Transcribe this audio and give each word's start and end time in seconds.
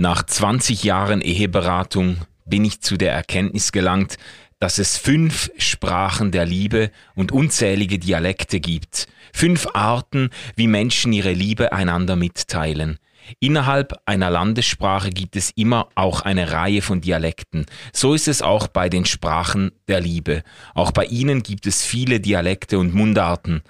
Nach 0.00 0.22
20 0.22 0.82
Jahren 0.82 1.20
Eheberatung 1.20 2.16
bin 2.46 2.64
ich 2.64 2.80
zu 2.80 2.96
der 2.96 3.12
Erkenntnis 3.12 3.70
gelangt, 3.70 4.16
dass 4.58 4.78
es 4.78 4.96
fünf 4.96 5.50
Sprachen 5.58 6.30
der 6.30 6.46
Liebe 6.46 6.90
und 7.14 7.32
unzählige 7.32 7.98
Dialekte 7.98 8.60
gibt, 8.60 9.08
fünf 9.34 9.68
Arten, 9.74 10.30
wie 10.56 10.68
Menschen 10.68 11.12
ihre 11.12 11.34
Liebe 11.34 11.74
einander 11.74 12.16
mitteilen. 12.16 12.98
Innerhalb 13.40 13.92
einer 14.06 14.30
Landessprache 14.30 15.10
gibt 15.10 15.36
es 15.36 15.50
immer 15.50 15.88
auch 15.96 16.22
eine 16.22 16.50
Reihe 16.50 16.80
von 16.80 17.02
Dialekten. 17.02 17.66
So 17.92 18.14
ist 18.14 18.26
es 18.26 18.40
auch 18.40 18.68
bei 18.68 18.88
den 18.88 19.04
Sprachen 19.04 19.70
der 19.86 20.00
Liebe. 20.00 20.44
Auch 20.72 20.92
bei 20.92 21.04
ihnen 21.04 21.42
gibt 21.42 21.66
es 21.66 21.84
viele 21.84 22.20
Dialekte 22.20 22.78
und 22.78 22.94
Mundarten. 22.94 23.60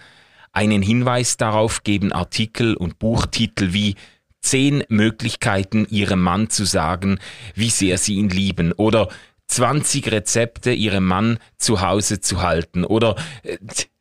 Einen 0.52 0.80
Hinweis 0.80 1.38
darauf 1.38 1.82
geben 1.82 2.12
Artikel 2.12 2.76
und 2.76 3.00
Buchtitel 3.00 3.72
wie 3.72 3.96
zehn 4.41 4.84
Möglichkeiten, 4.88 5.86
ihrem 5.91 6.23
Mann 6.23 6.50
zu 6.50 6.64
sagen, 6.64 7.18
wie 7.54 7.70
sehr 7.70 7.98
sie 7.98 8.14
ihn 8.14 8.30
lieben 8.30 8.73
oder 8.73 9.09
20 9.51 10.12
Rezepte, 10.12 10.73
ihrem 10.73 11.06
Mann 11.06 11.38
zu 11.59 11.80
Hause 11.80 12.20
zu 12.20 12.41
halten 12.41 12.84
oder 12.84 13.16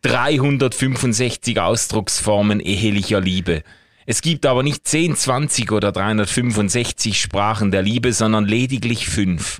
365 0.04 1.56
äh, 1.56 1.60
Ausdrucksformen 1.60 2.60
ehelicher 2.60 3.20
Liebe. 3.20 3.64
Es 4.06 4.22
gibt 4.22 4.46
aber 4.46 4.64
nicht 4.64 4.88
10, 4.88 5.16
20 5.16 5.72
oder 5.72 5.92
365 5.92 7.20
Sprachen 7.20 7.72
der 7.72 7.82
Liebe, 7.82 8.14
sondern 8.14 8.46
lediglich 8.46 9.08
fünf. 9.08 9.60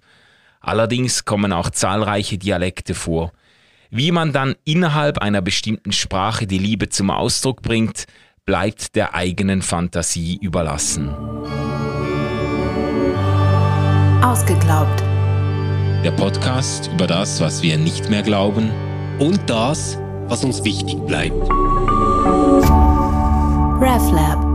Allerdings 0.60 1.26
kommen 1.26 1.54
auch 1.54 1.70
zahlreiche 1.70 2.38
Dialekte 2.38 2.94
vor. 2.94 3.32
Wie 3.90 4.12
man 4.12 4.32
dann 4.34 4.56
innerhalb 4.66 5.18
einer 5.18 5.42
bestimmten 5.42 5.92
Sprache 5.92 6.46
die 6.46 6.60
Liebe 6.60 6.90
zum 6.90 7.10
Ausdruck 7.10 7.64
bringt, 7.64 8.06
bleibt 8.50 8.96
der 8.96 9.14
eigenen 9.14 9.62
Fantasie 9.62 10.40
überlassen. 10.42 11.16
Ausgeglaubt. 14.24 15.04
Der 16.04 16.10
Podcast 16.10 16.90
über 16.92 17.06
das, 17.06 17.40
was 17.42 17.62
wir 17.62 17.78
nicht 17.78 18.10
mehr 18.10 18.24
glauben 18.24 18.72
und 19.20 19.40
das, 19.48 20.00
was 20.30 20.44
uns 20.44 20.64
wichtig 20.64 20.98
bleibt. 21.06 21.48
RefLab. 23.80 24.49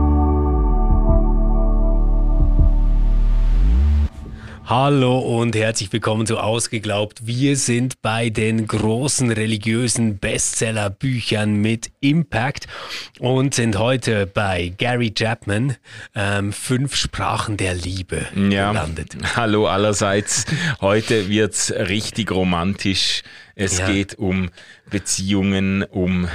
Hallo 4.67 5.19
und 5.19 5.55
herzlich 5.55 5.93
willkommen 5.93 6.25
zu 6.25 6.39
Ausgeglaubt. 6.39 7.27
Wir 7.27 7.55
sind 7.55 8.01
bei 8.01 8.31
den 8.31 8.65
großen 8.65 9.29
religiösen 9.29 10.17
Bestsellerbüchern 10.17 11.53
mit 11.53 11.91
Impact 11.99 12.65
und 13.19 13.53
sind 13.53 13.77
heute 13.77 14.25
bei 14.25 14.73
Gary 14.75 15.13
Chapman, 15.13 15.75
ähm, 16.15 16.51
Fünf 16.51 16.95
Sprachen 16.95 17.57
der 17.57 17.75
Liebe, 17.75 18.25
ja. 18.35 18.71
gelandet. 18.71 19.15
Hallo 19.35 19.67
allerseits. 19.67 20.45
Heute 20.81 21.29
wird's 21.29 21.71
richtig 21.71 22.31
romantisch. 22.31 23.21
Es 23.53 23.77
ja. 23.77 23.85
geht 23.85 24.15
um 24.15 24.49
Beziehungen, 24.89 25.83
um 25.83 26.27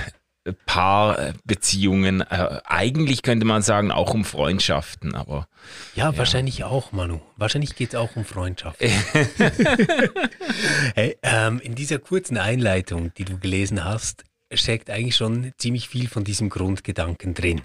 Paarbeziehungen, 0.67 2.23
äh, 2.23 2.61
eigentlich 2.65 3.23
könnte 3.23 3.45
man 3.45 3.63
sagen 3.63 3.91
auch 3.91 4.15
um 4.15 4.25
Freundschaften, 4.25 5.15
aber. 5.15 5.47
Ja, 5.95 6.11
ja. 6.11 6.19
wahrscheinlich 6.19 6.65
auch, 6.65 6.93
Manu. 6.93 7.21
Wahrscheinlich 7.37 7.77
geht 7.77 7.91
es 7.91 7.95
auch 7.95 8.17
um 8.17 8.25
Freundschaften. 8.25 8.89
hey, 10.95 11.17
ähm, 11.23 11.61
in 11.61 11.75
dieser 11.75 11.99
kurzen 11.99 12.39
Einleitung, 12.39 13.13
die 13.15 13.25
du 13.25 13.39
gelesen 13.39 13.85
hast, 13.85 14.25
steckt 14.53 14.91
eigentlich 14.91 15.17
schon 15.17 15.53
ziemlich 15.59 15.89
viel 15.89 16.09
von 16.09 16.25
diesem 16.25 16.49
Grundgedanken 16.49 17.35
drin. 17.35 17.63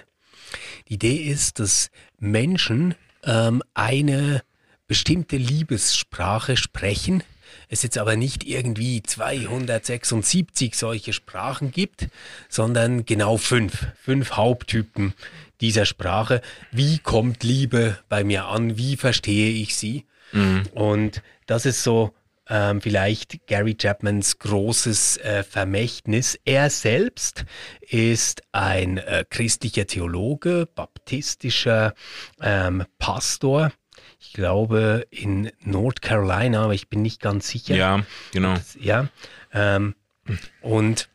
Die 0.90 0.96
Idee 0.96 1.16
ist, 1.16 1.60
dass 1.60 1.90
Menschen 2.20 2.96
ähm, 3.24 3.64
eine 3.74 4.44
bestimmte 4.88 5.38
Liebessprache 5.38 6.58
sprechen, 6.58 7.24
es 7.70 7.84
jetzt 7.84 7.98
aber 7.98 8.16
nicht 8.16 8.44
irgendwie 8.46 9.02
276 9.04 10.76
solche 10.76 11.14
Sprachen 11.14 11.72
gibt, 11.72 12.08
sondern 12.50 13.06
genau 13.06 13.38
fünf, 13.38 13.88
fünf 14.02 14.32
Haupttypen 14.32 15.14
dieser 15.62 15.86
Sprache. 15.86 16.42
Wie 16.72 17.00
kommt 17.00 17.44
Liebe 17.44 17.98
bei 18.10 18.24
mir 18.24 18.46
an? 18.46 18.78
Wie 18.78 18.98
verstehe 18.98 19.52
ich 19.52 19.76
sie? 19.76 20.06
Mhm. 20.32 20.64
Und 20.74 21.22
das 21.46 21.66
ist 21.66 21.84
so 21.84 22.14
ähm, 22.48 22.82
vielleicht 22.82 23.48
Gary 23.48 23.76
Chapmans 23.80 24.40
großes 24.40 25.18
äh, 25.18 25.44
Vermächtnis. 25.44 26.40
Er 26.46 26.70
selbst 26.70 27.46
ist 27.82 28.44
ein 28.52 28.98
äh, 28.98 29.26
christlicher 29.30 29.88
Theologe, 29.88 30.68
baptistischer 30.76 31.94
ähm, 32.42 32.84
Pastor 33.00 33.72
ich 34.20 34.34
glaube 34.34 35.08
in 35.10 35.52
North 35.62 36.02
Carolina, 36.02 36.64
aber 36.64 36.74
ich 36.74 36.90
bin 36.90 37.02
nicht 37.02 37.22
ganz 37.22 37.48
sicher. 37.48 37.76
Ja, 37.76 38.04
genau. 38.32 38.56
ja, 38.80 39.08
ähm, 39.54 39.96
und 40.62 41.10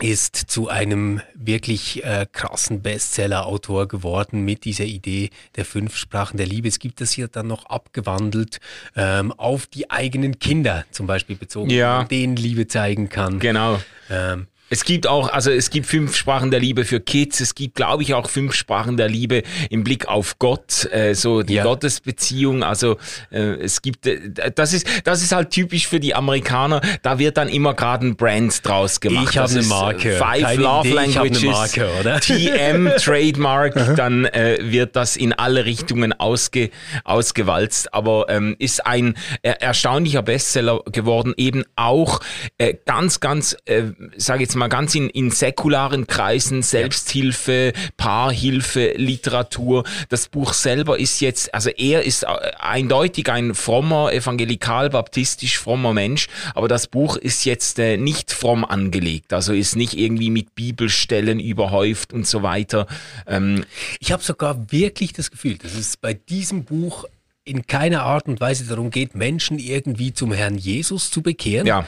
ist 0.00 0.36
zu 0.36 0.68
einem 0.68 1.20
wirklich 1.34 2.04
äh, 2.04 2.26
krassen 2.30 2.82
Bestseller-Autor 2.82 3.88
geworden 3.88 4.44
mit 4.44 4.64
dieser 4.64 4.84
Idee 4.84 5.30
der 5.56 5.64
fünf 5.64 5.96
Sprachen 5.96 6.36
der 6.36 6.46
Liebe. 6.46 6.68
Es 6.68 6.78
gibt 6.78 7.00
das 7.00 7.10
hier 7.10 7.26
dann 7.26 7.48
noch 7.48 7.66
abgewandelt 7.66 8.60
ähm, 8.94 9.32
auf 9.32 9.66
die 9.66 9.90
eigenen 9.90 10.38
Kinder 10.38 10.84
zum 10.92 11.08
Beispiel 11.08 11.36
bezogen, 11.36 11.70
ja. 11.70 12.04
denen 12.04 12.36
Liebe 12.36 12.68
zeigen 12.68 13.08
kann. 13.08 13.40
Genau. 13.40 13.80
Ähm, 14.08 14.46
es 14.70 14.84
gibt 14.84 15.06
auch, 15.06 15.32
also 15.32 15.50
es 15.50 15.70
gibt 15.70 15.86
fünf 15.86 16.14
Sprachen 16.14 16.50
der 16.50 16.60
Liebe 16.60 16.84
für 16.84 17.00
Kids. 17.00 17.40
Es 17.40 17.54
gibt, 17.54 17.76
glaube 17.76 18.02
ich, 18.02 18.14
auch 18.14 18.28
fünf 18.28 18.54
Sprachen 18.54 18.96
der 18.96 19.08
Liebe 19.08 19.42
im 19.70 19.82
Blick 19.82 20.08
auf 20.08 20.38
Gott, 20.38 20.88
äh, 20.92 21.14
so 21.14 21.42
die 21.42 21.54
ja. 21.54 21.62
Gottesbeziehung. 21.62 22.62
Also 22.62 22.98
äh, 23.30 23.38
es 23.38 23.80
gibt, 23.80 24.06
äh, 24.06 24.52
das 24.54 24.74
ist, 24.74 24.86
das 25.04 25.22
ist 25.22 25.32
halt 25.32 25.50
typisch 25.50 25.86
für 25.86 26.00
die 26.00 26.14
Amerikaner. 26.14 26.82
Da 27.02 27.18
wird 27.18 27.38
dann 27.38 27.48
immer 27.48 27.74
gerade 27.74 28.06
ein 28.06 28.16
Brand 28.16 28.66
draus 28.66 29.00
gemacht. 29.00 29.28
Ich 29.30 29.38
habe 29.38 29.50
eine 29.50 29.62
Marke. 29.62 30.12
Five 30.12 30.42
Keine 30.42 30.62
Love 30.62 30.88
Idee, 30.88 30.94
Languages. 30.94 31.42
Ich 31.42 31.50
Marke, 31.50 31.88
oder? 32.00 32.20
TM 32.20 32.88
Trademark. 32.98 33.96
dann 33.96 34.26
äh, 34.26 34.58
wird 34.60 34.96
das 34.96 35.16
in 35.16 35.32
alle 35.32 35.64
Richtungen 35.64 36.12
ausge, 36.12 36.70
ausgewalzt. 37.04 37.94
Aber 37.94 38.26
ähm, 38.28 38.54
ist 38.58 38.86
ein 38.86 39.14
erstaunlicher 39.42 40.22
Bestseller 40.22 40.82
geworden. 40.92 41.32
Eben 41.36 41.64
auch 41.76 42.20
äh, 42.58 42.74
ganz, 42.84 43.20
ganz, 43.20 43.56
äh, 43.64 43.84
sage 44.16 44.42
jetzt 44.42 44.56
mal 44.57 44.57
mal 44.58 44.68
ganz 44.68 44.94
in, 44.94 45.08
in 45.10 45.30
säkularen 45.30 46.06
Kreisen, 46.06 46.62
Selbsthilfe, 46.62 47.72
Paarhilfe, 47.96 48.94
Literatur. 48.96 49.84
Das 50.08 50.28
Buch 50.28 50.52
selber 50.52 50.98
ist 50.98 51.20
jetzt, 51.20 51.54
also 51.54 51.70
er 51.70 52.02
ist 52.02 52.24
äh, 52.24 52.26
eindeutig 52.58 53.30
ein 53.30 53.54
frommer, 53.54 54.12
evangelikal-baptistisch 54.12 55.58
frommer 55.58 55.94
Mensch, 55.94 56.28
aber 56.54 56.68
das 56.68 56.86
Buch 56.86 57.16
ist 57.16 57.44
jetzt 57.44 57.78
äh, 57.78 57.96
nicht 57.96 58.32
fromm 58.32 58.64
angelegt, 58.64 59.32
also 59.32 59.52
ist 59.52 59.76
nicht 59.76 59.96
irgendwie 59.96 60.30
mit 60.30 60.54
Bibelstellen 60.54 61.40
überhäuft 61.40 62.12
und 62.12 62.26
so 62.26 62.42
weiter. 62.42 62.86
Ähm, 63.26 63.64
ich 64.00 64.12
habe 64.12 64.22
sogar 64.22 64.70
wirklich 64.70 65.12
das 65.12 65.30
Gefühl, 65.30 65.56
dass 65.58 65.74
es 65.74 65.96
bei 65.96 66.14
diesem 66.14 66.64
Buch 66.64 67.04
in 67.44 67.66
keiner 67.66 68.02
Art 68.02 68.26
und 68.26 68.40
Weise 68.40 68.64
darum 68.64 68.90
geht, 68.90 69.14
Menschen 69.14 69.58
irgendwie 69.58 70.12
zum 70.12 70.32
Herrn 70.32 70.58
Jesus 70.58 71.10
zu 71.10 71.22
bekehren. 71.22 71.66
Ja 71.66 71.86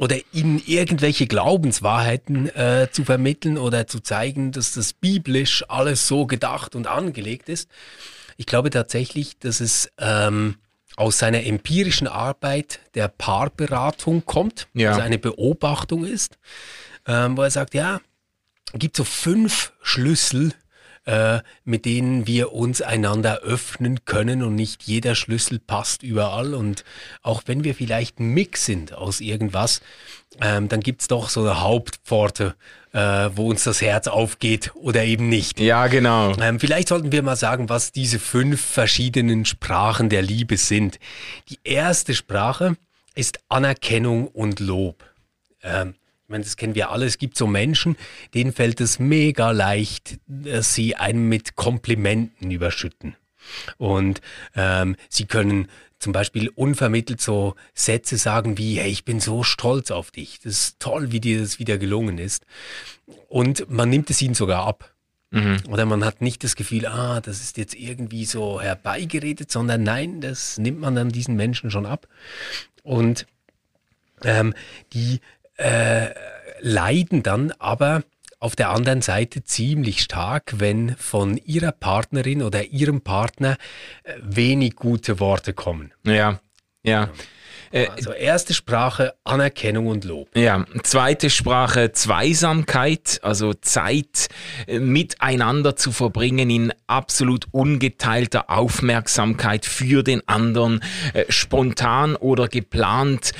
oder 0.00 0.16
ihnen 0.32 0.62
irgendwelche 0.64 1.26
Glaubenswahrheiten 1.26 2.48
äh, 2.56 2.88
zu 2.90 3.04
vermitteln 3.04 3.58
oder 3.58 3.86
zu 3.86 4.00
zeigen, 4.00 4.50
dass 4.50 4.72
das 4.72 4.94
biblisch 4.94 5.62
alles 5.68 6.08
so 6.08 6.26
gedacht 6.26 6.74
und 6.74 6.86
angelegt 6.86 7.50
ist. 7.50 7.68
Ich 8.38 8.46
glaube 8.46 8.70
tatsächlich, 8.70 9.38
dass 9.38 9.60
es 9.60 9.92
ähm, 9.98 10.56
aus 10.96 11.18
seiner 11.18 11.44
empirischen 11.44 12.08
Arbeit 12.08 12.80
der 12.94 13.08
Paarberatung 13.08 14.24
kommt, 14.24 14.68
ja. 14.72 14.88
also 14.88 15.02
eine 15.02 15.18
Beobachtung 15.18 16.06
ist, 16.06 16.38
ähm, 17.06 17.36
wo 17.36 17.42
er 17.42 17.50
sagt, 17.50 17.74
ja, 17.74 18.00
gibt 18.72 18.96
so 18.96 19.04
fünf 19.04 19.74
Schlüssel, 19.82 20.54
äh, 21.10 21.40
mit 21.64 21.86
denen 21.86 22.28
wir 22.28 22.52
uns 22.52 22.82
einander 22.82 23.40
öffnen 23.40 24.04
können 24.04 24.44
und 24.44 24.54
nicht 24.54 24.84
jeder 24.84 25.16
Schlüssel 25.16 25.58
passt 25.58 26.04
überall. 26.04 26.54
Und 26.54 26.84
auch 27.22 27.42
wenn 27.46 27.64
wir 27.64 27.74
vielleicht 27.74 28.20
ein 28.20 28.28
Mix 28.28 28.64
sind 28.64 28.92
aus 28.94 29.20
irgendwas, 29.20 29.80
ähm, 30.40 30.68
dann 30.68 30.78
gibt 30.78 31.00
es 31.00 31.08
doch 31.08 31.28
so 31.28 31.58
Hauptpforte, 31.58 32.54
äh, 32.92 33.30
wo 33.34 33.50
uns 33.50 33.64
das 33.64 33.82
Herz 33.82 34.06
aufgeht 34.06 34.70
oder 34.76 35.02
eben 35.02 35.28
nicht. 35.28 35.58
Ja, 35.58 35.88
genau. 35.88 36.36
Ähm, 36.40 36.60
vielleicht 36.60 36.86
sollten 36.86 37.10
wir 37.10 37.24
mal 37.24 37.34
sagen, 37.34 37.68
was 37.68 37.90
diese 37.90 38.20
fünf 38.20 38.60
verschiedenen 38.60 39.44
Sprachen 39.46 40.10
der 40.10 40.22
Liebe 40.22 40.56
sind. 40.58 41.00
Die 41.48 41.58
erste 41.64 42.14
Sprache 42.14 42.76
ist 43.16 43.40
Anerkennung 43.48 44.28
und 44.28 44.60
Lob. 44.60 45.04
Ähm, 45.64 45.94
meine, 46.30 46.44
das 46.44 46.56
kennen 46.56 46.74
wir 46.74 46.90
alle. 46.90 47.06
Es 47.06 47.18
gibt 47.18 47.36
so 47.36 47.46
Menschen, 47.46 47.96
denen 48.34 48.52
fällt 48.52 48.80
es 48.80 48.98
mega 48.98 49.50
leicht, 49.50 50.18
dass 50.26 50.74
sie 50.74 50.96
einen 50.96 51.28
mit 51.28 51.56
Komplimenten 51.56 52.50
überschütten. 52.50 53.16
Und 53.78 54.20
ähm, 54.54 54.96
sie 55.08 55.26
können 55.26 55.68
zum 55.98 56.12
Beispiel 56.12 56.48
unvermittelt 56.48 57.20
so 57.20 57.54
Sätze 57.74 58.16
sagen 58.16 58.58
wie, 58.58 58.78
hey, 58.78 58.90
ich 58.90 59.04
bin 59.04 59.20
so 59.20 59.42
stolz 59.42 59.90
auf 59.90 60.10
dich. 60.10 60.40
Das 60.42 60.52
ist 60.52 60.80
toll, 60.80 61.12
wie 61.12 61.20
dir 61.20 61.40
das 61.40 61.58
wieder 61.58 61.78
gelungen 61.78 62.18
ist. 62.18 62.46
Und 63.28 63.68
man 63.70 63.90
nimmt 63.90 64.08
es 64.10 64.22
ihnen 64.22 64.34
sogar 64.34 64.66
ab. 64.66 64.94
Mhm. 65.30 65.58
Oder 65.68 65.84
man 65.84 66.04
hat 66.04 66.22
nicht 66.22 66.42
das 66.42 66.56
Gefühl, 66.56 66.86
ah, 66.86 67.20
das 67.20 67.40
ist 67.40 67.56
jetzt 67.56 67.74
irgendwie 67.74 68.24
so 68.24 68.60
herbeigeredet, 68.60 69.50
sondern 69.50 69.82
nein, 69.82 70.20
das 70.20 70.58
nimmt 70.58 70.80
man 70.80 70.94
dann 70.94 71.10
diesen 71.10 71.36
Menschen 71.36 71.70
schon 71.70 71.86
ab. 71.86 72.08
Und 72.82 73.26
ähm, 74.22 74.54
die 74.92 75.20
äh, 75.60 76.14
leiden 76.60 77.22
dann 77.22 77.52
aber 77.58 78.02
auf 78.38 78.56
der 78.56 78.70
anderen 78.70 79.02
Seite 79.02 79.44
ziemlich 79.44 80.00
stark, 80.00 80.54
wenn 80.56 80.96
von 80.96 81.36
ihrer 81.36 81.72
Partnerin 81.72 82.42
oder 82.42 82.64
ihrem 82.64 83.02
Partner 83.02 83.58
äh, 84.02 84.14
wenig 84.22 84.76
gute 84.76 85.20
Worte 85.20 85.52
kommen. 85.52 85.92
Ja, 86.04 86.40
ja. 86.82 87.10
Äh, 87.72 87.86
also 87.88 88.12
erste 88.12 88.52
Sprache 88.52 89.14
Anerkennung 89.24 89.86
und 89.86 90.04
Lob. 90.04 90.28
Ja, 90.34 90.66
zweite 90.82 91.30
Sprache 91.30 91.92
Zweisamkeit, 91.92 93.20
also 93.22 93.54
Zeit 93.54 94.28
äh, 94.66 94.80
miteinander 94.80 95.76
zu 95.76 95.92
verbringen 95.92 96.50
in 96.50 96.72
absolut 96.88 97.46
ungeteilter 97.52 98.50
Aufmerksamkeit 98.50 99.66
für 99.66 100.02
den 100.02 100.26
anderen, 100.26 100.82
äh, 101.14 101.24
spontan 101.28 102.16
oder 102.16 102.48
geplant 102.48 103.32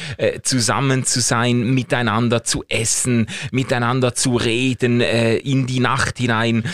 zusammen 0.43 1.05
zu 1.05 1.21
sein, 1.21 1.75
miteinander 1.75 2.44
zu 2.44 2.65
essen, 2.69 3.26
miteinander 3.50 4.15
zu 4.15 4.37
reden, 4.37 5.00
in 5.00 5.67
die 5.67 5.81
Nacht 5.81 6.19
hinein, 6.19 6.65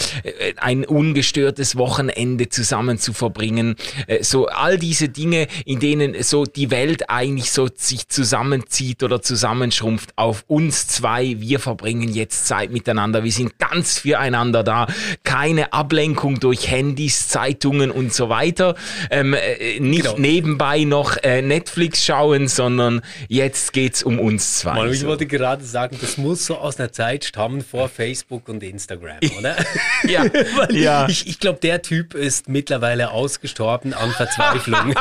ein 0.56 0.84
ungestörtes 0.84 1.76
Wochenende 1.76 2.48
zusammen 2.48 2.98
zu 2.98 3.12
verbringen. 3.12 3.76
So 4.20 4.46
all 4.46 4.78
diese 4.78 5.08
Dinge, 5.08 5.46
in 5.64 5.80
denen 5.80 6.22
so 6.22 6.44
die 6.44 6.70
Welt 6.70 7.08
eigentlich 7.08 7.45
nicht 7.46 7.52
so 7.52 7.68
sich 7.72 8.08
zusammenzieht 8.08 9.04
oder 9.04 9.22
zusammenschrumpft 9.22 10.10
auf 10.16 10.44
uns 10.48 10.88
zwei. 10.88 11.36
Wir 11.38 11.60
verbringen 11.60 12.12
jetzt 12.12 12.48
Zeit 12.48 12.72
miteinander. 12.72 13.22
Wir 13.22 13.30
sind 13.30 13.56
ganz 13.58 14.00
füreinander 14.00 14.64
da. 14.64 14.88
Keine 15.22 15.72
Ablenkung 15.72 16.40
durch 16.40 16.68
Handys, 16.68 17.28
Zeitungen 17.28 17.92
und 17.92 18.12
so 18.12 18.28
weiter. 18.28 18.74
Ähm, 19.10 19.34
äh, 19.34 19.78
nicht 19.78 20.02
genau. 20.02 20.18
nebenbei 20.18 20.82
noch 20.82 21.18
äh, 21.22 21.40
Netflix 21.40 22.04
schauen, 22.04 22.48
sondern 22.48 23.02
jetzt 23.28 23.72
geht's 23.72 24.02
um 24.02 24.18
uns 24.18 24.58
zwei. 24.58 24.74
Manu, 24.74 24.90
ich 24.90 25.00
so. 25.00 25.06
wollte 25.06 25.26
gerade 25.26 25.64
sagen, 25.64 25.96
das 26.00 26.16
muss 26.16 26.46
so 26.46 26.58
aus 26.58 26.80
einer 26.80 26.90
Zeit 26.90 27.24
stammen 27.24 27.62
vor 27.62 27.88
Facebook 27.88 28.48
und 28.48 28.60
Instagram, 28.64 29.18
oder? 29.38 29.54
ja. 30.04 30.24
ja. 30.70 31.08
Ich, 31.08 31.28
ich 31.28 31.38
glaube, 31.38 31.60
der 31.60 31.82
Typ 31.82 32.14
ist 32.14 32.48
mittlerweile 32.48 33.12
ausgestorben 33.12 33.94
an 33.94 34.10
Verzweiflung. 34.10 34.94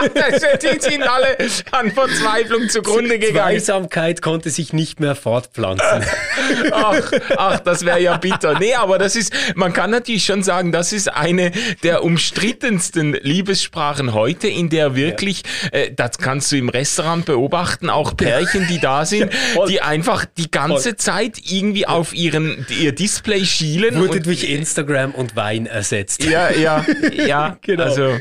die 0.62 0.80
sind 0.80 1.02
alle 1.02 1.38
an 1.72 1.92
Verzweiflung. 1.92 2.35
Verzweiflung 2.36 2.70
zugrunde 2.70 3.20
gegangen. 3.20 3.36
Zweisamkeit 3.36 4.22
konnte 4.22 4.50
sich 4.50 4.74
nicht 4.74 5.00
mehr 5.00 5.16
fortpflanzen. 5.16 6.04
ach, 6.72 7.12
ach, 7.38 7.60
das 7.60 7.86
wäre 7.86 8.00
ja 8.02 8.18
bitter. 8.18 8.60
Nee, 8.60 8.76
aber 8.76 8.98
das 8.98 9.16
ist, 9.16 9.34
man 9.56 9.74
kann 9.74 9.92
natürlich 9.92 10.26
schon 10.26 10.44
sagen, 10.44 10.72
das 10.72 10.94
ist 10.94 11.12
eine 11.12 11.52
der 11.84 12.04
umstrittensten 12.04 13.14
Liebessprachen 13.14 14.14
heute, 14.14 14.48
in 14.48 14.70
der 14.70 14.96
wirklich, 14.96 15.44
ja. 15.72 15.80
äh, 15.80 15.94
das 15.94 16.18
kannst 16.18 16.52
du 16.52 16.58
im 16.58 16.70
Restaurant 16.70 17.26
beobachten, 17.26 17.90
auch 17.90 18.16
Pärchen, 18.16 18.68
die 18.68 18.80
da 18.80 19.06
sind, 19.06 19.32
ja, 19.56 19.66
die 19.66 19.82
einfach 19.82 20.26
die 20.38 20.52
ganze 20.52 20.90
voll. 20.90 20.96
Zeit 20.98 21.38
irgendwie 21.50 21.88
auf 21.88 22.14
ihren, 22.14 22.66
ihr 22.70 22.94
Display 22.94 23.46
schielen. 23.46 24.00
Wurde 24.00 24.22
durch 24.22 24.44
Instagram 24.44 25.12
und 25.12 25.36
Wein 25.36 25.66
ersetzt. 25.66 26.24
Ja, 26.24 26.52
ja, 26.52 26.86
ja, 27.14 27.58
genau. 27.62 27.84
Also. 27.84 28.20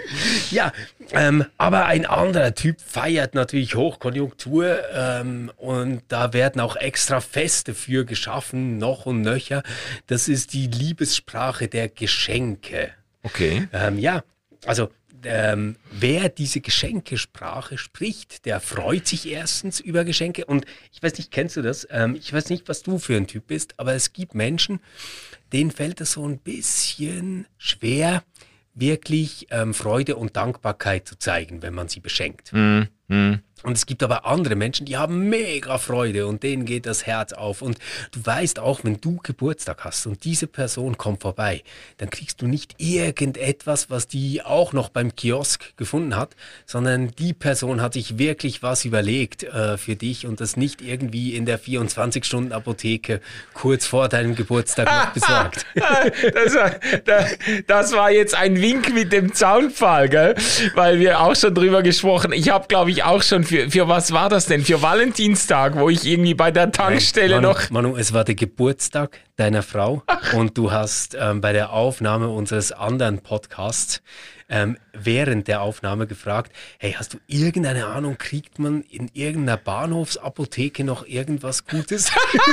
Ja, 0.50 0.72
ähm, 1.12 1.44
aber 1.58 1.86
ein 1.86 2.06
anderer 2.06 2.54
Typ 2.54 2.80
feiert 2.80 3.34
natürlich 3.34 3.74
Hochkonjunktur 3.74 4.78
ähm, 4.92 5.50
und 5.56 6.02
da 6.08 6.32
werden 6.32 6.60
auch 6.60 6.76
extra 6.76 7.20
Feste 7.20 7.74
für 7.74 8.04
geschaffen, 8.04 8.78
noch 8.78 9.06
und 9.06 9.20
nöcher. 9.20 9.62
Das 10.06 10.28
ist 10.28 10.52
die 10.52 10.66
Liebessprache 10.66 11.68
der 11.68 11.88
Geschenke. 11.88 12.92
Okay. 13.22 13.68
Ähm, 13.72 13.98
ja, 13.98 14.22
also 14.66 14.88
ähm, 15.24 15.76
wer 15.90 16.28
diese 16.28 16.60
Geschenkesprache 16.60 17.78
spricht, 17.78 18.44
der 18.44 18.60
freut 18.60 19.06
sich 19.06 19.26
erstens 19.26 19.80
über 19.80 20.04
Geschenke. 20.04 20.44
Und 20.44 20.66
ich 20.92 21.02
weiß 21.02 21.16
nicht, 21.18 21.30
kennst 21.30 21.56
du 21.56 21.62
das? 21.62 21.86
Ähm, 21.90 22.14
ich 22.14 22.32
weiß 22.32 22.50
nicht, 22.50 22.68
was 22.68 22.82
du 22.82 22.98
für 22.98 23.16
ein 23.16 23.26
Typ 23.26 23.46
bist, 23.46 23.78
aber 23.78 23.94
es 23.94 24.12
gibt 24.12 24.34
Menschen, 24.34 24.80
denen 25.52 25.70
fällt 25.70 26.00
es 26.00 26.12
so 26.12 26.26
ein 26.26 26.38
bisschen 26.38 27.46
schwer, 27.58 28.22
wirklich 28.75 29.47
ähm, 29.50 29.75
Freude 29.75 30.17
und 30.17 30.37
Dankbarkeit 30.37 31.06
zu 31.06 31.17
zeigen, 31.19 31.62
wenn 31.62 31.75
man 31.75 31.88
sie 31.88 32.00
beschenkt. 32.00 32.53
Mm, 32.53 32.82
mm. 33.09 33.35
Und 33.64 33.78
es 33.78 33.87
gibt 33.87 34.02
aber 34.02 34.26
andere 34.26 34.56
Menschen, 34.56 34.84
die 34.84 34.99
haben 34.99 35.31
mega 35.31 35.78
Freude 35.78 36.26
und 36.26 36.43
denen 36.43 36.66
geht 36.66 36.84
das 36.84 37.06
Herz 37.06 37.32
auf. 37.32 37.62
Und 37.62 37.78
du 38.12 38.20
weißt 38.22 38.58
auch, 38.58 38.84
wenn 38.84 39.00
du 39.00 39.19
Geburtstag 39.22 39.84
hast 39.84 40.06
und 40.06 40.25
diese 40.25 40.46
Person 40.46 40.99
kommt 40.99 41.22
vorbei, 41.22 41.62
dann 41.96 42.11
kriegst 42.11 42.43
du 42.43 42.46
nicht 42.46 42.75
irgendetwas, 42.76 43.88
was 43.88 44.06
die 44.06 44.43
auch 44.43 44.75
noch 44.75 44.90
beim 44.90 45.16
Kiosk 45.16 45.75
gefunden 45.78 46.14
hat, 46.14 46.37
sondern 46.66 47.12
die 47.12 47.32
Person 47.32 47.81
hat 47.81 47.94
sich 47.94 48.19
wirklich 48.19 48.62
was 48.62 48.84
überlegt 48.84 49.44
äh, 49.44 49.78
für 49.78 49.96
dich 49.96 50.26
und 50.26 50.43
das 50.43 50.58
nicht 50.58 50.82
irgendwie 50.82 51.34
in 51.34 51.46
der 51.46 51.58
24-Stunden-Apotheke 51.58 53.22
kurz 53.55 53.87
vor 53.87 54.11
deinem 54.11 54.34
Geburtstag 54.34 54.88
noch 54.88 55.12
besorgt. 55.14 55.64
das, 55.75 56.55
war, 56.55 56.70
das 57.66 57.93
war 57.93 58.11
jetzt 58.11 58.34
ein 58.34 58.61
Wink 58.61 58.93
mit 58.93 59.11
dem 59.11 59.32
Zaunpfahl, 59.32 60.11
gell? 60.11 60.34
weil 60.75 60.99
wir 60.99 61.20
auch 61.20 61.34
schon 61.34 61.55
drüber 61.55 61.82
gesprochen. 61.82 62.32
Ich 62.34 62.50
habe, 62.50 62.69
glaube 62.69 62.90
ich, 62.90 63.05
auch 63.05 63.22
schon 63.22 63.44
für 63.44 63.53
für, 63.54 63.70
für 63.70 63.88
was 63.88 64.12
war 64.12 64.28
das 64.28 64.46
denn? 64.46 64.64
Für 64.64 64.82
Valentinstag, 64.82 65.76
wo 65.76 65.88
ich 65.88 66.04
irgendwie 66.04 66.34
bei 66.34 66.50
der 66.50 66.72
Tankstelle 66.72 67.36
Nein, 67.36 67.42
Manu, 67.42 67.54
noch. 67.54 67.70
Manu, 67.70 67.96
es 67.96 68.12
war 68.12 68.24
der 68.24 68.34
Geburtstag 68.34 69.20
deiner 69.36 69.62
Frau 69.62 70.02
Ach. 70.06 70.32
und 70.32 70.58
du 70.58 70.72
hast 70.72 71.16
ähm, 71.18 71.40
bei 71.40 71.52
der 71.52 71.72
Aufnahme 71.72 72.28
unseres 72.28 72.72
anderen 72.72 73.20
Podcasts 73.20 74.02
ähm, 74.48 74.76
während 74.92 75.48
der 75.48 75.62
Aufnahme 75.62 76.06
gefragt, 76.06 76.52
hey, 76.78 76.94
hast 76.98 77.14
du 77.14 77.18
irgendeine 77.26 77.86
Ahnung, 77.86 78.18
kriegt 78.18 78.58
man 78.58 78.82
in 78.82 79.08
irgendeiner 79.14 79.56
Bahnhofsapotheke 79.56 80.84
noch 80.84 81.06
irgendwas 81.06 81.64
Gutes? 81.64 82.10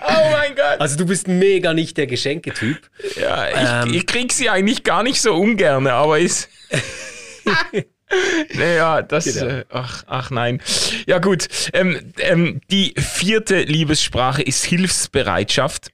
oh 0.00 0.30
mein 0.32 0.54
Gott. 0.54 0.80
Also 0.80 0.96
du 0.96 1.06
bist 1.06 1.28
mega 1.28 1.74
nicht 1.74 1.96
der 1.96 2.06
Geschenketyp. 2.06 2.78
Ja, 3.20 3.48
ich, 3.48 3.88
ähm, 3.88 3.94
ich 3.94 4.06
krieg 4.06 4.32
sie 4.32 4.48
eigentlich 4.48 4.84
gar 4.84 5.02
nicht 5.02 5.20
so 5.20 5.34
ungern, 5.34 5.86
aber 5.86 6.18
ist... 6.18 6.48
Naja, 8.54 9.02
das, 9.02 9.24
genau. 9.24 9.46
äh, 9.46 9.64
ach, 9.70 10.04
ach 10.06 10.30
nein. 10.30 10.60
Ja 11.06 11.18
gut, 11.18 11.48
ähm, 11.72 12.12
ähm, 12.18 12.60
die 12.70 12.94
vierte 12.96 13.62
Liebessprache 13.62 14.42
ist 14.42 14.64
Hilfsbereitschaft. 14.64 15.90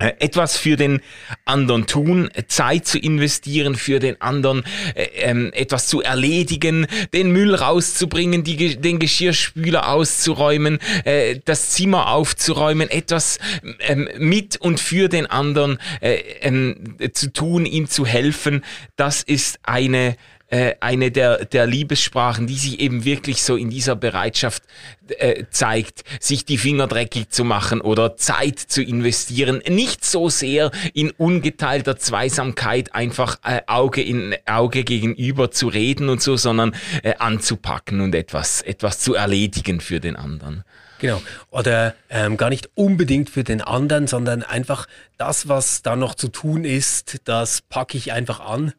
Äh, 0.00 0.14
etwas 0.18 0.56
für 0.56 0.74
den 0.74 1.00
anderen 1.44 1.86
tun, 1.86 2.28
Zeit 2.48 2.84
zu 2.84 2.98
investieren 2.98 3.76
für 3.76 4.00
den 4.00 4.20
anderen, 4.20 4.64
äh, 4.96 5.04
ähm, 5.14 5.52
etwas 5.54 5.86
zu 5.86 6.02
erledigen, 6.02 6.88
den 7.12 7.30
Müll 7.30 7.54
rauszubringen, 7.54 8.42
die, 8.42 8.74
den 8.74 8.98
Geschirrspüler 8.98 9.88
auszuräumen, 9.88 10.80
äh, 11.04 11.38
das 11.44 11.70
Zimmer 11.70 12.08
aufzuräumen, 12.10 12.90
etwas 12.90 13.38
ähm, 13.78 14.08
mit 14.18 14.56
und 14.56 14.80
für 14.80 15.08
den 15.08 15.26
anderen 15.26 15.78
äh, 16.00 16.16
ähm, 16.40 16.96
zu 17.12 17.32
tun, 17.32 17.64
ihm 17.64 17.88
zu 17.88 18.04
helfen. 18.04 18.64
Das 18.96 19.22
ist 19.22 19.60
eine 19.62 20.16
äh, 20.48 20.74
eine 20.80 21.10
der, 21.10 21.44
der 21.46 21.66
Liebessprachen, 21.66 22.46
die 22.46 22.54
sich 22.54 22.80
eben 22.80 23.04
wirklich 23.04 23.42
so 23.42 23.56
in 23.56 23.70
dieser 23.70 23.96
Bereitschaft 23.96 24.62
äh, 25.08 25.44
zeigt, 25.50 26.04
sich 26.20 26.44
die 26.44 26.58
Finger 26.58 26.86
dreckig 26.86 27.30
zu 27.30 27.44
machen 27.44 27.80
oder 27.80 28.16
Zeit 28.16 28.58
zu 28.58 28.82
investieren. 28.82 29.62
Nicht 29.68 30.04
so 30.04 30.28
sehr 30.28 30.70
in 30.92 31.10
ungeteilter 31.10 31.96
Zweisamkeit 31.96 32.94
einfach 32.94 33.38
äh, 33.44 33.62
Auge 33.66 34.02
in 34.02 34.34
Auge 34.46 34.84
gegenüber 34.84 35.50
zu 35.50 35.68
reden 35.68 36.08
und 36.08 36.22
so, 36.22 36.36
sondern 36.36 36.74
äh, 37.02 37.14
anzupacken 37.18 38.00
und 38.00 38.14
etwas, 38.14 38.62
etwas 38.62 38.98
zu 38.98 39.14
erledigen 39.14 39.80
für 39.80 40.00
den 40.00 40.16
anderen. 40.16 40.64
Genau. 41.04 41.20
Oder 41.50 41.94
ähm, 42.08 42.38
gar 42.38 42.48
nicht 42.48 42.70
unbedingt 42.74 43.28
für 43.28 43.44
den 43.44 43.60
anderen, 43.60 44.06
sondern 44.06 44.42
einfach 44.42 44.86
das, 45.18 45.48
was 45.48 45.82
da 45.82 45.96
noch 45.96 46.14
zu 46.14 46.28
tun 46.28 46.64
ist, 46.64 47.20
das 47.24 47.60
packe 47.60 47.98
ich 47.98 48.12
einfach 48.12 48.40
an. 48.40 48.72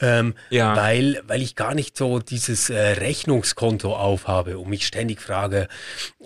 Ähm, 0.00 0.34
ja. 0.50 0.74
weil, 0.76 1.22
weil 1.28 1.40
ich 1.40 1.54
gar 1.54 1.74
nicht 1.76 1.96
so 1.96 2.18
dieses 2.18 2.70
äh, 2.70 2.76
Rechnungskonto 2.76 3.94
aufhabe 3.94 4.58
und 4.58 4.68
mich 4.68 4.84
ständig 4.84 5.22
frage, 5.22 5.68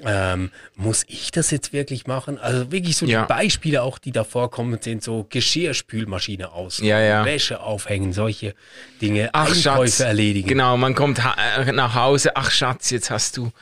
ähm, 0.02 0.50
muss 0.76 1.04
ich 1.08 1.30
das 1.30 1.50
jetzt 1.50 1.74
wirklich 1.74 2.06
machen? 2.06 2.38
Also 2.38 2.72
wirklich 2.72 2.96
so 2.96 3.04
ja. 3.04 3.22
die 3.22 3.28
Beispiele 3.28 3.82
auch, 3.82 3.98
die 3.98 4.12
da 4.12 4.24
vorkommen, 4.24 4.78
sind 4.80 5.02
so 5.04 5.26
Geschirrspülmaschine 5.28 6.52
aus, 6.52 6.78
ja, 6.78 6.98
ja. 6.98 7.26
Wäsche 7.26 7.60
aufhängen, 7.60 8.14
solche 8.14 8.54
Dinge, 9.02 9.28
ach, 9.34 9.48
Einkäufe 9.48 9.60
Schatz, 9.60 10.00
erledigen. 10.00 10.48
Genau, 10.48 10.78
man 10.78 10.94
kommt 10.94 11.18
äh, 11.18 11.70
nach 11.70 11.94
Hause, 11.94 12.36
ach 12.36 12.50
Schatz, 12.50 12.88
jetzt 12.88 13.10
hast 13.10 13.36
du, 13.36 13.52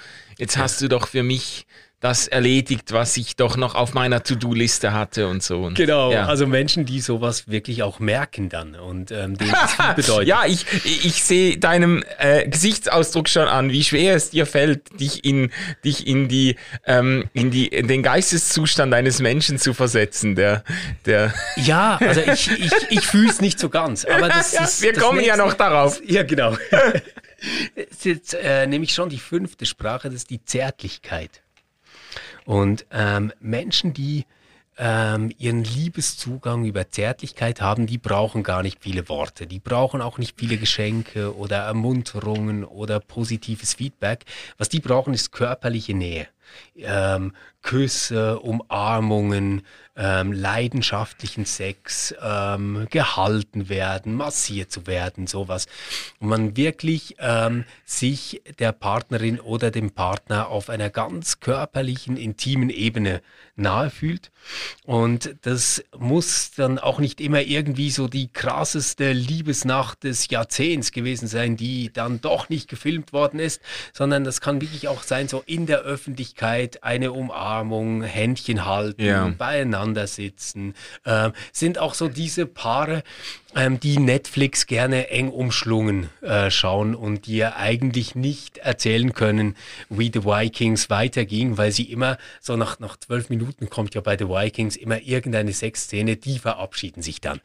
jetzt 0.43 0.59
hast 0.59 0.81
du 0.81 0.89
doch 0.89 1.07
für 1.07 1.23
mich 1.23 1.67
das 2.03 2.27
erledigt, 2.27 2.93
was 2.93 3.17
ich 3.17 3.37
doch 3.37 3.57
noch 3.57 3.77
auf 3.77 3.95
meiner 3.95 4.25
To-Do-Liste 4.25 4.93
hatte 4.93 5.29
und 5.29 5.41
so. 5.41 5.63
Und, 5.63 5.75
genau, 5.75 6.11
ja. 6.11 6.27
also 6.27 6.49
Menschen, 6.49 6.85
die 6.85 7.01
sowas 7.01 7.49
wirklich 7.49 7.85
auch 7.85 8.01
merken 8.01 8.49
dann 8.49 8.75
und 8.75 9.13
ähm, 9.13 9.39
denen 9.39 9.53
das 9.53 9.77
bedeutet. 9.97 10.27
ja, 10.27 10.45
ich, 10.45 10.67
ich 10.85 11.23
sehe 11.23 11.59
deinem 11.59 12.03
äh, 12.19 12.49
Gesichtsausdruck 12.49 13.29
schon 13.29 13.47
an, 13.47 13.71
wie 13.71 13.85
schwer 13.85 14.17
es 14.17 14.31
dir 14.31 14.47
fällt, 14.47 14.99
dich 14.99 15.25
in, 15.25 15.53
dich 15.85 16.09
in, 16.09 16.27
die, 16.27 16.57
ähm, 16.87 17.31
in, 17.35 17.53
die, 17.53 17.69
in 17.69 17.87
den 17.87 18.03
Geisteszustand 18.03 18.93
eines 18.93 19.21
Menschen 19.21 19.59
zu 19.59 19.73
versetzen. 19.73 20.35
Der, 20.35 20.65
der 21.07 21.33
ja, 21.57 21.99
also 22.01 22.21
ich, 22.21 22.51
ich, 22.51 22.73
ich 22.91 23.07
fühle 23.07 23.31
es 23.31 23.41
nicht 23.41 23.61
so 23.61 23.69
ganz. 23.69 24.05
Aber 24.05 24.29
das 24.29 24.53
ja, 24.55 24.65
ist, 24.65 24.83
wir 24.83 24.93
das 24.93 25.05
kommen 25.05 25.19
nächste, 25.19 25.39
ja 25.39 25.45
noch 25.45 25.55
darauf. 25.55 26.01
Ja, 26.05 26.25
genau. 26.25 26.57
Ist 27.75 28.05
jetzt 28.05 28.35
äh, 28.35 28.67
nämlich 28.67 28.93
schon 28.93 29.09
die 29.09 29.19
fünfte 29.19 29.67
Sprache, 29.67 30.09
das 30.09 30.17
ist 30.17 30.31
die 30.31 30.45
Zärtlichkeit. 30.45 31.42
Und 32.45 32.87
ähm, 32.91 33.33
Menschen, 33.41 33.93
die 33.93 34.25
ähm, 34.79 35.33
ihren 35.39 35.65
Liebeszugang 35.65 36.65
über 36.65 36.89
Zärtlichkeit 36.89 37.61
haben, 37.61 37.87
die 37.87 37.99
brauchen 37.99 38.43
gar 38.43 38.63
nicht 38.63 38.79
viele 38.81 39.09
Worte. 39.09 39.47
Die 39.47 39.59
brauchen 39.59 40.01
auch 40.01 40.19
nicht 40.19 40.39
viele 40.39 40.57
Geschenke 40.57 41.37
oder 41.37 41.59
Ermunterungen 41.59 42.65
oder 42.65 42.99
positives 43.01 43.75
Feedback. 43.75 44.25
Was 44.59 44.69
die 44.69 44.81
brauchen, 44.81 45.15
ist 45.15 45.31
körperliche 45.33 45.95
Nähe. 45.95 46.27
Ähm, 46.77 47.33
Küsse, 47.63 48.41
Umarmungen, 48.41 49.63
ähm, 49.95 50.33
leidenschaftlichen 50.33 51.45
Sex, 51.45 52.15
ähm, 52.23 52.87
gehalten 52.91 53.69
werden, 53.69 54.15
massiert 54.15 54.73
zu 54.73 54.87
werden, 54.87 55.27
sowas. 55.27 55.67
Und 56.19 56.29
man 56.29 56.57
wirklich 56.57 57.17
ähm, 57.19 57.65
sich 57.85 58.43
der 58.59 58.73
Partnerin 58.73 59.39
oder 59.39 59.71
dem 59.71 59.91
Partner 59.91 60.49
auf 60.49 60.71
einer 60.71 60.91
ganz 60.91 61.41
körperlichen, 61.41 62.17
intimen 62.17 62.71
Ebene 62.71 63.21
nahe 63.55 63.91
fühlt. 63.91 64.31
Und 64.85 65.37
das 65.43 65.85
muss 65.97 66.53
dann 66.53 66.79
auch 66.79 66.99
nicht 66.99 67.21
immer 67.21 67.43
irgendwie 67.43 67.91
so 67.91 68.09
die 68.09 68.33
krasseste 68.33 69.13
Liebesnacht 69.13 70.05
des 70.05 70.29
Jahrzehnts 70.29 70.91
gewesen 70.91 71.29
sein, 71.29 71.57
die 71.57 71.93
dann 71.93 72.21
doch 72.23 72.49
nicht 72.49 72.69
gefilmt 72.69 73.13
worden 73.13 73.39
ist, 73.39 73.61
sondern 73.93 74.25
das 74.25 74.41
kann 74.41 74.63
wirklich 74.63 74.89
auch 74.89 75.03
sein, 75.03 75.29
so 75.29 75.43
in 75.47 75.67
der 75.67 75.81
Öffentlichkeit 75.81 76.42
eine 76.43 77.13
Umarmung, 77.13 78.03
Händchen 78.03 78.65
halten, 78.65 79.03
ja. 79.03 79.29
beieinander 79.37 80.07
sitzen. 80.07 80.75
Äh, 81.05 81.31
sind 81.53 81.79
auch 81.79 81.95
so 81.95 82.09
diese 82.09 82.47
Paare, 82.47 83.03
ähm, 83.55 83.81
die 83.81 83.99
Netflix 83.99 84.67
gerne 84.67 85.11
eng 85.11 85.29
umschlungen 85.29 86.09
äh, 86.23 86.51
schauen 86.51 86.95
und 86.95 87.27
die 87.27 87.37
ja 87.37 87.57
eigentlich 87.57 88.15
nicht 88.15 88.59
erzählen 88.59 89.13
können, 89.13 89.57
wie 89.89 90.11
The 90.13 90.25
Vikings 90.25 90.91
weiterging, 90.91 91.59
weil 91.59 91.71
sie 91.73 91.85
immer 91.85 92.19
so 92.41 92.57
nach, 92.57 92.79
nach 92.79 92.97
zwölf 92.97 93.29
Minuten 93.29 93.69
kommt 93.69 93.95
ja 93.95 94.01
bei 94.01 94.17
The 94.17 94.29
Vikings 94.29 94.77
immer 94.77 95.01
irgendeine 95.03 95.53
Sexszene, 95.53 96.17
die 96.17 96.39
verabschieden 96.39 97.03
sich 97.03 97.21
dann. 97.21 97.41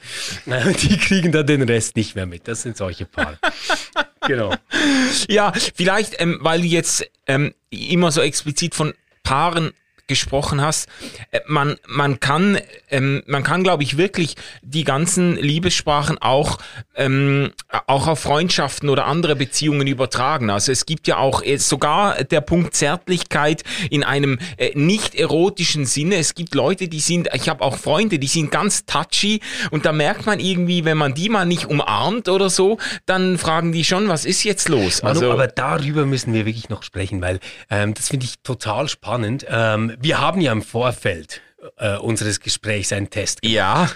Die 0.82 0.98
kriegen 0.98 1.32
dann 1.32 1.46
den 1.48 1.62
Rest 1.64 1.96
nicht 1.96 2.16
mehr 2.16 2.26
mit. 2.26 2.48
Das 2.48 2.62
sind 2.62 2.78
solche 2.78 3.06
Paare. 3.06 3.38
Genau. 4.22 4.54
Ja, 5.30 5.54
vielleicht, 5.76 6.20
ähm, 6.22 6.40
weil 6.42 6.62
du 6.62 6.68
jetzt 6.68 7.10
ähm, 7.28 7.54
immer 7.70 8.12
so 8.12 8.22
explizit 8.22 8.76
von 8.76 8.94
Paaren 9.24 9.74
gesprochen 10.08 10.62
hast, 10.62 10.88
äh, 11.32 11.40
man, 11.48 11.78
man 11.88 12.20
kann, 12.20 12.60
ähm, 12.90 13.24
man 13.28 13.44
kann, 13.44 13.64
glaube 13.64 13.84
ich, 13.84 13.98
wirklich 13.98 14.36
die 14.62 14.84
ganzen 14.84 15.36
Liebessprachen 15.36 16.18
auch, 16.20 16.58
ähm, 16.96 17.52
auch 17.88 18.08
auf 18.08 18.20
Freundschaften 18.20 18.90
oder 18.90 19.06
andere 19.06 19.36
Beziehungen 19.36 19.88
übertragen. 19.88 20.50
Also 20.50 20.72
es 20.72 20.86
gibt 20.86 21.08
ja 21.08 21.18
auch 21.18 21.44
äh, 21.44 21.58
sogar 21.58 22.24
der 22.24 22.42
Punkt 22.42 22.76
Zärtlichkeit 22.76 23.64
in 23.90 24.04
einem 24.04 24.40
äh, 24.58 24.72
nicht 24.76 25.16
erotischen 25.16 25.86
Sinne. 25.86 26.16
Es 26.16 26.36
gibt 26.36 26.56
Leute, 26.56 26.88
die 26.88 27.00
sind, 27.00 27.30
ich 27.34 27.50
habe 27.50 27.64
auch 27.64 27.78
Freunde, 27.78 28.20
die 28.20 28.28
sind 28.28 28.52
ganz 28.52 28.86
touchy 28.86 29.42
und 29.72 29.86
da 29.86 29.92
merkt 29.92 30.26
man 30.26 30.40
irgendwie, 30.40 30.86
wenn 30.86 30.98
man 30.98 31.14
die 31.14 31.30
mal 31.30 31.46
nicht 31.46 31.66
umarmt 31.66 32.30
oder 32.30 32.50
so, 32.50 32.78
dann 33.06 33.38
fragen 33.38 33.72
die 33.72 33.84
schon, 33.84 34.08
was 34.08 34.26
ist 34.26 34.44
jetzt 34.44 34.70
los? 34.70 35.04
Manu, 35.04 35.20
also, 35.20 35.32
aber 35.32 35.48
darüber 35.48 36.06
müssen 36.06 36.34
wir 36.34 36.46
wirklich 36.46 36.70
noch 36.70 36.84
sprechen, 36.84 37.22
weil 37.22 37.40
ähm, 37.70 37.94
das 37.94 38.10
finde 38.10 38.26
ich 38.26 38.36
total 38.44 38.88
spannend. 38.88 39.46
Ähm, 39.50 39.97
wir 40.00 40.20
haben 40.20 40.42
ja 40.42 40.52
im 40.52 40.62
Vorfeld 40.62 41.42
äh, 41.78 41.98
unseres 41.98 42.40
Gesprächs 42.40 42.94
einen 42.94 43.10
Test 43.10 43.42
gemacht. 43.42 43.56
Ja. 43.56 43.90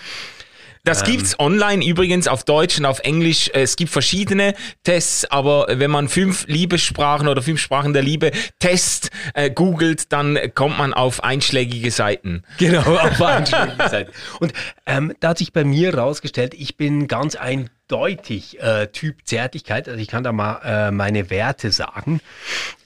Das 0.84 1.02
ähm. 1.02 1.12
gibt's 1.12 1.40
online 1.40 1.86
übrigens 1.86 2.28
auf 2.28 2.44
Deutsch 2.44 2.80
und 2.80 2.86
auf 2.86 3.00
Englisch. 3.00 3.52
Es 3.54 3.76
gibt 3.76 3.92
verschiedene 3.92 4.56
Tests, 4.84 5.26
aber 5.26 5.68
wenn 5.70 5.92
man 5.92 6.10
fünf 6.10 6.48
Liebessprachen 6.48 7.28
oder 7.28 7.44
fünf 7.44 7.62
Sprachen 7.62 7.94
der 7.94 8.02
Liebe 8.02 8.32
Test 8.58 9.12
äh, 9.36 9.52
googelt, 9.52 10.12
dann 10.12 10.40
kommt 10.56 10.80
man 10.80 10.94
auf 10.94 11.24
einschlägige 11.24 11.92
Seiten. 11.92 12.44
Genau, 12.58 12.82
auf 12.82 13.22
einschlägige 13.22 13.90
Seiten. 13.90 14.12
Und 14.40 14.54
ähm, 14.88 15.14
da 15.20 15.30
hat 15.30 15.38
sich 15.38 15.54
bei 15.54 15.64
mir 15.64 15.96
rausgestellt, 15.96 16.56
ich 16.56 16.78
bin 16.78 17.08
ganz 17.08 17.36
eindeutig 17.36 18.60
äh, 18.60 18.88
Typ 18.88 19.18
Zärtlichkeit. 19.26 19.88
Also 19.88 20.00
ich 20.00 20.08
kann 20.08 20.24
da 20.24 20.32
mal 20.32 20.62
äh, 20.64 20.92
meine 20.92 21.30
Werte 21.30 21.72
sagen. 21.72 22.22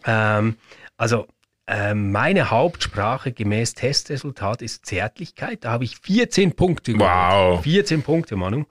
Ähm, 0.05 0.57
also 0.97 1.27
meine 1.67 2.51
Hauptsprache 2.51 3.31
gemäß 3.31 3.73
Testresultat 3.73 4.61
ist 4.61 4.85
Zärtlichkeit. 4.85 5.63
Da 5.63 5.71
habe 5.71 5.83
ich 5.83 5.97
14 5.97 6.55
Punkte 6.55 6.93
geholt. 6.93 7.09
Wow. 7.09 7.63
14 7.63 8.03
Punkte, 8.03 8.35
Manu. 8.35 8.65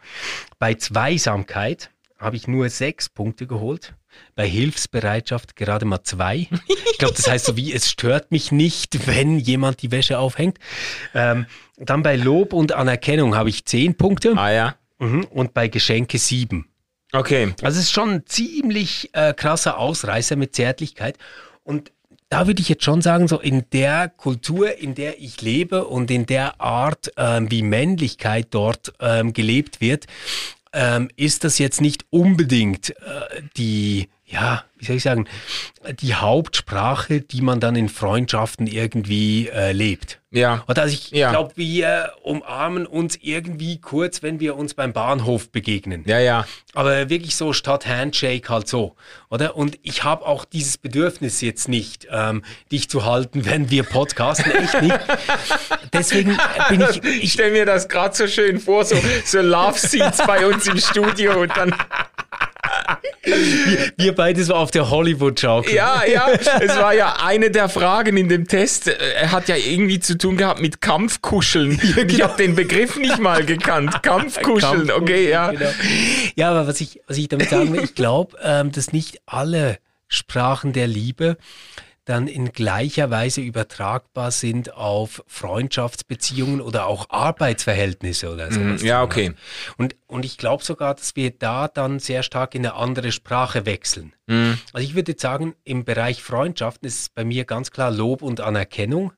Bei 0.61 0.75
Zweisamkeit 0.75 1.91
habe 2.19 2.37
ich 2.37 2.47
nur 2.49 2.69
6 2.69 3.09
Punkte 3.11 3.47
geholt. 3.47 3.95
Bei 4.37 4.47
Hilfsbereitschaft 4.47 5.57
gerade 5.57 5.85
mal 5.85 6.03
2. 6.03 6.49
Ich 6.93 6.99
glaube, 6.99 7.15
das 7.15 7.29
heißt 7.29 7.45
so 7.45 7.57
wie, 7.57 7.73
es 7.73 7.91
stört 7.91 8.31
mich 8.31 8.53
nicht, 8.53 9.09
wenn 9.09 9.41
jemand 9.41 9.83
die 9.83 9.91
Wäsche 9.91 10.21
aufhängt. 10.21 10.59
Ähm, 11.13 11.47
dann 11.77 12.05
bei 12.05 12.15
Lob 12.15 12.53
und 12.53 12.73
Anerkennung 12.73 13.35
habe 13.35 13.49
ich 13.49 13.65
10 13.65 13.97
Punkte. 13.97 14.35
Ah 14.37 14.53
ja. 14.53 14.77
Mhm. 15.01 15.25
Und 15.25 15.55
bei 15.55 15.67
Geschenke 15.67 16.19
7. 16.19 16.69
Okay. 17.13 17.55
Also 17.63 17.79
es 17.79 17.87
ist 17.87 17.93
schon 17.93 18.11
ein 18.11 18.27
ziemlich 18.27 19.11
äh, 19.13 19.35
krasser 19.35 19.79
Ausreißer 19.79 20.37
mit 20.37 20.55
Zärtlichkeit. 20.55 21.19
Und 21.65 21.91
da 22.28 22.47
würde 22.47 22.62
ich 22.62 22.69
jetzt 22.69 22.85
schon 22.85 23.02
sagen, 23.02 23.28
so 23.28 23.38
in 23.38 23.64
der 23.73 24.09
Kultur, 24.09 24.78
in 24.78 24.95
der 24.95 25.21
ich 25.21 25.40
lebe 25.43 25.85
und 25.87 26.11
in 26.11 26.26
der 26.26 26.61
Art, 26.61 27.12
ähm, 27.16 27.50
wie 27.50 27.62
Männlichkeit 27.62 28.49
dort 28.50 28.93
ähm, 29.00 29.33
gelebt 29.33 29.81
wird, 29.81 30.07
ähm, 30.73 31.09
ist 31.16 31.45
das 31.45 31.59
jetzt 31.59 31.81
nicht 31.81 32.04
unbedingt 32.11 32.90
äh, 32.90 33.43
die, 33.57 34.09
ja, 34.26 34.64
wie 34.78 34.87
soll 34.87 34.97
ich 34.97 35.02
sagen, 35.02 35.28
die 36.00 36.14
Hauptsprache, 36.14 37.21
die 37.21 37.43
man 37.43 37.61
dann 37.61 37.76
in 37.76 37.88
Freundschaften 37.90 38.66
irgendwie 38.66 39.49
äh, 39.49 39.73
lebt. 39.73 40.21
Ja. 40.31 40.64
Oder 40.66 40.83
also 40.83 40.95
ich 40.95 41.11
ja. 41.11 41.31
glaube, 41.31 41.52
wir 41.57 42.12
umarmen 42.23 42.87
uns 42.87 43.16
irgendwie 43.21 43.81
kurz, 43.81 44.23
wenn 44.23 44.40
wir 44.40 44.57
uns 44.57 44.75
beim 44.75 44.93
Bahnhof 44.93 45.50
begegnen. 45.52 46.02
Ja, 46.07 46.19
ja. 46.19 46.47
Aber 46.73 47.09
wirklich 47.09 47.37
so 47.37 47.52
statt 47.52 47.87
Handshake 47.87 48.49
halt 48.49 48.66
so, 48.66 48.97
oder? 49.31 49.57
Und 49.57 49.78
ich 49.83 50.02
habe 50.02 50.26
auch 50.26 50.45
dieses 50.45 50.78
Bedürfnis 50.78 51.40
jetzt 51.40 51.69
nicht, 51.69 52.09
ähm, 52.11 52.43
dich 52.73 52.88
zu 52.88 53.04
halten, 53.04 53.45
wenn 53.45 53.71
wir 53.71 53.85
podcasten, 53.85 54.50
echt 54.52 54.83
nicht. 54.83 54.99
Deswegen 55.93 56.37
bin 56.71 56.81
ich. 56.81 57.04
Ich 57.23 57.33
stelle 57.35 57.52
mir 57.52 57.66
das 57.66 57.88
gerade 57.88 58.16
so 58.16 58.26
schön 58.26 58.59
vor, 58.59 58.85
so, 58.85 58.97
so 59.25 59.40
Love 59.40 59.78
Seats 59.78 60.19
bei 60.26 60.47
uns 60.47 60.66
im 60.66 60.78
Studio 60.78 61.43
und 61.43 61.57
dann. 61.57 61.75
Wir, 63.25 63.93
wir 63.97 64.14
beide 64.14 64.43
so 64.45 64.54
auf 64.54 64.71
der 64.71 64.90
Hollywood-Schaukel. 64.90 65.75
Ja, 65.75 66.02
ja. 66.04 66.28
Es 66.61 66.76
war 66.76 66.95
ja 66.95 67.16
eine 67.25 67.50
der 67.50 67.69
Fragen 67.69 68.16
in 68.16 68.28
dem 68.28 68.47
Test. 68.47 68.88
Er 68.88 69.33
hat 69.33 69.49
ja 69.49 69.57
irgendwie 69.57 70.00
zu 70.00 70.16
tun 70.19 70.37
gehabt 70.37 70.61
mit 70.61 70.81
Kampfkuscheln. 70.81 71.81
Ja, 71.83 71.95
genau. 71.95 72.14
Ich 72.14 72.23
habe 72.23 72.37
den 72.37 72.54
Begriff 72.54 72.97
nicht 72.97 73.19
mal 73.19 73.45
gekannt. 73.45 74.02
Kampfkuscheln, 74.02 74.90
okay, 74.90 75.31
ja. 75.31 75.50
Genau. 75.50 75.71
Ja, 76.37 76.50
aber 76.50 76.66
was 76.66 76.81
ich, 76.81 77.00
was 77.07 77.16
ich 77.16 77.28
damit 77.28 77.50
sagen 77.50 77.73
will, 77.73 77.85
ich 77.85 77.95
glaube, 77.95 78.37
ähm, 78.43 78.73
dass 78.73 78.93
nicht 78.93 79.21
alle 79.26 79.78
Sprachen 80.09 80.73
der 80.73 80.87
Liebe 80.87 81.37
dann 82.04 82.28
in 82.28 82.52
gleicher 82.52 83.11
Weise 83.11 83.40
übertragbar 83.40 84.30
sind 84.30 84.75
auf 84.75 85.25
Freundschaftsbeziehungen 85.26 86.61
oder 86.61 86.87
auch 86.87 87.08
Arbeitsverhältnisse 87.08 88.30
oder 88.30 88.52
so. 88.52 88.61
Mm, 88.61 88.76
ja, 88.78 89.02
okay. 89.02 89.32
Und, 89.78 89.96
und 90.06 90.25
ich 90.25 90.37
glaube 90.37 90.62
sogar, 90.62 90.94
dass 90.94 91.16
wir 91.16 91.30
da 91.30 91.66
dann 91.66 91.99
sehr 91.99 92.23
stark 92.23 92.54
in 92.54 92.66
eine 92.66 92.75
andere 92.75 93.11
Sprache 93.11 93.64
wechseln. 93.64 94.12
Mm. 94.26 94.52
Also 94.73 94.87
ich 94.87 94.94
würde 94.94 95.12
jetzt 95.12 95.23
sagen, 95.23 95.54
im 95.64 95.84
Bereich 95.84 96.23
Freundschaften 96.23 96.87
ist 96.87 97.00
es 97.00 97.08
bei 97.08 97.25
mir 97.25 97.44
ganz 97.44 97.70
klar 97.70 97.90
Lob 97.90 98.20
und 98.23 98.40
Anerkennung. 98.40 99.12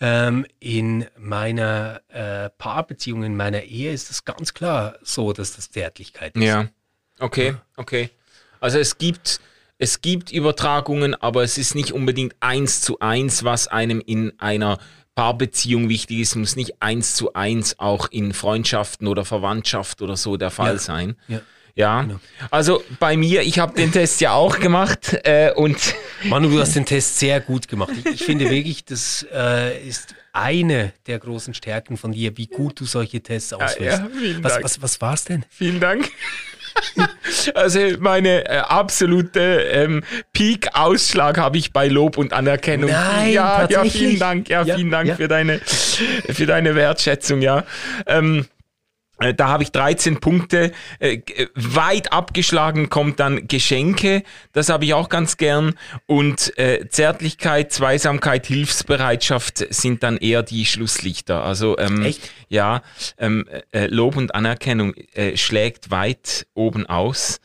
Ähm, 0.00 0.46
in 0.58 1.06
meiner 1.16 2.02
äh, 2.08 2.50
Paarbeziehung, 2.50 3.22
in 3.22 3.36
meiner 3.36 3.62
Ehe 3.62 3.92
ist 3.92 4.10
es 4.10 4.24
ganz 4.24 4.52
klar 4.52 4.96
so, 5.02 5.32
dass 5.32 5.54
das 5.54 5.70
Zärtlichkeit 5.70 6.34
ist. 6.34 6.42
Ja, 6.42 6.66
okay, 7.20 7.54
okay. 7.76 8.10
Also 8.58 8.78
es 8.78 8.98
gibt 8.98 9.40
es 9.82 10.00
gibt 10.00 10.30
Übertragungen, 10.30 11.16
aber 11.16 11.42
es 11.42 11.58
ist 11.58 11.74
nicht 11.74 11.90
unbedingt 11.90 12.36
eins 12.38 12.82
zu 12.82 13.00
eins, 13.00 13.42
was 13.42 13.66
einem 13.66 14.00
in 14.00 14.32
einer 14.38 14.78
Paarbeziehung 15.16 15.88
wichtig 15.88 16.20
ist, 16.20 16.36
muss 16.36 16.54
nicht 16.54 16.80
eins 16.80 17.16
zu 17.16 17.32
eins 17.34 17.80
auch 17.80 18.06
in 18.12 18.32
Freundschaften 18.32 19.08
oder 19.08 19.24
Verwandtschaft 19.24 20.00
oder 20.00 20.16
so 20.16 20.36
der 20.36 20.52
Fall 20.52 20.74
ja. 20.74 20.78
sein. 20.78 21.16
Ja. 21.26 21.40
Ja, 21.74 22.02
genau. 22.02 22.20
also 22.50 22.84
bei 23.00 23.16
mir, 23.16 23.42
ich 23.42 23.58
habe 23.58 23.74
den 23.74 23.90
Test 23.90 24.20
ja 24.20 24.34
auch 24.34 24.60
gemacht 24.60 25.18
äh, 25.24 25.52
und... 25.56 25.78
Manu, 26.24 26.50
du 26.50 26.60
hast 26.60 26.76
den 26.76 26.84
Test 26.84 27.18
sehr 27.18 27.40
gut 27.40 27.66
gemacht. 27.66 27.92
Ich, 27.98 28.06
ich 28.06 28.24
finde 28.24 28.50
wirklich, 28.50 28.84
das 28.84 29.26
äh, 29.32 29.82
ist 29.82 30.14
eine 30.34 30.92
der 31.06 31.18
großen 31.18 31.54
Stärken 31.54 31.96
von 31.96 32.12
dir, 32.12 32.36
wie 32.36 32.46
gut 32.46 32.78
du 32.78 32.84
solche 32.84 33.22
Tests 33.22 33.54
ausführst. 33.54 34.02
Ja, 34.02 34.20
ja, 34.22 34.44
was, 34.44 34.62
was, 34.62 34.82
was 34.82 35.00
war 35.00 35.14
es 35.14 35.24
denn? 35.24 35.46
Vielen 35.48 35.80
Dank. 35.80 36.10
Also 37.54 37.80
meine 37.98 38.44
äh, 38.46 38.58
absolute 38.58 39.40
ähm, 39.40 40.04
Peak-Ausschlag 40.32 41.38
habe 41.38 41.58
ich 41.58 41.72
bei 41.72 41.88
Lob 41.88 42.18
und 42.18 42.32
Anerkennung. 42.32 42.90
Nein, 42.90 43.32
ja, 43.32 43.66
ja, 43.68 43.84
vielen 43.84 44.18
Dank, 44.18 44.48
ja, 44.48 44.62
ja 44.62 44.76
vielen 44.76 44.90
Dank 44.90 45.08
ja. 45.08 45.14
für 45.16 45.28
deine 45.28 45.58
für 45.58 46.46
deine 46.46 46.74
Wertschätzung, 46.74 47.40
ja. 47.42 47.64
Ähm, 48.06 48.40
äh, 48.40 48.61
da 49.34 49.48
habe 49.48 49.62
ich 49.62 49.72
13 49.72 50.20
Punkte. 50.20 50.72
Äh, 50.98 51.20
weit 51.54 52.12
abgeschlagen 52.12 52.88
kommt 52.88 53.20
dann 53.20 53.46
Geschenke, 53.48 54.22
das 54.52 54.68
habe 54.68 54.84
ich 54.84 54.94
auch 54.94 55.08
ganz 55.08 55.36
gern. 55.36 55.74
Und 56.06 56.56
äh, 56.58 56.88
Zärtlichkeit, 56.88 57.72
Zweisamkeit, 57.72 58.46
Hilfsbereitschaft 58.46 59.58
sind 59.72 60.02
dann 60.02 60.16
eher 60.16 60.42
die 60.42 60.66
Schlusslichter. 60.66 61.44
Also 61.44 61.78
ähm, 61.78 62.04
Echt? 62.04 62.30
ja, 62.48 62.82
ähm, 63.18 63.46
äh, 63.70 63.86
Lob 63.86 64.16
und 64.16 64.34
Anerkennung 64.34 64.94
äh, 65.14 65.36
schlägt 65.36 65.90
weit 65.90 66.46
oben 66.54 66.86
aus. 66.86 67.40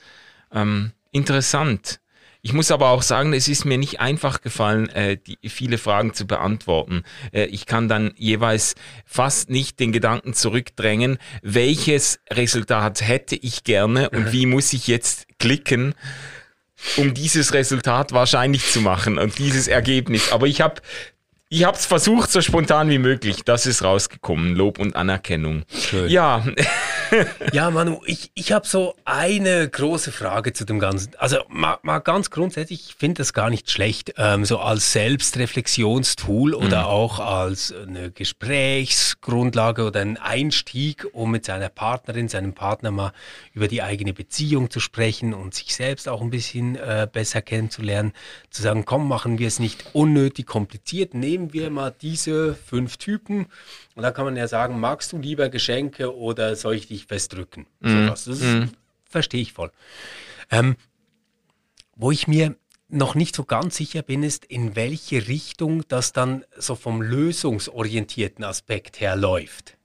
Ähm, 0.54 0.92
interessant. 1.12 2.00
Ich 2.48 2.54
muss 2.54 2.72
aber 2.72 2.92
auch 2.92 3.02
sagen, 3.02 3.34
es 3.34 3.50
ist 3.50 3.66
mir 3.66 3.78
nicht 3.78 4.00
einfach 4.00 4.40
gefallen, 4.40 4.88
äh, 4.88 5.18
die, 5.18 5.38
viele 5.50 5.78
Fragen 5.78 6.14
zu 6.14 6.26
beantworten. 6.26 7.04
Äh, 7.34 7.48
ich 7.48 7.66
kann 7.66 7.90
dann 7.90 8.14
jeweils 8.16 8.76
fast 9.06 9.50
nicht 9.50 9.82
den 9.82 9.92
Gedanken 9.92 10.34
zurückdrängen, 10.34 11.18
welches 11.42 12.22
Resultat 12.32 13.02
hätte 13.02 13.36
ich 13.36 13.66
gerne 13.66 14.12
und 14.12 14.32
wie 14.32 14.46
muss 14.46 14.72
ich 14.72 14.88
jetzt 14.88 15.28
klicken, 15.40 15.94
um 16.96 17.14
dieses 17.14 17.54
Resultat 17.54 18.14
wahrscheinlich 18.14 18.72
zu 18.72 18.80
machen 18.80 19.18
und 19.18 19.38
dieses 19.40 19.68
Ergebnis. 19.68 20.32
Aber 20.32 20.48
ich 20.48 20.62
habe 20.62 20.82
ich 21.50 21.64
habe 21.64 21.78
es 21.78 21.86
versucht, 21.86 22.30
so 22.30 22.42
spontan 22.42 22.90
wie 22.90 22.98
möglich. 22.98 23.44
Das 23.46 23.66
ist 23.66 23.82
rausgekommen. 23.82 24.54
Lob 24.54 24.80
und 24.80 24.98
Anerkennung. 24.98 25.64
Schön. 25.70 26.10
Ja. 26.10 26.46
ja, 27.54 27.72
Manu, 27.72 28.02
ich, 28.06 28.32
ich 28.34 28.52
habe 28.52 28.68
so 28.68 28.96
eine 29.06 29.70
große 29.70 30.12
Frage 30.12 30.52
zu 30.52 30.66
dem 30.66 30.80
Ganzen. 30.80 31.14
Also 31.18 31.38
mal, 31.48 31.78
mal 31.84 32.00
ganz 32.00 32.32
grundsätzlich, 32.32 32.90
ich 32.90 32.96
finde 32.96 33.20
das 33.20 33.32
gar 33.32 33.50
nicht 33.50 33.72
schlecht, 33.72 34.16
ähm, 34.18 34.44
so 34.44 34.60
als 34.60 34.92
Selbstreflexionstool 34.92 36.54
oder 36.54 36.82
mhm. 36.82 36.88
auch 36.88 37.20
als 37.22 37.74
eine 37.74 38.12
Gesprächsgrundlage 38.12 39.86
oder 39.86 40.02
ein 40.02 40.18
Einstieg, 40.18 41.08
um 41.14 41.32
mit 41.32 41.46
seiner 41.46 41.70
Partnerin, 41.70 42.28
seinem 42.28 42.56
Partner 42.56 42.92
mal 42.92 43.14
über 43.54 43.70
die 43.70 43.82
eigene 43.82 44.12
Beziehung 44.12 44.70
zu 44.70 44.82
sprechen 44.82 45.34
und 45.34 45.54
sich 45.54 45.74
selbst 45.74 46.10
auch 46.10 46.22
ein 46.22 46.30
bisschen 46.30 46.76
äh, 46.76 47.08
besser 47.10 47.42
kennenzulernen. 47.42 48.12
Zu 48.50 48.64
sagen, 48.64 48.84
komm, 48.84 49.08
machen 49.08 49.40
wir 49.40 49.48
es 49.48 49.60
nicht 49.60 49.86
unnötig 49.94 50.46
kompliziert. 50.46 51.14
Nehmen 51.38 51.54
wir 51.54 51.70
mal 51.70 51.94
diese 52.02 52.56
fünf 52.56 52.98
Typen 52.98 53.46
und 53.94 54.02
da 54.02 54.10
kann 54.10 54.26
man 54.26 54.36
ja 54.36 54.48
sagen, 54.48 54.80
magst 54.80 55.12
du 55.12 55.20
lieber 55.20 55.50
Geschenke 55.50 56.18
oder 56.18 56.56
soll 56.56 56.74
ich 56.74 56.88
dich 56.88 57.06
festdrücken? 57.06 57.68
Mm. 57.80 58.08
Das 58.08 58.26
mm. 58.26 58.64
verstehe 59.06 59.42
ich 59.42 59.54
voll. 59.54 59.72
Ähm, 60.50 60.78
wo 61.96 62.10
ich 62.10 62.28
mir 62.28 62.56
noch 62.90 63.14
nicht 63.14 63.36
so 63.36 63.44
ganz 63.44 63.76
sicher 63.76 64.02
bin, 64.02 64.24
ist, 64.24 64.46
in 64.46 64.76
welche 64.76 65.28
Richtung 65.28 65.88
das 65.88 66.12
dann 66.12 66.44
so 66.58 66.74
vom 66.74 67.04
lösungsorientierten 67.04 68.44
Aspekt 68.44 69.00
her 69.00 69.16
läuft. 69.16 69.78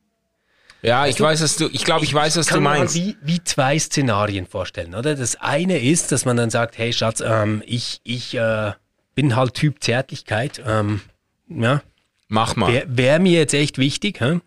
Ja, 0.80 1.04
ich 1.06 1.16
also, 1.16 1.24
weiß, 1.24 1.42
was 1.42 1.56
du, 1.56 1.68
ich 1.70 1.84
glaube, 1.84 2.04
ich, 2.04 2.10
ich, 2.10 2.14
weiß, 2.14 2.38
was 2.38 2.46
du 2.46 2.62
meinst. 2.62 2.94
Wie, 2.94 3.18
wie 3.20 3.44
zwei 3.44 3.78
Szenarien 3.78 4.46
vorstellen, 4.46 4.94
oder? 4.94 5.16
Das 5.16 5.36
eine 5.36 5.78
ist, 5.78 6.12
dass 6.12 6.24
man 6.24 6.38
dann 6.38 6.48
sagt, 6.48 6.78
hey 6.78 6.94
Schatz, 6.94 7.20
ähm, 7.20 7.62
ich, 7.66 8.00
ich 8.04 8.34
äh, 8.36 8.72
bin 9.14 9.36
halt 9.36 9.52
Typ 9.52 9.84
Zärtlichkeit, 9.84 10.62
ähm, 10.66 11.02
ja, 11.48 11.82
Mach 12.32 12.56
mal. 12.56 12.72
Wäre 12.72 12.86
wär 12.88 13.18
mir 13.18 13.40
jetzt 13.40 13.52
echt 13.52 13.76
wichtig. 13.76 14.20
Hm? 14.20 14.40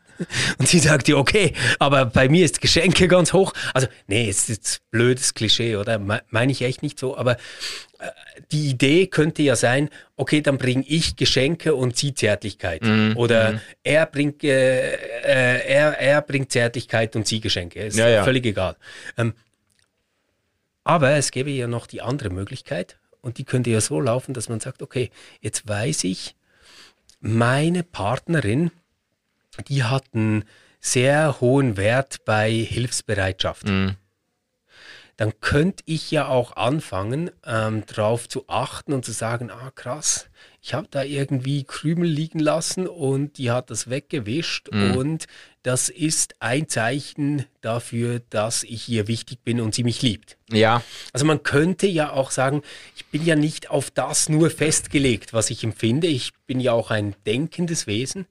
Und 0.58 0.68
sie 0.68 0.80
sagt 0.80 1.06
dir, 1.06 1.20
okay, 1.20 1.54
aber 1.78 2.06
bei 2.06 2.30
mir 2.30 2.44
ist 2.44 2.60
Geschenke 2.60 3.08
ganz 3.08 3.32
hoch. 3.32 3.54
Also, 3.76 3.88
nee, 4.08 4.28
ist 4.28 4.50
jetzt 4.50 4.82
blödes 4.90 5.36
Klischee, 5.36 5.76
oder? 5.76 6.00
Meine 6.00 6.52
ich 6.52 6.64
echt 6.64 6.82
nicht 6.82 6.98
so. 6.98 7.16
Aber 7.16 7.34
äh, 8.00 8.10
die 8.52 8.70
Idee 8.70 9.06
könnte 9.06 9.44
ja 9.44 9.56
sein, 9.56 9.92
okay, 10.16 10.42
dann 10.42 10.58
bringe 10.58 10.84
ich 10.88 11.16
Geschenke 11.16 11.76
und 11.76 11.96
sie 11.96 12.16
Zärtlichkeit. 12.16 12.82
Mm, 12.82 13.12
oder 13.18 13.52
mm. 13.52 13.62
er 13.84 14.06
bringt 14.08 14.44
äh, 14.44 14.96
äh, 14.96 15.68
er, 15.68 16.00
er 16.00 16.22
bringt 16.24 16.52
Zärtlichkeit 16.52 17.16
und 17.16 17.28
sie 17.28 17.40
Geschenke. 17.40 17.84
Ist 17.84 18.00
ja, 18.00 18.10
ja. 18.10 18.24
völlig 18.24 18.48
egal. 18.48 18.78
Ähm, 19.16 19.34
aber 20.84 21.12
es 21.12 21.30
gäbe 21.30 21.52
ja 21.52 21.68
noch 21.68 21.86
die 21.86 22.02
andere 22.02 22.32
Möglichkeit. 22.32 22.98
Und 23.22 23.38
die 23.38 23.44
könnte 23.44 23.70
ja 23.70 23.82
so 23.82 24.00
laufen, 24.00 24.34
dass 24.34 24.50
man 24.50 24.60
sagt, 24.60 24.82
okay, 24.82 25.12
jetzt 25.42 25.68
weiß 25.68 26.06
ich, 26.06 26.35
meine 27.26 27.84
Partnerin, 27.84 28.72
die 29.68 29.84
hat 29.84 30.06
einen 30.14 30.46
sehr 30.80 31.42
hohen 31.42 31.76
Wert 31.76 32.24
bei 32.26 32.52
Hilfsbereitschaft. 32.52 33.68
Mhm. 33.68 33.96
Dann 35.18 35.40
könnte 35.40 35.84
ich 35.88 36.12
ja 36.12 36.28
auch 36.28 36.56
anfangen, 36.56 37.32
ähm, 37.46 37.84
darauf 37.88 38.30
zu 38.30 38.48
achten 38.48 38.94
und 38.94 39.06
zu 39.06 39.12
sagen, 39.12 39.50
ah 39.50 39.72
krass, 39.74 40.30
ich 40.62 40.74
habe 40.74 40.88
da 40.92 41.04
irgendwie 41.04 41.64
Krümel 41.64 42.10
liegen 42.10 42.40
lassen 42.40 42.88
und 42.88 43.38
die 43.38 43.50
hat 43.50 43.72
das 43.72 43.90
weggewischt 43.90 44.70
mhm. 44.72 44.96
und 44.96 45.26
das 45.66 45.90
ist 45.90 46.36
ein 46.42 46.70
Zeichen 46.70 47.48
dafür, 47.62 48.22
dass 48.30 48.62
ich 48.62 48.88
ihr 48.88 49.08
wichtig 49.08 49.40
bin 49.44 49.60
und 49.60 49.74
sie 49.74 49.84
mich 49.84 50.04
liebt. 50.04 50.38
Ja. 50.52 50.84
Also 51.12 51.26
man 51.26 51.42
könnte 51.42 51.88
ja 51.88 52.12
auch 52.12 52.30
sagen, 52.30 52.62
ich 52.96 53.08
bin 53.08 53.26
ja 53.26 53.36
nicht 53.36 53.72
auf 53.72 53.90
das 53.90 54.30
nur 54.30 54.52
festgelegt, 54.52 55.34
was 55.34 55.50
ich 55.50 55.64
empfinde. 55.64 56.06
Ich 56.06 56.34
bin 56.46 56.60
ja 56.60 56.74
auch 56.74 56.92
ein 56.92 57.16
denkendes 57.26 57.88
Wesen 57.88 58.28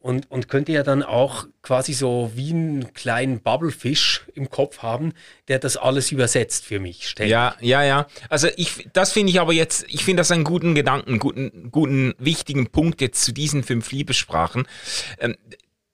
und, 0.00 0.30
und 0.30 0.48
könnte 0.48 0.72
ja 0.72 0.82
dann 0.82 1.02
auch 1.02 1.46
quasi 1.62 1.94
so 1.94 2.30
wie 2.34 2.50
einen 2.50 2.92
kleinen 2.92 3.40
Bubblefish 3.40 4.26
im 4.34 4.50
Kopf 4.50 4.78
haben, 4.78 5.12
der 5.48 5.60
das 5.60 5.78
alles 5.78 6.12
übersetzt 6.12 6.66
für 6.66 6.78
mich. 6.78 7.08
Ständig. 7.08 7.32
Ja, 7.32 7.54
ja, 7.60 7.82
ja. 7.82 8.06
Also 8.28 8.48
ich, 8.56 8.88
das 8.92 9.12
finde 9.12 9.30
ich 9.30 9.40
aber 9.40 9.54
jetzt, 9.54 9.86
ich 9.88 10.04
finde 10.04 10.20
das 10.20 10.30
einen 10.30 10.44
guten 10.44 10.74
Gedanken, 10.74 11.18
guten, 11.18 11.70
guten, 11.70 12.14
wichtigen 12.18 12.68
Punkt 12.68 13.00
jetzt 13.00 13.24
zu 13.24 13.32
diesen 13.32 13.62
fünf 13.62 13.92
Liebessprachen. 13.92 14.66
Ähm, 15.18 15.36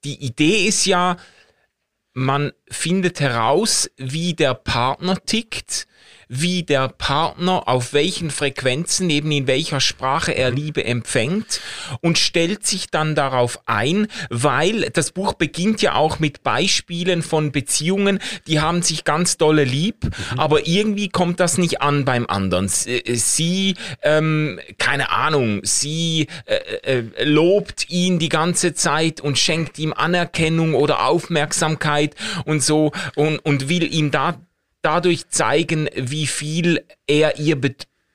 die 0.07 0.25
Idee 0.25 0.67
ist 0.67 0.85
ja, 0.85 1.17
man 2.13 2.53
findet 2.69 3.19
heraus, 3.19 3.89
wie 3.97 4.33
der 4.33 4.53
Partner 4.53 5.17
tickt 5.25 5.87
wie 6.29 6.63
der 6.63 6.89
Partner 6.89 7.67
auf 7.67 7.93
welchen 7.93 8.31
Frequenzen, 8.31 9.09
eben 9.09 9.31
in 9.31 9.47
welcher 9.47 9.79
Sprache 9.79 10.33
er 10.33 10.51
Liebe 10.51 10.83
empfängt 10.83 11.61
und 12.01 12.17
stellt 12.17 12.65
sich 12.65 12.89
dann 12.89 13.15
darauf 13.15 13.59
ein, 13.65 14.07
weil 14.29 14.89
das 14.91 15.11
Buch 15.11 15.33
beginnt 15.33 15.81
ja 15.81 15.95
auch 15.95 16.19
mit 16.19 16.43
Beispielen 16.43 17.21
von 17.21 17.51
Beziehungen, 17.51 18.19
die 18.47 18.59
haben 18.59 18.81
sich 18.81 19.05
ganz 19.05 19.37
dolle 19.37 19.63
lieb, 19.63 20.03
mhm. 20.03 20.39
aber 20.39 20.67
irgendwie 20.67 21.09
kommt 21.09 21.39
das 21.39 21.57
nicht 21.57 21.81
an 21.81 22.03
beim 22.03 22.27
anderen. 22.27 22.69
Äh, 22.85 23.15
sie, 23.15 23.75
ähm, 24.01 24.59
keine 24.77 25.11
Ahnung, 25.11 25.61
sie 25.63 26.27
äh, 26.45 26.99
äh, 26.99 27.23
lobt 27.23 27.89
ihn 27.89 28.19
die 28.19 28.29
ganze 28.29 28.73
Zeit 28.73 29.21
und 29.21 29.37
schenkt 29.37 29.79
ihm 29.79 29.93
Anerkennung 29.93 30.73
oder 30.73 31.05
Aufmerksamkeit 31.05 32.15
und 32.45 32.56
so 32.59 32.91
und, 33.15 33.39
und 33.39 33.69
will 33.69 33.83
ihm 33.93 34.11
da 34.11 34.35
dadurch 34.81 35.27
zeigen, 35.29 35.89
wie 35.95 36.27
viel 36.27 36.83
er 37.07 37.39
ihr 37.39 37.59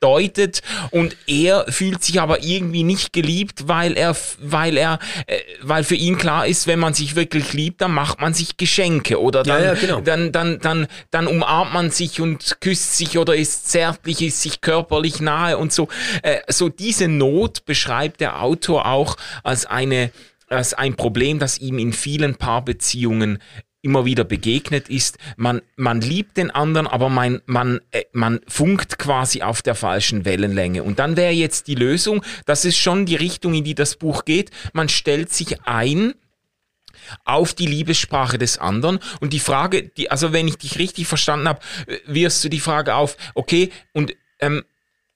bedeutet 0.02 0.62
und 0.90 1.16
er 1.26 1.66
fühlt 1.68 2.02
sich 2.02 2.20
aber 2.20 2.42
irgendwie 2.42 2.82
nicht 2.82 3.12
geliebt, 3.12 3.68
weil 3.68 3.96
er, 3.96 4.16
weil 4.40 4.76
er, 4.76 4.98
äh, 5.26 5.38
weil 5.62 5.84
für 5.84 5.94
ihn 5.94 6.18
klar 6.18 6.46
ist, 6.46 6.66
wenn 6.66 6.78
man 6.78 6.94
sich 6.94 7.14
wirklich 7.14 7.52
liebt, 7.52 7.80
dann 7.80 7.92
macht 7.92 8.20
man 8.20 8.34
sich 8.34 8.56
Geschenke 8.56 9.20
oder 9.20 9.42
dann, 9.42 9.62
ja, 9.62 9.66
ja, 9.68 9.74
genau. 9.74 10.00
dann, 10.00 10.32
dann, 10.32 10.58
dann, 10.60 10.86
dann 11.10 11.26
umarmt 11.26 11.72
man 11.72 11.90
sich 11.90 12.20
und 12.20 12.60
küsst 12.60 12.96
sich 12.96 13.18
oder 13.18 13.36
ist 13.36 13.70
zärtlich, 13.70 14.22
ist 14.22 14.42
sich 14.42 14.60
körperlich 14.60 15.20
nahe 15.20 15.58
und 15.58 15.72
so. 15.72 15.88
Äh, 16.22 16.38
so 16.48 16.68
diese 16.68 17.06
Not 17.06 17.64
beschreibt 17.64 18.20
der 18.20 18.42
Autor 18.42 18.86
auch 18.86 19.16
als 19.42 19.66
eine 19.66 20.10
als 20.48 20.74
ein 20.74 20.96
Problem, 20.96 21.38
das 21.38 21.58
ihm 21.58 21.78
in 21.78 21.94
vielen 21.94 22.34
Paarbeziehungen 22.34 23.38
immer 23.82 24.04
wieder 24.04 24.24
begegnet 24.24 24.88
ist, 24.88 25.18
man, 25.36 25.60
man 25.76 26.00
liebt 26.00 26.36
den 26.36 26.50
anderen, 26.50 26.86
aber 26.86 27.08
man, 27.08 27.42
man, 27.46 27.80
äh, 27.90 28.04
man 28.12 28.40
funkt 28.46 28.98
quasi 28.98 29.42
auf 29.42 29.60
der 29.60 29.74
falschen 29.74 30.24
Wellenlänge. 30.24 30.84
Und 30.84 30.98
dann 30.98 31.16
wäre 31.16 31.32
jetzt 31.32 31.66
die 31.66 31.74
Lösung, 31.74 32.24
das 32.46 32.64
ist 32.64 32.78
schon 32.78 33.06
die 33.06 33.16
Richtung, 33.16 33.54
in 33.54 33.64
die 33.64 33.74
das 33.74 33.96
Buch 33.96 34.24
geht, 34.24 34.50
man 34.72 34.88
stellt 34.88 35.32
sich 35.32 35.62
ein, 35.62 36.14
auf 37.24 37.52
die 37.52 37.66
Liebessprache 37.66 38.38
des 38.38 38.58
anderen. 38.58 39.00
Und 39.20 39.32
die 39.32 39.40
Frage, 39.40 39.82
die, 39.82 40.10
also 40.10 40.32
wenn 40.32 40.46
ich 40.46 40.58
dich 40.58 40.78
richtig 40.78 41.08
verstanden 41.08 41.48
habe, 41.48 41.60
äh, 41.86 41.98
wirst 42.06 42.42
du 42.44 42.48
die 42.48 42.60
Frage 42.60 42.94
auf, 42.94 43.16
okay, 43.34 43.70
und 43.92 44.14
ähm, 44.38 44.64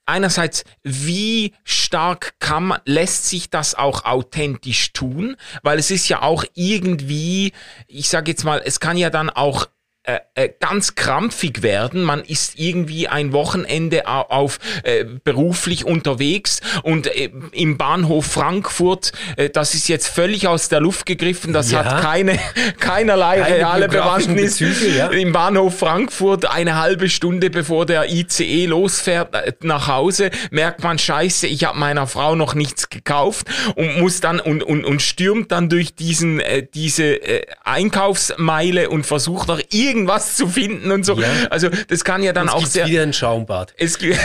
einerseits, 0.07 0.65
wie 0.83 1.55
stark 1.65 2.35
kann 2.39 2.69
man, 2.69 2.81
lässt 2.85 3.29
sich 3.29 3.51
das 3.51 3.75
auch 3.75 4.05
authentisch 4.05 4.93
tun? 4.93 5.37
Weil 5.63 5.79
es 5.79 5.91
ist 5.91 6.09
ja 6.09 6.23
auch 6.23 6.45
irgendwie, 6.55 7.53
ich 7.87 8.09
sage 8.09 8.31
jetzt 8.31 8.45
mal, 8.45 8.63
es 8.65 8.81
kann 8.81 8.97
ja 8.97 9.11
dann 9.11 9.31
auch 9.31 9.69
äh, 10.07 10.21
äh, 10.37 10.51
ganz 10.61 10.95
krampfig 10.95 11.65
werden. 11.65 12.05
Man 12.05 12.23
ist 12.23 12.61
irgendwie 12.61 13.09
ein 13.09 13.33
Wochenende 13.33 14.07
auf 14.07 14.61
äh, 14.85 15.05
beruflich 15.05 15.85
unterwegs 15.85 16.61
und 16.85 17.09
äh, 17.09 17.33
im 17.51 17.77
Bahnhof 17.77 18.25
Frankfurt, 18.27 19.11
äh, 19.37 19.51
das 19.51 19.75
ist 19.75 19.89
jetzt 19.89 20.07
völlig 20.07 20.47
aus 20.47 20.69
der 20.69 20.79
Luft 20.79 21.07
gegriffen, 21.07 21.53
das 21.53 21.73
ja. 21.73 21.85
hat 21.85 22.03
keine 22.03 22.39
keinerlei 22.79 23.41
keine 23.41 23.57
reale 23.57 23.89
Bewandtnis. 23.89 24.61
Bezüge, 24.61 24.97
ja. 24.97 25.09
Im 25.09 25.33
Bahnhof 25.33 25.77
Frankfurt 25.77 26.49
eine 26.49 26.77
halbe 26.77 27.09
Stunde 27.09 27.51
bevor 27.51 27.85
der 27.85 28.09
ICE 28.09 28.67
losfährt 28.67 29.35
äh, 29.35 29.55
nach 29.63 29.89
Hause, 29.89 30.31
merkt 30.53 30.85
man 30.85 31.01
Scheiße, 31.01 31.49
ich 31.49 31.65
habe 31.65 31.81
meiner 31.81 32.07
Frau 32.07 32.37
noch 32.37 32.55
nichts 32.55 32.91
gekauft 32.91 33.49
und 33.75 33.99
muss 33.99 34.21
dann 34.21 34.39
und 34.39 34.63
und, 34.63 34.85
und 34.85 35.03
stürmt 35.03 35.51
dann 35.51 35.69
durch 35.69 35.97
diesen 35.97 36.39
äh, 36.39 36.65
diese 36.65 37.17
äh, 37.17 37.47
Einkaufsmeile 37.65 38.89
und 38.89 39.05
versucht 39.05 39.49
noch 39.49 39.61
irgendwie 39.73 39.96
irgendwas 39.97 40.37
zu 40.37 40.47
finden 40.47 40.91
und 40.91 41.05
so. 41.05 41.19
Ja. 41.19 41.29
Also 41.51 41.69
das 41.89 42.05
kann 42.05 42.23
ja 42.23 42.33
dann 42.33 42.49
es 42.49 42.53
auch 42.53 42.67
sehr. 42.67 42.87
wieder 42.87 43.03
ein 43.03 43.13
Schaumbad. 43.13 43.75
Es 43.79 43.99
gibt 43.99 44.19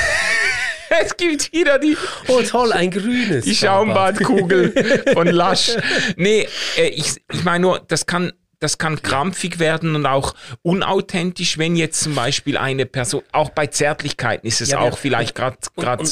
es 1.04 1.16
gibt 1.18 1.54
wieder 1.54 1.80
die. 1.80 1.98
Oh, 2.28 2.42
toll, 2.42 2.74
ein 2.74 2.92
grünes. 2.92 3.46
Die 3.46 3.56
Schaumbadkugel 3.56 5.04
von 5.14 5.28
Lasch. 5.28 5.72
Nee, 6.18 6.48
äh, 6.78 6.88
ich, 6.90 7.16
ich 7.32 7.44
meine 7.44 7.62
nur, 7.62 7.80
das 7.80 8.06
kann, 8.06 8.34
das 8.60 8.78
kann 8.78 9.02
krampfig 9.02 9.60
werden 9.60 9.96
und 9.96 10.06
auch 10.06 10.36
unauthentisch, 10.62 11.58
wenn 11.58 11.76
jetzt 11.76 12.02
zum 12.02 12.16
Beispiel 12.16 12.58
eine 12.58 12.86
Person, 12.86 13.24
auch 13.32 13.50
bei 13.50 13.68
Zärtlichkeiten 13.68 14.46
ist 14.48 14.62
es 14.62 14.72
ja, 14.72 14.80
auch 14.80 14.98
vielleicht 14.98 15.36
gerade 15.36 15.58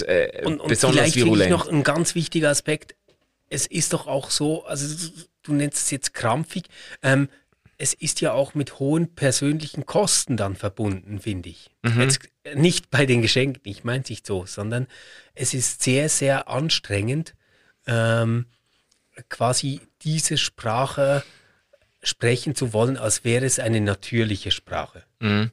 äh, 0.07 0.45
und, 0.45 0.61
und, 0.61 0.67
besonders 0.69 1.01
vielleicht 1.01 1.15
virulent. 1.17 1.51
Noch 1.51 1.67
ein 1.67 1.83
ganz 1.83 2.15
wichtiger 2.15 2.49
Aspekt. 2.49 2.95
Es 3.49 3.65
ist 3.65 3.93
doch 3.93 4.07
auch 4.07 4.29
so, 4.29 4.65
also 4.65 5.09
du 5.43 5.53
nennst 5.53 5.85
es 5.85 5.91
jetzt 5.91 6.13
krampfig. 6.13 6.65
Ähm, 7.01 7.29
es 7.79 7.93
ist 7.93 8.19
ja 8.19 8.33
auch 8.33 8.53
mit 8.53 8.77
hohen 8.79 9.15
persönlichen 9.15 9.85
Kosten 9.85 10.35
dann 10.35 10.55
verbunden, 10.55 11.19
finde 11.19 11.49
ich. 11.49 11.71
Mhm. 11.81 12.01
Jetzt 12.01 12.19
nicht 12.53 12.89
bei 12.89 13.05
den 13.05 13.21
Geschenken, 13.21 13.61
ich 13.63 13.85
meine 13.85 14.03
es 14.03 14.09
nicht 14.09 14.27
so, 14.27 14.45
sondern 14.45 14.85
es 15.33 15.53
ist 15.53 15.81
sehr, 15.81 16.09
sehr 16.09 16.49
anstrengend, 16.49 17.35
ähm, 17.87 18.45
quasi 19.29 19.79
diese 20.01 20.37
Sprache 20.37 21.23
sprechen 22.03 22.53
zu 22.53 22.73
wollen, 22.73 22.97
als 22.97 23.23
wäre 23.23 23.45
es 23.45 23.59
eine 23.59 23.79
natürliche 23.79 24.51
Sprache. 24.51 25.03
Mhm. 25.19 25.51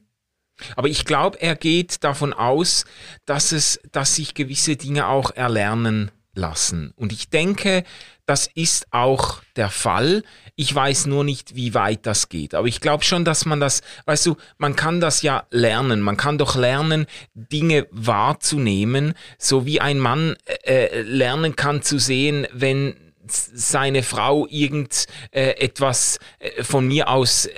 Aber 0.75 0.89
ich 0.89 1.05
glaube, 1.05 1.39
er 1.39 1.55
geht 1.55 2.03
davon 2.03 2.33
aus, 2.33 2.83
dass 3.25 3.53
es, 3.53 3.79
dass 3.93 4.15
sich 4.15 4.33
gewisse 4.33 4.75
Dinge 4.75 5.07
auch 5.07 5.31
erlernen 5.31 6.11
lassen. 6.33 6.91
Und 6.97 7.13
ich 7.13 7.29
denke, 7.29 7.85
das 8.27 8.47
ist 8.53 8.87
auch 8.91 9.41
der 9.55 9.69
Fall. 9.69 10.21
Ich 10.55 10.73
weiß 10.73 11.07
nur 11.07 11.23
nicht, 11.23 11.55
wie 11.55 11.73
weit 11.73 12.05
das 12.05 12.29
geht. 12.29 12.53
Aber 12.53 12.67
ich 12.67 12.81
glaube 12.81 13.03
schon, 13.03 13.25
dass 13.25 13.45
man 13.45 13.59
das, 13.59 13.81
weißt 14.05 14.25
du, 14.25 14.35
man 14.57 14.75
kann 14.75 14.99
das 14.99 15.21
ja 15.21 15.45
lernen. 15.49 16.01
Man 16.01 16.17
kann 16.17 16.37
doch 16.37 16.55
lernen, 16.55 17.07
Dinge 17.33 17.87
wahrzunehmen, 17.89 19.13
so 19.39 19.65
wie 19.65 19.79
ein 19.81 19.97
Mann 19.97 20.35
äh, 20.63 21.01
lernen 21.01 21.55
kann 21.55 21.81
zu 21.81 21.99
sehen, 21.99 22.47
wenn 22.51 22.95
seine 23.29 24.03
Frau 24.03 24.45
irgend 24.49 25.05
äh, 25.31 25.51
äh, 25.51 26.63
von 26.63 26.87
mir 26.87 27.09
aus 27.09 27.45
äh, 27.45 27.51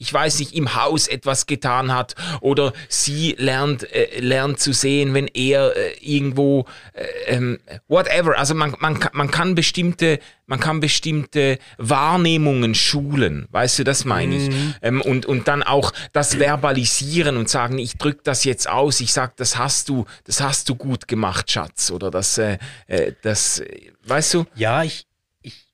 ich 0.00 0.12
weiß 0.12 0.38
nicht, 0.38 0.54
im 0.54 0.74
Haus 0.74 1.08
etwas 1.08 1.44
getan 1.44 1.94
hat 1.94 2.14
oder 2.40 2.72
sie 2.88 3.36
lernt, 3.38 3.82
äh, 3.92 4.18
lernt 4.18 4.58
zu 4.58 4.72
sehen, 4.72 5.12
wenn 5.12 5.28
er 5.28 5.76
äh, 5.76 5.92
irgendwo, 6.00 6.64
äh, 6.94 7.04
ähm, 7.26 7.60
whatever. 7.86 8.38
Also 8.38 8.54
man, 8.54 8.74
man, 8.78 8.98
man 9.12 9.30
kann 9.30 9.54
bestimmte, 9.54 10.18
man 10.46 10.58
kann 10.58 10.80
bestimmte 10.80 11.58
Wahrnehmungen 11.76 12.74
schulen, 12.74 13.46
weißt 13.50 13.80
du, 13.80 13.84
das 13.84 14.06
meine 14.06 14.36
ich. 14.36 14.48
Mhm. 14.48 14.74
Ähm, 14.80 15.00
und, 15.02 15.26
und 15.26 15.48
dann 15.48 15.62
auch 15.62 15.92
das 16.14 16.36
verbalisieren 16.36 17.36
und 17.36 17.50
sagen, 17.50 17.76
ich 17.76 17.98
drück 17.98 18.24
das 18.24 18.44
jetzt 18.44 18.70
aus, 18.70 19.00
ich 19.00 19.12
sag, 19.12 19.36
das 19.36 19.58
hast 19.58 19.90
du, 19.90 20.06
das 20.24 20.40
hast 20.40 20.70
du 20.70 20.76
gut 20.76 21.08
gemacht, 21.08 21.50
Schatz. 21.50 21.90
Oder 21.90 22.10
das, 22.10 22.38
äh, 22.38 22.56
äh 22.86 23.12
das, 23.20 23.62
weißt 24.04 24.32
du? 24.32 24.46
Ja, 24.54 24.82
ich, 24.82 25.06
ich 25.42 25.66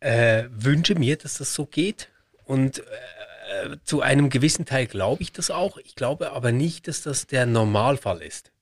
äh, 0.00 0.44
wünsche 0.50 0.94
mir, 0.94 1.18
dass 1.18 1.36
das 1.36 1.52
so 1.52 1.66
geht. 1.66 2.08
Und 2.46 2.82
äh, 3.48 3.76
zu 3.84 4.02
einem 4.02 4.30
gewissen 4.30 4.66
Teil 4.66 4.86
glaube 4.86 5.22
ich 5.22 5.32
das 5.32 5.50
auch. 5.50 5.78
Ich 5.78 5.94
glaube 5.94 6.32
aber 6.32 6.52
nicht, 6.52 6.88
dass 6.88 7.02
das 7.02 7.26
der 7.26 7.46
Normalfall 7.46 8.22
ist. 8.22 8.52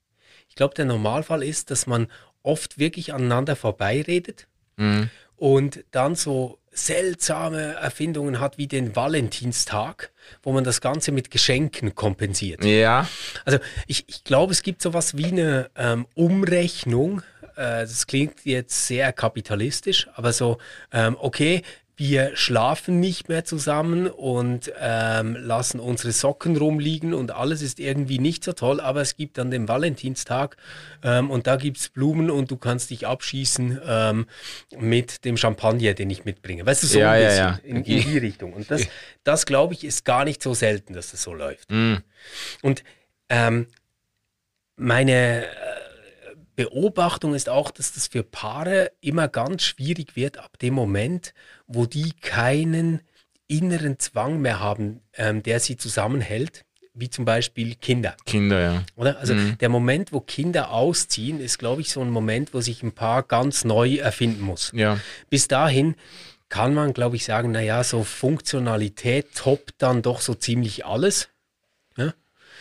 Ich 0.49 0.55
glaube, 0.55 0.73
der 0.73 0.85
Normalfall 0.85 1.43
ist, 1.43 1.69
dass 1.71 1.85
man 1.87 2.07
oft 2.41 2.79
wirklich 2.79 3.13
aneinander 3.13 3.55
vorbeiredet 3.55 4.47
mhm. 4.77 5.09
und 5.35 5.83
dann 5.91 6.15
so 6.15 6.59
seltsame 6.71 7.73
Erfindungen 7.73 8.39
hat 8.39 8.57
wie 8.57 8.67
den 8.67 8.95
Valentinstag, 8.95 10.11
wo 10.43 10.51
man 10.51 10.63
das 10.63 10.79
Ganze 10.79 11.11
mit 11.11 11.31
Geschenken 11.31 11.95
kompensiert. 11.95 12.63
Ja. 12.63 13.07
Also 13.45 13.59
ich, 13.87 14.05
ich 14.07 14.23
glaube, 14.23 14.53
es 14.53 14.61
gibt 14.61 14.81
sowas 14.81 15.17
wie 15.17 15.25
eine 15.25 15.69
ähm, 15.75 16.05
Umrechnung. 16.13 17.21
Äh, 17.55 17.81
das 17.81 18.07
klingt 18.07 18.45
jetzt 18.45 18.87
sehr 18.87 19.11
kapitalistisch, 19.11 20.07
aber 20.13 20.33
so, 20.33 20.59
ähm, 20.91 21.17
okay, 21.19 21.63
wir 21.97 22.37
schlafen 22.37 22.99
nicht 22.99 23.27
mehr 23.27 23.43
zusammen 23.43 24.07
und 24.07 24.71
ähm, 24.79 25.35
lassen 25.35 25.79
unsere 25.79 26.11
Socken 26.11 26.55
rumliegen 26.55 27.15
und 27.15 27.31
alles 27.31 27.63
ist 27.63 27.79
irgendwie 27.79 28.19
nicht 28.19 28.43
so 28.43 28.53
toll, 28.53 28.79
aber 28.79 29.01
es 29.01 29.17
gibt 29.17 29.39
dann 29.39 29.49
den 29.49 29.67
Valentinstag 29.67 30.57
ähm, 31.03 31.31
und 31.31 31.47
da 31.47 31.55
gibt 31.55 31.77
es 31.77 31.89
Blumen 31.89 32.29
und 32.29 32.51
du 32.51 32.57
kannst 32.57 32.91
dich 32.91 33.07
abschießen 33.07 33.81
ähm, 33.83 34.27
mit 34.77 35.25
dem 35.25 35.37
Champagner, 35.37 35.95
den 35.95 36.11
ich 36.11 36.23
mitbringe. 36.23 36.67
Weißt 36.67 36.83
du, 36.83 36.87
so 36.87 36.99
ja, 36.99 37.11
ein 37.11 37.23
bisschen 37.23 37.37
ja, 37.37 37.49
ja. 37.51 37.59
In, 37.63 37.77
in, 37.77 37.83
die 37.83 38.17
Richtung. 38.19 38.53
Und 38.53 38.69
das, 38.69 38.83
das 39.23 39.47
glaube 39.47 39.73
ich, 39.73 39.83
ist 39.83 40.05
gar 40.05 40.23
nicht 40.23 40.43
so 40.43 40.53
selten, 40.53 40.93
dass 40.93 41.09
das 41.09 41.23
so 41.23 41.33
läuft. 41.33 41.71
Mm. 41.71 41.95
Und 42.61 42.83
ähm, 43.29 43.67
meine 44.75 45.45
äh, 45.45 45.76
Beobachtung 46.57 47.35
ist 47.35 47.49
auch, 47.49 47.69
dass 47.69 47.93
das 47.93 48.07
für 48.07 48.23
Paare 48.23 48.91
immer 48.99 49.27
ganz 49.27 49.63
schwierig 49.63 50.15
wird 50.15 50.39
ab 50.39 50.57
dem 50.59 50.73
Moment, 50.73 51.33
wo 51.67 51.85
die 51.85 52.13
keinen 52.13 53.01
inneren 53.47 53.99
Zwang 53.99 54.41
mehr 54.41 54.59
haben, 54.59 55.01
ähm, 55.13 55.43
der 55.43 55.59
sie 55.59 55.77
zusammenhält, 55.77 56.65
wie 56.95 57.11
zum 57.11 57.25
Beispiel 57.25 57.75
Kinder. 57.75 58.17
Kinder, 58.25 58.59
ja. 58.59 58.83
Oder? 58.95 59.19
Also 59.19 59.35
mhm. 59.35 59.59
der 59.59 59.69
Moment, 59.69 60.11
wo 60.11 60.19
Kinder 60.19 60.71
ausziehen, 60.71 61.39
ist, 61.39 61.59
glaube 61.59 61.81
ich, 61.81 61.91
so 61.91 62.01
ein 62.01 62.09
Moment, 62.09 62.55
wo 62.55 62.59
sich 62.59 62.81
ein 62.81 62.91
Paar 62.91 63.21
ganz 63.21 63.63
neu 63.63 63.97
erfinden 63.97 64.41
muss. 64.41 64.71
Ja. 64.73 64.99
Bis 65.29 65.47
dahin 65.47 65.95
kann 66.49 66.73
man, 66.73 66.93
glaube 66.93 67.17
ich, 67.17 67.25
sagen, 67.25 67.51
naja, 67.51 67.83
so 67.83 68.03
Funktionalität 68.03 69.35
toppt 69.35 69.75
dann 69.77 70.01
doch 70.01 70.21
so 70.21 70.33
ziemlich 70.33 70.87
alles. 70.87 71.29
Ja? 71.97 72.13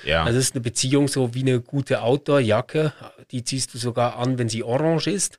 Ja. 0.04 0.24
Also 0.24 0.38
es 0.38 0.46
ist 0.46 0.54
eine 0.54 0.62
Beziehung 0.62 1.08
so 1.08 1.34
wie 1.34 1.42
eine 1.42 1.60
gute 1.60 2.02
Outdoor-Jacke. 2.02 2.92
Die 3.30 3.44
ziehst 3.44 3.74
du 3.74 3.78
sogar 3.78 4.18
an, 4.18 4.38
wenn 4.38 4.48
sie 4.48 4.62
orange 4.62 5.08
ist. 5.08 5.38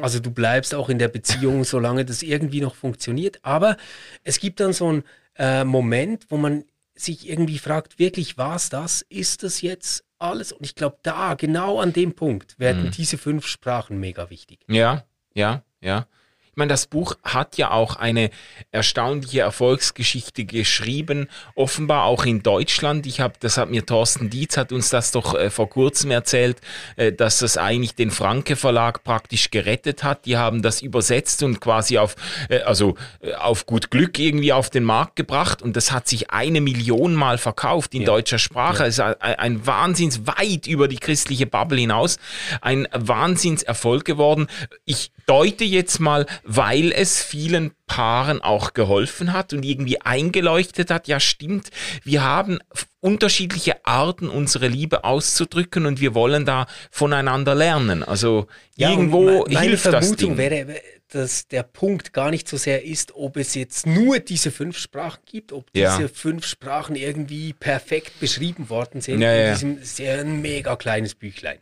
Also 0.00 0.20
du 0.20 0.30
bleibst 0.30 0.74
auch 0.74 0.88
in 0.88 0.98
der 0.98 1.08
Beziehung, 1.08 1.64
solange 1.64 2.04
das 2.04 2.22
irgendwie 2.22 2.60
noch 2.60 2.74
funktioniert. 2.74 3.38
Aber 3.42 3.76
es 4.22 4.38
gibt 4.38 4.60
dann 4.60 4.72
so 4.72 4.88
einen 4.88 5.04
äh, 5.36 5.64
Moment, 5.64 6.26
wo 6.28 6.36
man 6.36 6.64
sich 6.94 7.28
irgendwie 7.28 7.58
fragt, 7.58 7.98
wirklich 7.98 8.38
war 8.38 8.56
es 8.56 8.68
das? 8.68 9.02
Ist 9.02 9.42
das 9.42 9.62
jetzt 9.62 10.04
alles? 10.18 10.52
Und 10.52 10.64
ich 10.64 10.74
glaube, 10.74 10.98
da, 11.02 11.34
genau 11.34 11.80
an 11.80 11.92
dem 11.92 12.14
Punkt, 12.14 12.58
werden 12.58 12.84
mhm. 12.84 12.90
diese 12.92 13.18
fünf 13.18 13.46
Sprachen 13.46 13.98
mega 13.98 14.30
wichtig. 14.30 14.60
Ja, 14.68 15.04
ja, 15.34 15.64
ja. 15.80 16.06
Ich 16.54 16.56
meine, 16.56 16.68
das 16.68 16.86
Buch 16.86 17.16
hat 17.24 17.56
ja 17.56 17.72
auch 17.72 17.96
eine 17.96 18.30
erstaunliche 18.70 19.40
Erfolgsgeschichte 19.40 20.44
geschrieben, 20.44 21.26
offenbar 21.56 22.04
auch 22.04 22.24
in 22.26 22.44
Deutschland. 22.44 23.06
Ich 23.06 23.18
habe, 23.18 23.34
das 23.40 23.58
hat 23.58 23.70
mir 23.70 23.84
Thorsten 23.84 24.30
Dietz 24.30 24.56
hat 24.56 24.70
uns 24.70 24.88
das 24.88 25.10
doch 25.10 25.34
äh, 25.34 25.50
vor 25.50 25.68
kurzem 25.68 26.12
erzählt, 26.12 26.60
äh, 26.94 27.10
dass 27.10 27.40
das 27.40 27.56
eigentlich 27.56 27.96
den 27.96 28.12
Franke 28.12 28.54
Verlag 28.54 29.02
praktisch 29.02 29.50
gerettet 29.50 30.04
hat. 30.04 30.26
Die 30.26 30.36
haben 30.36 30.62
das 30.62 30.80
übersetzt 30.80 31.42
und 31.42 31.60
quasi 31.60 31.98
auf, 31.98 32.14
äh, 32.48 32.60
also 32.60 32.94
äh, 33.18 33.34
auf 33.34 33.66
gut 33.66 33.90
Glück 33.90 34.20
irgendwie 34.20 34.52
auf 34.52 34.70
den 34.70 34.84
Markt 34.84 35.16
gebracht 35.16 35.60
und 35.60 35.74
das 35.74 35.90
hat 35.90 36.06
sich 36.06 36.30
eine 36.30 36.60
Million 36.60 37.14
Mal 37.14 37.36
verkauft 37.36 37.94
in 37.94 38.02
ja. 38.02 38.06
deutscher 38.06 38.38
Sprache. 38.38 38.84
Ja. 38.84 38.86
Es 38.86 38.98
ist 38.98 39.00
ein, 39.00 39.16
ein 39.20 39.66
Wahnsinns 39.66 40.24
weit 40.28 40.68
über 40.68 40.86
die 40.86 40.98
christliche 40.98 41.46
Bubble 41.46 41.80
hinaus, 41.80 42.20
ein 42.60 42.86
Wahnsinnserfolg 42.92 44.04
geworden. 44.04 44.46
Ich 44.84 45.10
deute 45.26 45.64
jetzt 45.64 46.00
mal, 46.00 46.26
weil 46.42 46.92
es 46.92 47.22
vielen 47.22 47.72
Paaren 47.86 48.40
auch 48.40 48.72
geholfen 48.72 49.32
hat 49.32 49.52
und 49.52 49.62
irgendwie 49.62 50.00
eingeleuchtet 50.00 50.90
hat, 50.90 51.06
ja 51.06 51.20
stimmt, 51.20 51.70
wir 52.02 52.22
haben 52.22 52.58
unterschiedliche 53.00 53.84
Arten, 53.84 54.28
unsere 54.28 54.68
Liebe 54.68 55.04
auszudrücken 55.04 55.84
und 55.86 56.00
wir 56.00 56.14
wollen 56.14 56.46
da 56.46 56.66
voneinander 56.90 57.54
lernen. 57.54 58.02
Also 58.02 58.46
ja, 58.76 58.90
irgendwo 58.90 59.44
meine 59.46 59.60
hilft 59.60 59.82
Vermutung 59.82 60.08
das 60.08 60.16
Ding. 60.16 60.36
wäre, 60.38 60.80
dass 61.08 61.46
der 61.46 61.62
Punkt 61.62 62.12
gar 62.12 62.30
nicht 62.30 62.48
so 62.48 62.56
sehr 62.56 62.84
ist, 62.84 63.14
ob 63.14 63.36
es 63.36 63.54
jetzt 63.54 63.86
nur 63.86 64.18
diese 64.20 64.50
fünf 64.50 64.78
Sprachen 64.78 65.20
gibt, 65.26 65.52
ob 65.52 65.70
diese 65.72 66.02
ja. 66.02 66.08
fünf 66.08 66.46
Sprachen 66.46 66.96
irgendwie 66.96 67.52
perfekt 67.52 68.18
beschrieben 68.20 68.70
worden 68.70 69.00
sind 69.02 69.20
ja, 69.20 69.48
in 69.48 69.52
diesem 69.52 69.84
sehr 69.84 70.24
mega 70.24 70.74
kleines 70.76 71.14
Büchlein. 71.14 71.58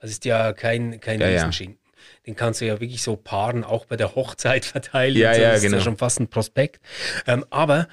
Also 0.00 0.12
ist 0.12 0.24
ja 0.24 0.52
kein, 0.52 1.00
kein 1.00 1.20
ja, 1.20 1.28
Riesenschinken 1.28 1.85
den 2.26 2.34
kannst 2.34 2.60
du 2.60 2.66
ja 2.66 2.80
wirklich 2.80 3.02
so 3.02 3.16
paaren, 3.16 3.64
auch 3.64 3.84
bei 3.84 3.96
der 3.96 4.14
Hochzeit 4.14 4.64
verteilen. 4.64 5.16
Ja, 5.16 5.34
so. 5.34 5.40
ja, 5.40 5.52
das 5.52 5.62
genau. 5.62 5.76
ist 5.76 5.80
ja 5.80 5.84
schon 5.84 5.96
fast 5.96 6.20
ein 6.20 6.28
Prospekt. 6.28 6.80
Ähm, 7.26 7.44
aber 7.50 7.88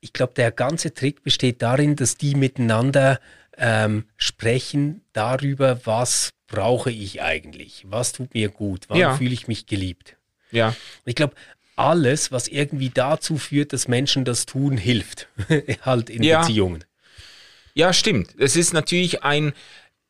ich 0.00 0.12
glaube, 0.12 0.32
der 0.34 0.50
ganze 0.50 0.94
Trick 0.94 1.22
besteht 1.22 1.62
darin, 1.62 1.96
dass 1.96 2.16
die 2.16 2.34
miteinander 2.34 3.20
ähm, 3.56 4.04
sprechen 4.16 5.02
darüber, 5.12 5.80
was 5.84 6.30
brauche 6.46 6.90
ich 6.90 7.22
eigentlich, 7.22 7.84
was 7.86 8.12
tut 8.12 8.34
mir 8.34 8.48
gut, 8.48 8.84
wann 8.88 8.98
ja. 8.98 9.16
fühle 9.16 9.32
ich 9.32 9.48
mich 9.48 9.66
geliebt. 9.66 10.16
Ja. 10.50 10.74
Ich 11.04 11.14
glaube, 11.14 11.34
alles, 11.76 12.30
was 12.30 12.48
irgendwie 12.48 12.90
dazu 12.90 13.38
führt, 13.38 13.72
dass 13.72 13.88
Menschen 13.88 14.24
das 14.24 14.46
tun, 14.46 14.76
hilft. 14.76 15.28
halt 15.82 16.10
in 16.10 16.22
ja. 16.22 16.40
Beziehungen. 16.40 16.84
Ja, 17.74 17.92
stimmt. 17.92 18.34
Es 18.38 18.54
ist 18.54 18.72
natürlich 18.72 19.24
ein, 19.24 19.52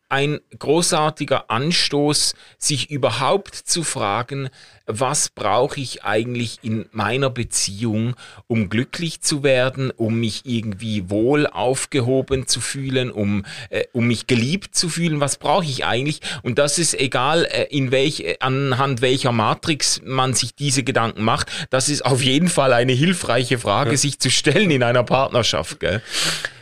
ein 0.08 0.40
großartiger 0.58 1.50
Anstoß, 1.50 2.34
sich 2.58 2.90
überhaupt 2.90 3.54
zu 3.54 3.82
fragen, 3.82 4.48
was 4.86 5.30
brauche 5.30 5.80
ich 5.80 6.04
eigentlich 6.04 6.58
in 6.62 6.86
meiner 6.92 7.30
Beziehung, 7.30 8.16
um 8.46 8.68
glücklich 8.68 9.20
zu 9.22 9.42
werden, 9.42 9.90
um 9.90 10.20
mich 10.20 10.42
irgendwie 10.44 11.08
wohl 11.08 11.46
aufgehoben 11.46 12.46
zu 12.46 12.60
fühlen, 12.60 13.10
um, 13.10 13.46
äh, 13.70 13.84
um 13.92 14.06
mich 14.06 14.26
geliebt 14.26 14.74
zu 14.74 14.88
fühlen, 14.88 15.20
was 15.20 15.38
brauche 15.38 15.64
ich 15.64 15.86
eigentlich? 15.86 16.20
Und 16.42 16.58
das 16.58 16.78
ist 16.78 16.94
egal, 16.94 17.44
äh, 17.46 17.64
in 17.70 17.90
welch, 17.90 18.20
äh, 18.20 18.36
anhand 18.40 19.00
welcher 19.00 19.32
Matrix 19.32 20.02
man 20.04 20.34
sich 20.34 20.54
diese 20.54 20.82
Gedanken 20.82 21.22
macht, 21.22 21.50
das 21.70 21.88
ist 21.88 22.04
auf 22.04 22.22
jeden 22.22 22.48
Fall 22.48 22.72
eine 22.72 22.92
hilfreiche 22.92 23.58
Frage, 23.58 23.92
ja. 23.92 23.96
sich 23.96 24.18
zu 24.18 24.30
stellen 24.30 24.70
in 24.70 24.82
einer 24.82 25.04
Partnerschaft. 25.04 25.80
Gell? 25.80 26.02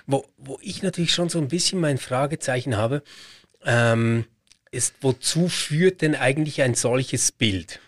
Wo, 0.06 0.24
wo 0.36 0.58
ich 0.62 0.82
natürlich 0.82 1.12
schon 1.12 1.28
so 1.28 1.38
ein 1.38 1.48
bisschen 1.48 1.80
mein 1.80 1.98
Fragezeichen 1.98 2.76
habe, 2.76 3.02
ähm, 3.64 4.26
ist, 4.70 4.94
wozu 5.00 5.48
führt 5.48 6.02
denn 6.02 6.14
eigentlich 6.14 6.62
ein 6.62 6.74
solches 6.74 7.32
Bild? 7.32 7.80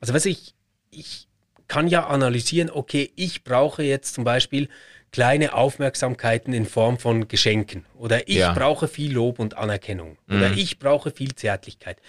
Also 0.00 0.14
was 0.14 0.24
ich, 0.24 0.54
ich 0.90 1.28
kann 1.68 1.86
ja 1.86 2.06
analysieren, 2.06 2.70
okay, 2.70 3.12
ich 3.16 3.44
brauche 3.44 3.82
jetzt 3.82 4.14
zum 4.14 4.24
Beispiel 4.24 4.68
kleine 5.12 5.54
Aufmerksamkeiten 5.54 6.52
in 6.52 6.66
Form 6.66 6.98
von 6.98 7.28
Geschenken 7.28 7.84
oder 7.94 8.28
ich 8.28 8.36
ja. 8.36 8.52
brauche 8.52 8.88
viel 8.88 9.12
Lob 9.12 9.38
und 9.38 9.56
Anerkennung 9.56 10.18
mhm. 10.26 10.36
oder 10.36 10.50
ich 10.52 10.78
brauche 10.78 11.10
viel 11.10 11.34
Zärtlichkeit. 11.34 12.00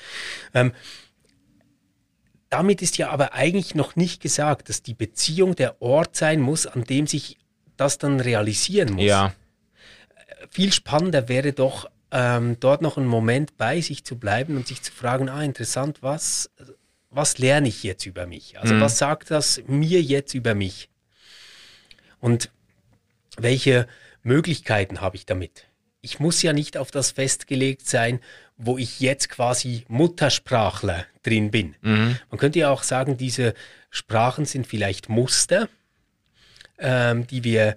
Ähm, 0.53 0.73
damit 2.49 2.81
ist 2.81 2.97
ja 2.97 3.09
aber 3.09 3.33
eigentlich 3.33 3.75
noch 3.75 3.95
nicht 3.95 4.21
gesagt, 4.21 4.69
dass 4.69 4.83
die 4.83 4.93
Beziehung 4.93 5.55
der 5.55 5.81
Ort 5.81 6.15
sein 6.15 6.41
muss, 6.41 6.67
an 6.67 6.83
dem 6.83 7.07
sich 7.07 7.37
das 7.77 7.97
dann 7.97 8.19
realisieren 8.19 8.93
muss. 8.93 9.05
Ja. 9.05 9.33
Viel 10.49 10.73
spannender 10.73 11.29
wäre 11.29 11.53
doch, 11.53 11.89
ähm, 12.11 12.57
dort 12.59 12.81
noch 12.81 12.97
einen 12.97 13.07
Moment 13.07 13.57
bei 13.57 13.79
sich 13.79 14.03
zu 14.03 14.17
bleiben 14.19 14.57
und 14.57 14.67
sich 14.67 14.81
zu 14.81 14.91
fragen, 14.91 15.29
ah, 15.29 15.43
interessant, 15.43 15.99
was, 16.03 16.51
was 17.11 17.37
lerne 17.37 17.67
ich 17.67 17.83
jetzt 17.83 18.05
über 18.05 18.25
mich? 18.25 18.57
Also 18.59 18.73
mhm. 18.73 18.81
was 18.81 18.97
sagt 18.97 19.29
das 19.29 19.61
mir 19.67 20.01
jetzt 20.01 20.33
über 20.33 20.55
mich? 20.55 20.89
Und 22.19 22.49
welche 23.37 23.87
Möglichkeiten 24.23 25.01
habe 25.01 25.17
ich 25.17 25.25
damit? 25.25 25.67
Ich 26.01 26.19
muss 26.19 26.41
ja 26.41 26.53
nicht 26.53 26.77
auf 26.77 26.89
das 26.89 27.11
festgelegt 27.11 27.87
sein, 27.87 28.19
wo 28.57 28.77
ich 28.77 28.99
jetzt 28.99 29.29
quasi 29.29 29.85
Muttersprachler 29.87 31.05
drin 31.23 31.51
bin. 31.51 31.75
Mhm. 31.81 32.17
Man 32.29 32.39
könnte 32.39 32.59
ja 32.59 32.69
auch 32.69 32.83
sagen, 32.83 33.17
diese 33.17 33.53
Sprachen 33.89 34.45
sind 34.45 34.65
vielleicht 34.65 35.09
Muster, 35.09 35.67
ähm, 36.79 37.27
die 37.27 37.43
wir 37.43 37.75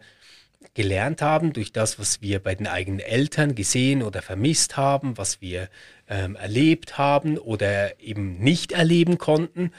gelernt 0.75 1.23
haben 1.23 1.53
durch 1.53 1.73
das, 1.73 1.99
was 1.99 2.21
wir 2.21 2.41
bei 2.41 2.55
den 2.55 2.67
eigenen 2.67 3.01
Eltern 3.01 3.55
gesehen 3.55 4.03
oder 4.03 4.23
vermisst 4.23 4.77
haben, 4.77 5.17
was 5.17 5.41
wir 5.41 5.69
ähm, 6.09 6.37
erlebt 6.37 6.99
haben 6.99 7.39
oder 7.39 8.01
eben 8.01 8.39
nicht 8.39 8.73
erleben 8.73 9.19
konnten. 9.19 9.73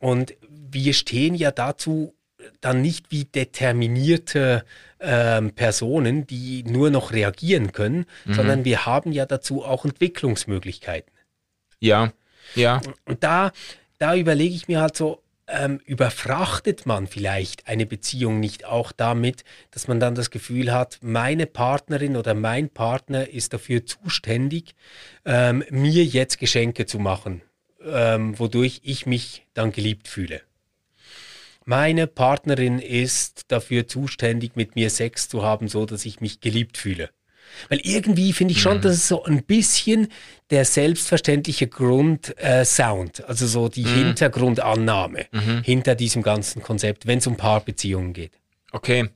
Und 0.00 0.34
wir 0.48 0.94
stehen 0.94 1.34
ja 1.34 1.50
dazu 1.50 2.14
dann 2.60 2.82
nicht 2.82 3.10
wie 3.10 3.24
determinierte 3.24 4.64
ähm, 5.00 5.52
Personen, 5.52 6.26
die 6.26 6.64
nur 6.64 6.90
noch 6.90 7.12
reagieren 7.12 7.72
können, 7.72 8.06
mhm. 8.24 8.34
sondern 8.34 8.64
wir 8.64 8.86
haben 8.86 9.12
ja 9.12 9.26
dazu 9.26 9.64
auch 9.64 9.84
Entwicklungsmöglichkeiten. 9.84 11.12
Ja, 11.78 12.12
ja. 12.54 12.80
Und 13.04 13.22
da, 13.22 13.52
da 13.98 14.14
überlege 14.16 14.54
ich 14.54 14.68
mir 14.68 14.80
halt 14.80 14.96
so, 14.96 15.21
ähm, 15.52 15.80
überfrachtet 15.84 16.86
man 16.86 17.06
vielleicht 17.06 17.68
eine 17.68 17.86
Beziehung 17.86 18.40
nicht 18.40 18.64
auch 18.64 18.92
damit, 18.92 19.44
dass 19.70 19.88
man 19.88 20.00
dann 20.00 20.14
das 20.14 20.30
Gefühl 20.30 20.72
hat, 20.72 20.98
meine 21.02 21.46
Partnerin 21.46 22.16
oder 22.16 22.34
mein 22.34 22.68
Partner 22.68 23.28
ist 23.28 23.52
dafür 23.52 23.86
zuständig, 23.86 24.74
ähm, 25.24 25.64
mir 25.70 26.04
jetzt 26.04 26.38
Geschenke 26.38 26.86
zu 26.86 26.98
machen, 26.98 27.42
ähm, 27.84 28.38
wodurch 28.38 28.80
ich 28.82 29.06
mich 29.06 29.46
dann 29.54 29.72
geliebt 29.72 30.08
fühle. 30.08 30.42
Meine 31.64 32.08
Partnerin 32.08 32.80
ist 32.80 33.52
dafür 33.52 33.86
zuständig, 33.86 34.56
mit 34.56 34.74
mir 34.74 34.90
Sex 34.90 35.28
zu 35.28 35.44
haben, 35.44 35.68
so 35.68 35.86
dass 35.86 36.04
ich 36.04 36.20
mich 36.20 36.40
geliebt 36.40 36.76
fühle. 36.76 37.10
Weil 37.68 37.80
irgendwie 37.82 38.32
finde 38.32 38.52
ich 38.52 38.60
schon, 38.60 38.78
mhm. 38.78 38.82
dass 38.82 38.94
es 38.94 39.08
so 39.08 39.24
ein 39.24 39.44
bisschen 39.44 40.08
der 40.50 40.64
selbstverständliche 40.64 41.66
Grundsound, 41.66 43.20
äh, 43.20 43.24
also 43.26 43.46
so 43.46 43.68
die 43.68 43.84
mhm. 43.84 43.94
Hintergrundannahme 43.94 45.26
mhm. 45.32 45.62
hinter 45.62 45.94
diesem 45.94 46.22
ganzen 46.22 46.62
Konzept, 46.62 47.06
wenn 47.06 47.18
es 47.18 47.26
um 47.26 47.36
Paarbeziehungen 47.36 48.12
geht. 48.12 48.32
Okay. 48.72 49.08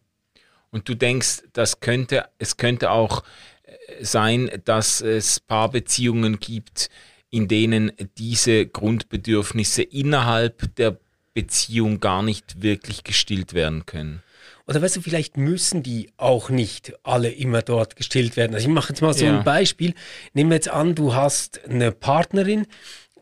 Und 0.71 0.89
du 0.89 0.95
denkst, 0.95 1.43
das 1.53 1.81
könnte, 1.81 2.27
es 2.39 2.57
könnte 2.57 2.91
auch 2.91 3.23
äh, 3.65 4.05
sein, 4.05 4.51
dass 4.65 5.01
es 5.01 5.41
Paarbeziehungen 5.41 6.39
gibt, 6.39 6.91
in 7.31 7.49
denen 7.49 7.93
diese 8.19 8.67
Grundbedürfnisse 8.67 9.83
innerhalb 9.83 10.75
der 10.77 10.99
Beziehung 11.35 12.01
gar 12.01 12.23
nicht 12.23 12.63
wirklich 12.63 13.05
gestillt 13.05 13.53
werden 13.53 13.85
können. 13.85 14.23
Oder 14.69 14.83
weißt 14.83 14.97
du, 14.97 15.01
vielleicht 15.01 15.37
müssen 15.37 15.83
die 15.83 16.11
auch 16.17 16.51
nicht 16.51 16.95
alle 17.05 17.31
immer 17.31 17.63
dort 17.63 17.95
gestillt 17.95 18.37
werden. 18.37 18.55
Also 18.55 18.67
ich 18.67 18.75
mache 18.75 18.89
jetzt 18.89 19.01
mal 19.01 19.15
so 19.15 19.25
ja. 19.25 19.39
ein 19.39 19.45
Beispiel. 19.45 19.95
Nehmen 20.35 20.51
wir 20.51 20.57
jetzt 20.57 20.69
an, 20.69 20.97
du 20.97 21.15
hast 21.15 21.65
eine 21.67 21.93
Partnerin, 21.93 22.67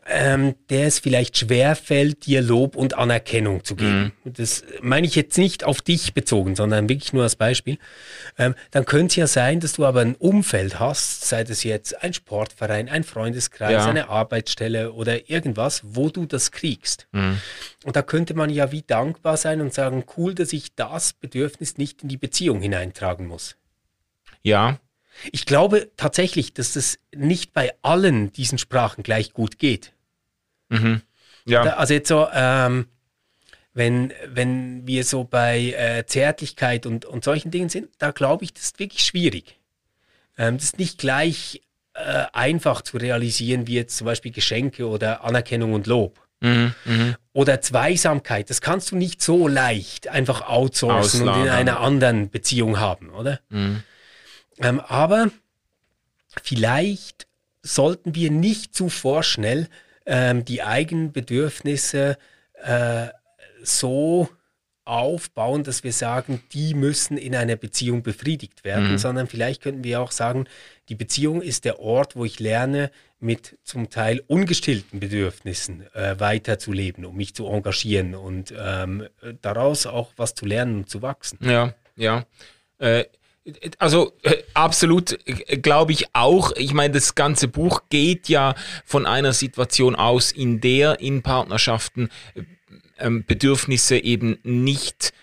ähm, 0.07 0.53
der 0.69 0.85
es 0.85 0.99
vielleicht 0.99 1.37
schwer 1.37 1.75
fällt, 1.75 2.27
dir 2.27 2.41
Lob 2.41 2.75
und 2.75 2.93
Anerkennung 2.93 3.63
zu 3.63 3.75
geben. 3.75 4.13
Mhm. 4.23 4.33
Das 4.33 4.63
meine 4.81 5.07
ich 5.07 5.15
jetzt 5.15 5.37
nicht 5.37 5.63
auf 5.63 5.81
dich 5.81 6.13
bezogen, 6.13 6.55
sondern 6.55 6.87
wirklich 6.87 7.11
nur 7.11 7.23
als 7.23 7.35
Beispiel. 7.35 7.79
Ähm, 8.37 8.53
dann 8.69 8.85
könnte 8.85 9.07
es 9.07 9.15
ja 9.15 9.27
sein, 9.27 9.59
dass 9.59 9.73
du 9.73 9.85
aber 9.85 10.01
ein 10.01 10.15
Umfeld 10.15 10.79
hast, 10.79 11.25
sei 11.25 11.43
das 11.43 11.63
jetzt 11.63 12.03
ein 12.03 12.13
Sportverein, 12.13 12.87
ein 12.87 13.03
Freundeskreis, 13.03 13.71
ja. 13.71 13.89
eine 13.89 14.09
Arbeitsstelle 14.09 14.93
oder 14.93 15.29
irgendwas, 15.29 15.81
wo 15.83 16.09
du 16.09 16.27
das 16.27 16.51
kriegst. 16.51 17.07
Mhm. 17.11 17.39
Und 17.83 17.95
da 17.95 18.03
könnte 18.03 18.35
man 18.35 18.51
ja 18.51 18.71
wie 18.71 18.83
dankbar 18.83 19.37
sein 19.37 19.59
und 19.59 19.73
sagen, 19.73 20.03
cool, 20.17 20.35
dass 20.35 20.53
ich 20.53 20.75
das 20.75 21.13
Bedürfnis 21.13 21.77
nicht 21.79 22.03
in 22.03 22.09
die 22.09 22.17
Beziehung 22.17 22.61
hineintragen 22.61 23.25
muss. 23.25 23.55
Ja, 24.43 24.79
ich 25.31 25.45
glaube 25.45 25.89
tatsächlich, 25.97 26.53
dass 26.53 26.73
das 26.73 26.99
nicht 27.15 27.53
bei 27.53 27.73
allen 27.81 28.31
diesen 28.31 28.57
Sprachen 28.57 29.01
gleich 29.01 29.33
gut 29.33 29.57
geht. 29.57 29.93
Mhm. 30.69 31.01
Ja. 31.45 31.61
Also 31.75 31.93
jetzt 31.93 32.09
so, 32.09 32.27
ähm, 32.33 32.87
wenn, 33.73 34.13
wenn 34.27 34.87
wir 34.87 35.03
so 35.03 35.23
bei 35.25 35.73
äh, 35.73 36.05
Zärtlichkeit 36.05 36.85
und, 36.85 37.05
und 37.05 37.23
solchen 37.23 37.51
Dingen 37.51 37.69
sind, 37.69 37.89
da 37.99 38.11
glaube 38.11 38.45
ich, 38.45 38.53
das 38.53 38.63
ist 38.63 38.79
wirklich 38.79 39.03
schwierig. 39.03 39.59
Ähm, 40.37 40.57
das 40.57 40.65
ist 40.65 40.79
nicht 40.79 40.97
gleich 40.97 41.61
äh, 41.93 42.25
einfach 42.33 42.81
zu 42.81 42.97
realisieren, 42.97 43.67
wie 43.67 43.75
jetzt 43.75 43.97
zum 43.97 44.05
Beispiel 44.05 44.31
Geschenke 44.31 44.87
oder 44.87 45.23
Anerkennung 45.23 45.73
und 45.73 45.87
Lob. 45.87 46.19
Mhm, 46.41 46.73
mh. 46.85 47.15
Oder 47.33 47.61
Zweisamkeit, 47.61 48.49
das 48.49 48.61
kannst 48.61 48.91
du 48.91 48.95
nicht 48.95 49.21
so 49.21 49.47
leicht 49.47 50.07
einfach 50.07 50.47
outsourcen 50.47 51.21
Auslagern. 51.21 51.41
und 51.41 51.47
in 51.47 51.53
einer 51.53 51.79
anderen 51.79 52.29
Beziehung 52.29 52.79
haben, 52.79 53.09
oder? 53.09 53.39
Mhm. 53.49 53.83
Ähm, 54.59 54.79
aber 54.79 55.31
vielleicht 56.43 57.27
sollten 57.61 58.15
wir 58.15 58.31
nicht 58.31 58.75
zu 58.75 58.89
vorschnell 58.89 59.69
ähm, 60.05 60.45
die 60.45 60.63
eigenen 60.63 61.11
Bedürfnisse 61.11 62.17
äh, 62.63 63.07
so 63.63 64.29
aufbauen, 64.85 65.63
dass 65.63 65.83
wir 65.83 65.91
sagen, 65.91 66.43
die 66.53 66.75
müssen 66.75 67.17
in 67.17 67.35
einer 67.35 67.55
Beziehung 67.55 68.03
befriedigt 68.03 68.63
werden, 68.63 68.91
mhm. 68.91 68.97
sondern 68.99 69.27
vielleicht 69.27 69.63
könnten 69.63 69.83
wir 69.83 69.99
auch 69.99 70.11
sagen, 70.11 70.45
die 70.89 70.95
Beziehung 70.95 71.41
ist 71.41 71.65
der 71.65 71.79
Ort, 71.79 72.15
wo 72.15 72.23
ich 72.23 72.39
lerne, 72.39 72.91
mit 73.19 73.57
zum 73.63 73.89
Teil 73.89 74.21
ungestillten 74.27 74.99
Bedürfnissen 74.99 75.83
äh, 75.93 76.19
weiterzuleben, 76.19 77.05
um 77.05 77.15
mich 77.15 77.33
zu 77.33 77.47
engagieren 77.47 78.13
und 78.13 78.53
ähm, 78.55 79.07
daraus 79.41 79.87
auch 79.87 80.11
was 80.17 80.35
zu 80.35 80.45
lernen 80.45 80.77
und 80.79 80.89
zu 80.89 81.01
wachsen. 81.01 81.39
Ja, 81.41 81.73
ja. 81.95 82.25
Äh, 82.77 83.05
also 83.79 84.13
äh, 84.23 84.37
absolut 84.53 85.19
äh, 85.27 85.57
glaube 85.57 85.91
ich 85.91 86.07
auch. 86.13 86.51
Ich 86.55 86.73
meine, 86.73 86.93
das 86.93 87.15
ganze 87.15 87.47
Buch 87.47 87.83
geht 87.89 88.29
ja 88.29 88.55
von 88.85 89.05
einer 89.05 89.33
Situation 89.33 89.95
aus, 89.95 90.31
in 90.31 90.61
der 90.61 90.99
in 90.99 91.21
Partnerschaften 91.21 92.09
äh, 92.97 93.09
Bedürfnisse 93.09 93.97
eben 93.97 94.39
nicht 94.43 95.13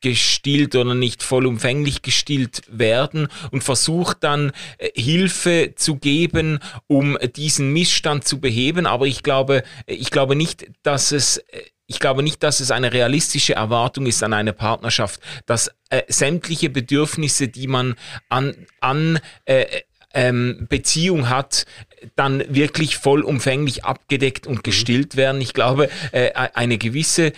gestillt 0.00 0.76
oder 0.76 0.94
nicht 0.94 1.22
vollumfänglich 1.22 2.02
gestillt 2.02 2.62
werden 2.68 3.28
und 3.50 3.64
versucht 3.64 4.18
dann 4.22 4.52
äh, 4.76 4.90
Hilfe 4.94 5.72
zu 5.76 5.96
geben, 5.96 6.58
um 6.86 7.16
diesen 7.34 7.72
Missstand 7.72 8.26
zu 8.26 8.38
beheben. 8.38 8.84
Aber 8.84 9.06
ich 9.06 9.22
glaube, 9.22 9.62
ich 9.86 10.10
glaube 10.10 10.36
nicht, 10.36 10.66
dass 10.82 11.10
es 11.10 11.42
ich 11.86 11.98
glaube 11.98 12.22
nicht, 12.22 12.42
dass 12.42 12.60
es 12.60 12.70
eine 12.70 12.92
realistische 12.92 13.54
Erwartung 13.54 14.06
ist 14.06 14.22
an 14.22 14.32
eine 14.32 14.52
Partnerschaft, 14.52 15.20
dass 15.46 15.70
äh, 15.90 16.02
sämtliche 16.08 16.70
Bedürfnisse, 16.70 17.48
die 17.48 17.66
man 17.66 17.94
an, 18.28 18.54
an 18.80 19.20
äh, 19.44 19.66
ähm, 20.14 20.66
Beziehung 20.68 21.28
hat, 21.28 21.66
dann 22.14 22.42
wirklich 22.48 22.96
vollumfänglich 22.96 23.84
abgedeckt 23.84 24.46
und 24.46 24.58
mhm. 24.58 24.62
gestillt 24.62 25.16
werden. 25.16 25.40
Ich 25.40 25.52
glaube, 25.52 25.90
äh, 26.12 26.32
eine 26.32 26.78
gewisse, 26.78 27.32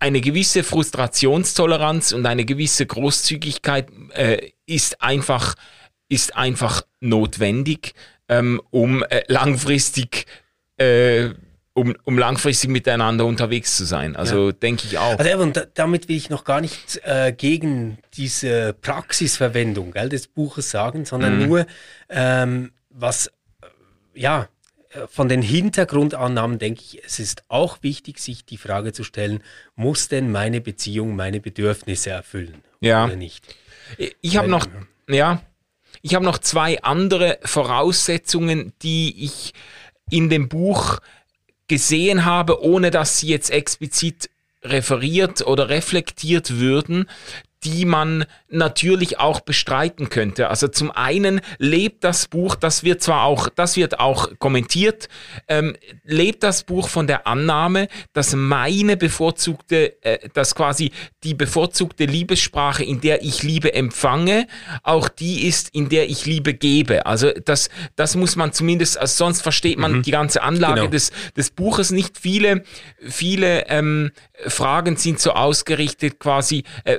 eine 0.00 0.20
gewisse 0.20 0.64
Frustrationstoleranz 0.64 2.12
und 2.12 2.26
eine 2.26 2.44
gewisse 2.44 2.86
Großzügigkeit 2.86 3.88
äh, 4.14 4.52
ist 4.66 5.02
einfach, 5.02 5.54
ist 6.08 6.36
einfach 6.36 6.82
notwendig, 7.00 7.94
ähm, 8.28 8.60
um 8.70 9.04
äh, 9.04 9.22
langfristig 9.28 10.26
äh, 10.78 11.30
um, 11.74 11.94
um 12.04 12.18
langfristig 12.18 12.70
miteinander 12.70 13.24
unterwegs 13.24 13.76
zu 13.76 13.84
sein. 13.84 14.16
Also 14.16 14.46
ja. 14.46 14.52
denke 14.52 14.86
ich 14.86 14.98
auch. 14.98 15.18
Also 15.18 15.38
und 15.38 15.68
damit 15.74 16.08
will 16.08 16.16
ich 16.16 16.30
noch 16.30 16.44
gar 16.44 16.60
nicht 16.60 17.00
äh, 17.04 17.32
gegen 17.32 17.98
diese 18.14 18.74
Praxisverwendung 18.74 19.92
gell, 19.92 20.08
des 20.08 20.26
Buches 20.26 20.70
sagen, 20.70 21.04
sondern 21.04 21.40
mhm. 21.40 21.46
nur, 21.48 21.66
ähm, 22.10 22.72
was, 22.90 23.28
äh, 23.28 23.30
ja, 24.14 24.48
von 25.08 25.28
den 25.28 25.42
Hintergrundannahmen 25.42 26.58
denke 26.58 26.82
ich, 26.82 27.02
es 27.04 27.18
ist 27.18 27.44
auch 27.48 27.78
wichtig, 27.82 28.18
sich 28.18 28.44
die 28.44 28.58
Frage 28.58 28.92
zu 28.92 29.04
stellen, 29.04 29.42
muss 29.74 30.08
denn 30.08 30.30
meine 30.30 30.60
Beziehung 30.60 31.16
meine 31.16 31.40
Bedürfnisse 31.40 32.10
erfüllen 32.10 32.62
ja. 32.80 33.06
oder 33.06 33.16
nicht? 33.16 33.56
Ich 34.20 34.36
habe 34.36 34.48
noch, 34.48 34.66
ja, 35.08 35.42
ich 36.02 36.14
habe 36.14 36.24
noch 36.24 36.38
zwei 36.38 36.82
andere 36.82 37.38
Voraussetzungen, 37.42 38.72
die 38.82 39.24
ich 39.24 39.54
in 40.10 40.28
dem 40.28 40.48
Buch 40.48 41.00
gesehen 41.68 42.24
habe, 42.24 42.62
ohne 42.62 42.90
dass 42.90 43.18
sie 43.18 43.28
jetzt 43.28 43.50
explizit 43.50 44.30
referiert 44.62 45.46
oder 45.46 45.68
reflektiert 45.68 46.58
würden, 46.58 47.08
die 47.64 47.84
man 47.84 48.24
natürlich 48.48 49.18
auch 49.18 49.40
bestreiten 49.40 50.08
könnte. 50.08 50.48
Also 50.48 50.68
zum 50.68 50.90
einen 50.90 51.40
lebt 51.58 52.04
das 52.04 52.26
Buch, 52.26 52.56
das 52.56 52.82
wird 52.82 53.02
zwar 53.02 53.24
auch, 53.24 53.48
das 53.48 53.76
wird 53.76 54.00
auch 54.00 54.38
kommentiert, 54.38 55.08
ähm, 55.48 55.76
lebt 56.04 56.42
das 56.42 56.64
Buch 56.64 56.88
von 56.88 57.06
der 57.06 57.26
Annahme, 57.26 57.88
dass 58.12 58.34
meine 58.34 58.96
bevorzugte, 58.96 60.02
äh, 60.02 60.28
dass 60.34 60.54
quasi 60.54 60.90
die 61.22 61.34
bevorzugte 61.34 62.04
Liebessprache, 62.04 62.84
in 62.84 63.00
der 63.00 63.22
ich 63.22 63.42
Liebe 63.42 63.72
empfange, 63.72 64.46
auch 64.82 65.08
die 65.08 65.46
ist, 65.46 65.70
in 65.74 65.88
der 65.88 66.10
ich 66.10 66.26
Liebe 66.26 66.54
gebe. 66.54 67.06
Also 67.06 67.30
das, 67.44 67.70
das 67.96 68.16
muss 68.16 68.36
man 68.36 68.52
zumindest, 68.52 68.98
also 68.98 69.24
sonst 69.24 69.42
versteht 69.42 69.78
man 69.78 69.98
mhm. 69.98 70.02
die 70.02 70.10
ganze 70.10 70.42
Anlage 70.42 70.80
genau. 70.80 70.90
des, 70.90 71.12
des 71.36 71.50
Buches 71.50 71.90
nicht. 71.90 72.18
Viele, 72.18 72.64
viele 73.00 73.68
ähm, 73.68 74.10
Fragen 74.46 74.96
sind 74.96 75.20
so 75.20 75.32
ausgerichtet 75.32 76.18
quasi, 76.18 76.64
äh, 76.84 76.98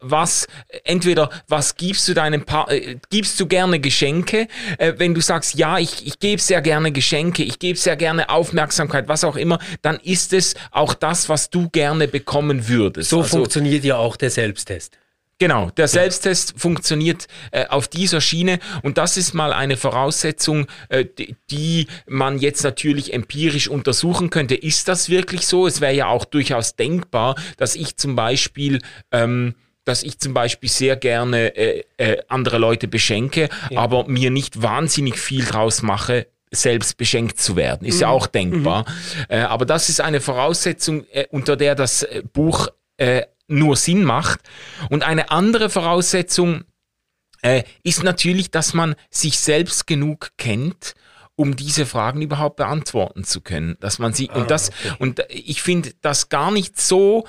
was, 0.00 0.46
entweder 0.84 1.30
was 1.48 1.76
gibst 1.76 2.08
du 2.08 2.14
deinem 2.14 2.44
Partner, 2.44 2.74
äh, 2.74 2.96
gibst 3.10 3.38
du 3.40 3.46
gerne 3.46 3.80
Geschenke, 3.80 4.48
äh, 4.78 4.94
wenn 4.96 5.14
du 5.14 5.20
sagst, 5.20 5.54
ja, 5.54 5.78
ich, 5.78 6.06
ich 6.06 6.18
gebe 6.18 6.40
sehr 6.40 6.62
gerne 6.62 6.92
Geschenke, 6.92 7.42
ich 7.42 7.58
gebe 7.58 7.78
sehr 7.78 7.96
gerne 7.96 8.28
Aufmerksamkeit, 8.28 9.08
was 9.08 9.24
auch 9.24 9.36
immer, 9.36 9.58
dann 9.82 9.98
ist 10.00 10.32
es 10.32 10.54
auch 10.70 10.94
das, 10.94 11.28
was 11.28 11.50
du 11.50 11.68
gerne 11.70 12.08
bekommen 12.08 12.68
würdest. 12.68 13.10
So 13.10 13.20
also, 13.20 13.38
funktioniert 13.38 13.84
ja 13.84 13.96
auch 13.96 14.16
der 14.16 14.30
Selbsttest. 14.30 14.98
Genau, 15.42 15.70
der 15.70 15.88
Selbsttest 15.88 16.54
funktioniert 16.56 17.26
äh, 17.50 17.66
auf 17.66 17.88
dieser 17.88 18.20
Schiene 18.20 18.60
und 18.84 18.96
das 18.96 19.16
ist 19.16 19.34
mal 19.34 19.52
eine 19.52 19.76
Voraussetzung, 19.76 20.68
äh, 20.88 21.04
die, 21.04 21.34
die, 21.50 21.88
man 22.06 22.38
jetzt 22.38 22.62
natürlich 22.62 23.12
empirisch 23.12 23.66
untersuchen 23.66 24.30
könnte. 24.30 24.54
Ist 24.54 24.86
das 24.86 25.08
wirklich 25.08 25.48
so? 25.48 25.66
Es 25.66 25.80
wäre 25.80 25.94
ja 25.94 26.06
auch 26.06 26.24
durchaus 26.26 26.76
denkbar, 26.76 27.34
dass 27.56 27.74
ich 27.74 27.96
zum 27.96 28.14
Beispiel 28.14 28.78
ähm, 29.10 29.56
dass 29.84 30.02
ich 30.02 30.18
zum 30.18 30.34
Beispiel 30.34 30.68
sehr 30.68 30.96
gerne 30.96 31.56
äh, 31.56 31.84
äh, 31.96 32.22
andere 32.28 32.58
Leute 32.58 32.88
beschenke, 32.88 33.48
ja. 33.70 33.80
aber 33.80 34.06
mir 34.06 34.30
nicht 34.30 34.62
wahnsinnig 34.62 35.18
viel 35.18 35.44
draus 35.44 35.82
mache, 35.82 36.26
selbst 36.52 36.98
beschenkt 36.98 37.40
zu 37.40 37.56
werden. 37.56 37.86
Ist 37.86 37.96
mhm. 37.96 38.02
ja 38.02 38.08
auch 38.08 38.26
denkbar. 38.26 38.84
Mhm. 38.88 39.24
Äh, 39.28 39.40
aber 39.40 39.64
das 39.66 39.88
ist 39.88 40.00
eine 40.00 40.20
Voraussetzung, 40.20 41.06
äh, 41.10 41.26
unter 41.30 41.56
der 41.56 41.74
das 41.74 42.02
äh, 42.02 42.22
Buch 42.32 42.68
äh, 42.98 43.22
nur 43.48 43.76
Sinn 43.76 44.04
macht. 44.04 44.40
Und 44.90 45.02
eine 45.02 45.30
andere 45.30 45.68
Voraussetzung 45.68 46.64
ist 47.82 48.04
natürlich, 48.04 48.52
dass 48.52 48.72
man 48.72 48.94
sich 49.10 49.40
selbst 49.40 49.88
genug 49.88 50.30
kennt, 50.38 50.94
um 51.34 51.56
diese 51.56 51.86
Fragen 51.86 52.22
überhaupt 52.22 52.54
beantworten 52.54 53.24
zu 53.24 53.40
können. 53.40 53.76
Dass 53.80 53.98
man 53.98 54.12
sie, 54.12 54.30
ah, 54.30 54.36
und 54.36 54.50
das, 54.52 54.68
okay. 54.68 54.94
und 55.00 55.26
ich 55.28 55.60
finde 55.60 55.92
das 56.02 56.28
gar 56.28 56.52
nicht 56.52 56.80
so 56.80 57.26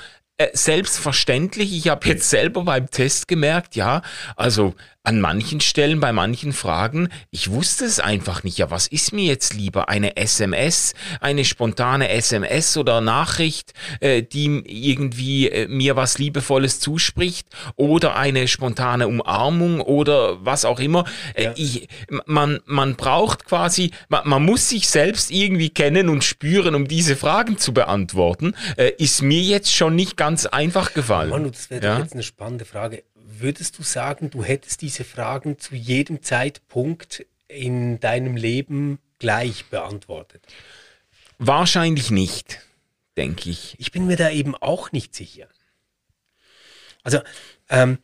selbstverständlich. 0.53 1.73
Ich 1.73 1.89
habe 1.89 2.07
jetzt 2.07 2.29
selber 2.29 2.63
beim 2.63 2.89
Test 2.89 3.27
gemerkt, 3.27 3.75
ja, 3.75 4.01
also 4.35 4.75
an 5.05 5.19
manchen 5.19 5.59
Stellen, 5.59 5.99
bei 5.99 6.13
manchen 6.13 6.53
Fragen, 6.53 7.09
ich 7.29 7.51
wusste 7.51 7.83
es 7.83 7.99
einfach 7.99 8.43
nicht. 8.43 8.57
Ja, 8.57 8.71
was 8.71 8.87
ist 8.87 9.11
mir 9.11 9.25
jetzt 9.25 9.53
lieber? 9.53 9.89
Eine 9.89 10.15
SMS, 10.15 10.93
eine 11.19 11.43
spontane 11.43 12.07
SMS 12.07 12.77
oder 12.77 13.01
Nachricht, 13.01 13.73
äh, 13.99 14.23
die 14.23 14.63
irgendwie 14.65 15.49
äh, 15.49 15.67
mir 15.67 15.97
was 15.97 16.19
Liebevolles 16.19 16.79
zuspricht 16.79 17.47
oder 17.75 18.15
eine 18.15 18.47
spontane 18.47 19.09
Umarmung 19.09 19.81
oder 19.81 20.43
was 20.45 20.63
auch 20.63 20.79
immer. 20.79 21.03
Äh, 21.33 21.43
ja. 21.43 21.53
ich, 21.57 21.89
man, 22.25 22.61
man 22.65 22.95
braucht 22.95 23.43
quasi, 23.43 23.91
man, 24.07 24.21
man, 24.25 24.43
muss 24.43 24.69
sich 24.69 24.87
selbst 24.87 25.31
irgendwie 25.31 25.69
kennen 25.69 26.07
und 26.07 26.23
spüren, 26.23 26.75
um 26.75 26.87
diese 26.87 27.17
Fragen 27.17 27.57
zu 27.57 27.73
beantworten. 27.73 28.55
Äh, 28.77 28.91
ist 28.97 29.21
mir 29.21 29.41
jetzt 29.41 29.73
schon 29.73 29.97
nicht 29.97 30.15
ganz 30.15 30.45
einfach 30.45 30.93
gefallen. 30.93 31.31
Manu, 31.31 31.49
das 31.49 31.69
wäre 31.69 31.85
ja? 31.85 31.99
jetzt 31.99 32.13
eine 32.13 32.23
spannende 32.23 32.63
Frage 32.63 33.03
würdest 33.25 33.77
du 33.79 33.83
sagen, 33.83 34.29
du 34.29 34.43
hättest 34.43 34.81
diese 34.81 35.03
Fragen 35.03 35.57
zu 35.59 35.75
jedem 35.75 36.21
Zeitpunkt 36.21 37.25
in 37.47 37.99
deinem 37.99 38.35
Leben 38.35 38.99
gleich 39.19 39.65
beantwortet? 39.65 40.45
Wahrscheinlich 41.39 42.11
nicht, 42.11 42.59
denke 43.17 43.49
ich. 43.49 43.75
Ich 43.79 43.91
bin 43.91 44.05
mir 44.05 44.17
da 44.17 44.29
eben 44.29 44.55
auch 44.55 44.91
nicht 44.91 45.15
sicher. 45.15 45.47
Also, 47.03 47.19
ähm, 47.69 47.97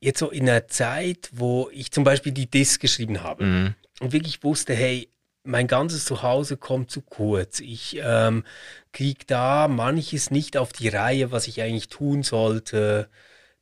jetzt 0.00 0.18
so 0.18 0.30
in 0.30 0.48
einer 0.48 0.68
Zeit, 0.68 1.30
wo 1.32 1.70
ich 1.72 1.90
zum 1.90 2.04
Beispiel 2.04 2.32
die 2.32 2.50
Disk 2.50 2.80
geschrieben 2.80 3.22
habe 3.22 3.44
mhm. 3.44 3.74
und 4.00 4.12
wirklich 4.12 4.42
wusste, 4.44 4.74
hey, 4.74 5.08
mein 5.42 5.68
ganzes 5.68 6.04
Zuhause 6.04 6.56
kommt 6.56 6.90
zu 6.90 7.02
kurz. 7.02 7.60
Ich 7.60 7.98
ähm, 8.02 8.44
kriege 8.92 9.24
da 9.26 9.68
manches 9.68 10.30
nicht 10.30 10.56
auf 10.56 10.72
die 10.72 10.88
Reihe, 10.88 11.30
was 11.30 11.46
ich 11.46 11.62
eigentlich 11.62 11.88
tun 11.88 12.22
sollte 12.24 13.08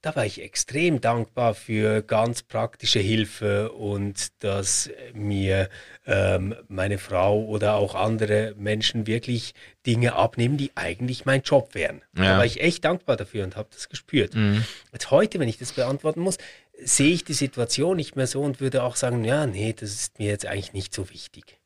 da 0.04 0.14
war 0.16 0.26
ich 0.26 0.42
extrem 0.42 1.00
dankbar 1.00 1.54
für 1.54 2.02
ganz 2.02 2.42
praktische 2.42 2.98
Hilfe 2.98 3.72
und 3.72 4.42
dass 4.44 4.90
mir 5.14 5.70
ähm, 6.06 6.54
meine 6.68 6.98
Frau 6.98 7.42
oder 7.42 7.76
auch 7.76 7.94
andere 7.94 8.54
Menschen 8.58 9.06
wirklich 9.06 9.54
Dinge 9.86 10.14
abnehmen, 10.14 10.58
die 10.58 10.72
eigentlich 10.74 11.24
mein 11.24 11.40
Job 11.40 11.74
wären. 11.74 12.02
Ja. 12.14 12.24
Da 12.24 12.38
war 12.38 12.44
ich 12.44 12.60
echt 12.60 12.84
dankbar 12.84 13.16
dafür 13.16 13.44
und 13.44 13.56
habe 13.56 13.70
das 13.72 13.88
gespürt. 13.88 14.34
Mhm. 14.34 14.62
Jetzt 14.92 15.10
heute, 15.10 15.38
wenn 15.40 15.48
ich 15.48 15.56
das 15.56 15.72
beantworten 15.72 16.20
muss, 16.20 16.36
sehe 16.82 17.14
ich 17.14 17.24
die 17.24 17.32
Situation 17.32 17.96
nicht 17.96 18.14
mehr 18.14 18.26
so 18.26 18.42
und 18.42 18.60
würde 18.60 18.82
auch 18.82 18.96
sagen, 18.96 19.24
ja, 19.24 19.46
nee, 19.46 19.72
das 19.72 19.90
ist 19.90 20.18
mir 20.18 20.28
jetzt 20.28 20.44
eigentlich 20.44 20.74
nicht 20.74 20.92
so 20.92 21.08
wichtig. 21.08 21.58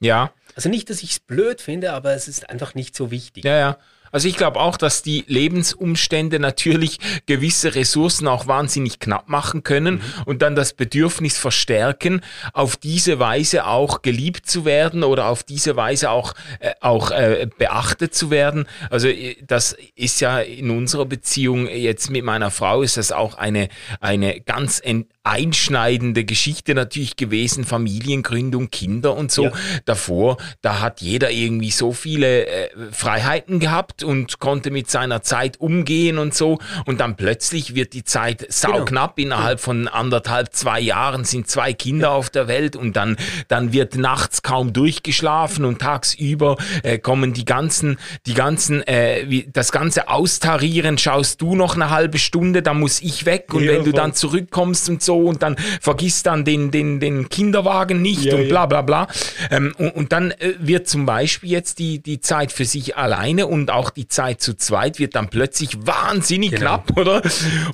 Ja. 0.00 0.32
Also 0.56 0.68
nicht, 0.68 0.90
dass 0.90 1.04
ich 1.04 1.12
es 1.12 1.20
blöd 1.20 1.60
finde, 1.60 1.92
aber 1.92 2.12
es 2.14 2.26
ist 2.26 2.50
einfach 2.50 2.74
nicht 2.74 2.96
so 2.96 3.12
wichtig. 3.12 3.44
Ja, 3.44 3.56
ja. 3.56 3.78
Also 4.14 4.28
ich 4.28 4.36
glaube 4.36 4.60
auch, 4.60 4.76
dass 4.76 5.02
die 5.02 5.24
Lebensumstände 5.26 6.38
natürlich 6.38 7.00
gewisse 7.26 7.74
Ressourcen 7.74 8.28
auch 8.28 8.46
wahnsinnig 8.46 9.00
knapp 9.00 9.28
machen 9.28 9.64
können 9.64 9.96
mhm. 9.96 10.22
und 10.24 10.40
dann 10.40 10.54
das 10.54 10.72
Bedürfnis 10.72 11.36
verstärken, 11.36 12.20
auf 12.52 12.76
diese 12.76 13.18
Weise 13.18 13.66
auch 13.66 14.02
geliebt 14.02 14.46
zu 14.46 14.64
werden 14.64 15.02
oder 15.02 15.26
auf 15.26 15.42
diese 15.42 15.74
Weise 15.74 16.10
auch, 16.10 16.34
äh, 16.60 16.74
auch 16.80 17.10
äh, 17.10 17.48
beachtet 17.58 18.14
zu 18.14 18.30
werden. 18.30 18.68
Also 18.88 19.08
äh, 19.08 19.34
das 19.44 19.76
ist 19.96 20.20
ja 20.20 20.38
in 20.38 20.70
unserer 20.70 21.06
Beziehung 21.06 21.66
jetzt 21.66 22.08
mit 22.08 22.22
meiner 22.22 22.52
Frau 22.52 22.82
ist 22.82 22.96
das 22.96 23.10
auch 23.10 23.34
eine, 23.34 23.68
eine 23.98 24.40
ganz 24.40 24.80
einschneidende 25.24 26.24
Geschichte 26.24 26.76
natürlich 26.76 27.16
gewesen, 27.16 27.64
Familiengründung, 27.64 28.70
Kinder 28.70 29.16
und 29.16 29.32
so. 29.32 29.46
Ja. 29.46 29.52
Davor, 29.86 30.36
da 30.60 30.80
hat 30.80 31.00
jeder 31.00 31.32
irgendwie 31.32 31.72
so 31.72 31.92
viele 31.92 32.46
äh, 32.46 32.68
Freiheiten 32.92 33.58
gehabt 33.58 34.03
und 34.04 34.38
konnte 34.38 34.70
mit 34.70 34.90
seiner 34.90 35.22
Zeit 35.22 35.60
umgehen 35.60 36.18
und 36.18 36.34
so. 36.34 36.58
Und 36.86 37.00
dann 37.00 37.16
plötzlich 37.16 37.74
wird 37.74 37.92
die 37.92 38.04
Zeit 38.04 38.46
sauknapp. 38.48 39.16
Genau. 39.16 39.24
Innerhalb 39.24 39.60
von 39.60 39.88
anderthalb, 39.88 40.52
zwei 40.52 40.80
Jahren 40.80 41.24
sind 41.24 41.48
zwei 41.48 41.72
Kinder 41.72 42.12
auf 42.12 42.30
der 42.30 42.48
Welt 42.48 42.76
und 42.76 42.94
dann, 42.96 43.16
dann 43.48 43.72
wird 43.72 43.96
nachts 43.96 44.42
kaum 44.42 44.72
durchgeschlafen 44.72 45.64
und 45.64 45.80
tagsüber 45.80 46.56
äh, 46.82 46.98
kommen 46.98 47.32
die 47.32 47.44
ganzen, 47.44 47.98
die 48.26 48.34
ganzen, 48.34 48.86
äh, 48.86 49.24
wie, 49.28 49.48
das 49.52 49.72
ganze 49.72 50.08
Austarieren, 50.08 50.98
schaust 50.98 51.40
du 51.40 51.56
noch 51.56 51.74
eine 51.74 51.90
halbe 51.90 52.18
Stunde, 52.18 52.62
dann 52.62 52.80
muss 52.80 53.00
ich 53.00 53.24
weg 53.24 53.52
und 53.54 53.64
ja, 53.64 53.72
wenn 53.72 53.84
du 53.84 53.92
dann 53.92 54.14
zurückkommst 54.14 54.88
und 54.88 55.02
so 55.02 55.18
und 55.18 55.42
dann 55.42 55.56
vergisst 55.80 56.26
dann 56.26 56.44
den, 56.44 56.70
den, 56.70 57.00
den 57.00 57.28
Kinderwagen 57.28 58.02
nicht 58.02 58.24
ja, 58.24 58.36
und 58.36 58.48
bla 58.48 58.66
bla 58.66 58.82
bla. 58.82 59.08
Ähm, 59.50 59.74
und, 59.78 59.90
und 59.90 60.12
dann 60.12 60.30
äh, 60.32 60.54
wird 60.58 60.88
zum 60.88 61.06
Beispiel 61.06 61.50
jetzt 61.50 61.78
die, 61.78 62.00
die 62.00 62.20
Zeit 62.20 62.52
für 62.52 62.64
sich 62.64 62.96
alleine 62.96 63.46
und 63.46 63.70
auch 63.70 63.90
die 63.96 64.08
Zeit 64.08 64.40
zu 64.40 64.54
zweit 64.54 64.98
wird 64.98 65.14
dann 65.14 65.28
plötzlich 65.30 65.86
wahnsinnig 65.86 66.50
genau. 66.50 66.78
knapp, 66.78 66.96
oder? 66.96 67.22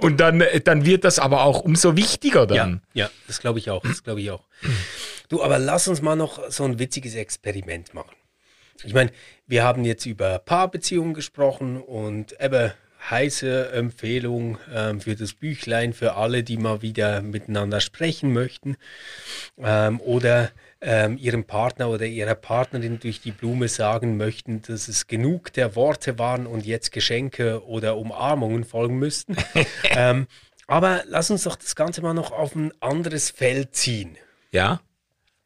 Und 0.01 0.21
dann, 0.21 0.43
dann 0.64 0.85
wird 0.85 1.05
das 1.05 1.18
aber 1.18 1.43
auch 1.45 1.61
umso 1.61 1.97
wichtiger 1.97 2.47
dann. 2.47 2.83
Ja, 2.93 3.07
ja 3.07 3.11
das 3.27 3.41
glaube 3.41 3.59
ich 3.59 3.71
auch. 3.71 3.83
Das 3.83 4.03
glaube 4.03 4.21
ich 4.21 4.31
auch. 4.31 4.45
Du, 5.29 5.43
aber 5.43 5.59
lass 5.59 5.89
uns 5.89 6.03
mal 6.03 6.16
noch 6.16 6.51
so 6.51 6.64
ein 6.64 6.79
witziges 6.79 7.14
Experiment 7.14 7.95
machen. 7.95 8.16
Ich 8.83 8.95
meine, 8.95 9.11
wir 9.47 9.62
haben 9.62 9.85
jetzt 9.85 10.07
über 10.07 10.39
Paarbeziehungen 10.39 11.14
gesprochen 11.14 11.81
und 11.81 12.41
eben 12.41 12.73
heiße 13.09 13.73
Empfehlung 13.73 14.59
ähm, 14.75 15.01
für 15.01 15.16
das 15.16 15.33
Büchlein 15.33 15.93
für 15.93 16.14
alle, 16.14 16.43
die 16.43 16.57
mal 16.57 16.83
wieder 16.83 17.23
miteinander 17.23 17.81
sprechen 17.81 18.33
möchten 18.33 18.77
ähm, 19.59 20.01
oder 20.01 20.51
ähm, 20.81 21.18
ihrem 21.18 21.45
Partner 21.45 21.89
oder 21.91 22.07
ihrer 22.07 22.35
Partnerin 22.35 22.99
durch 23.01 23.20
die 23.20 23.33
Blume 23.33 23.68
sagen 23.68 24.16
möchten, 24.16 24.62
dass 24.62 24.89
es 24.89 25.07
genug 25.07 25.53
der 25.53 25.76
Worte 25.76 26.18
waren 26.18 26.47
und 26.47 26.64
jetzt 26.64 26.93
Geschenke 26.93 27.64
oder 27.66 27.97
Umarmungen 27.97 28.64
folgen 28.64 28.99
müssten. 28.99 29.37
Ähm, 29.93 30.26
aber 30.66 31.03
lass 31.07 31.31
uns 31.31 31.43
doch 31.43 31.57
das 31.57 31.74
Ganze 31.74 32.01
mal 32.01 32.14
noch 32.14 32.31
auf 32.31 32.55
ein 32.55 32.72
anderes 32.81 33.31
Feld 33.31 33.74
ziehen. 33.74 34.16
Ja. 34.53 34.81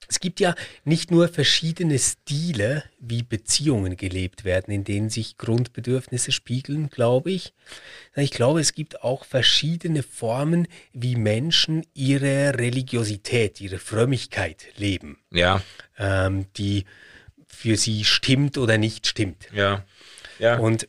Es 0.09 0.21
gibt 0.21 0.41
ja 0.41 0.55
nicht 0.85 1.11
nur 1.11 1.29
verschiedene 1.29 1.99
Stile, 1.99 2.85
wie 2.99 3.23
Beziehungen 3.23 3.97
gelebt 3.97 4.45
werden, 4.45 4.73
in 4.73 4.85
denen 4.85 5.11
sich 5.11 5.39
Grundbedürfnisse 5.39 6.33
spiegeln, 6.33 6.89
glaube 6.91 7.31
ich. 7.31 7.53
Ich 8.17 8.31
glaube, 8.31 8.61
es 8.61 8.75
gibt 8.75 9.03
auch 9.03 9.25
verschiedene 9.25 10.03
Formen, 10.03 10.69
wie 10.93 11.17
Menschen 11.17 11.87
ihre 11.95 12.59
Religiosität, 12.59 13.61
ihre 13.61 13.79
Frömmigkeit 13.79 14.67
leben. 14.77 15.19
Ja. 15.31 15.63
Ähm, 15.99 16.47
die 16.57 16.85
für 17.49 17.77
sie 17.77 18.05
stimmt 18.05 18.59
oder 18.59 18.79
nicht 18.79 19.07
stimmt. 19.07 19.49
Ja. 19.53 19.85
Ja. 20.39 20.59
Und 20.59 20.89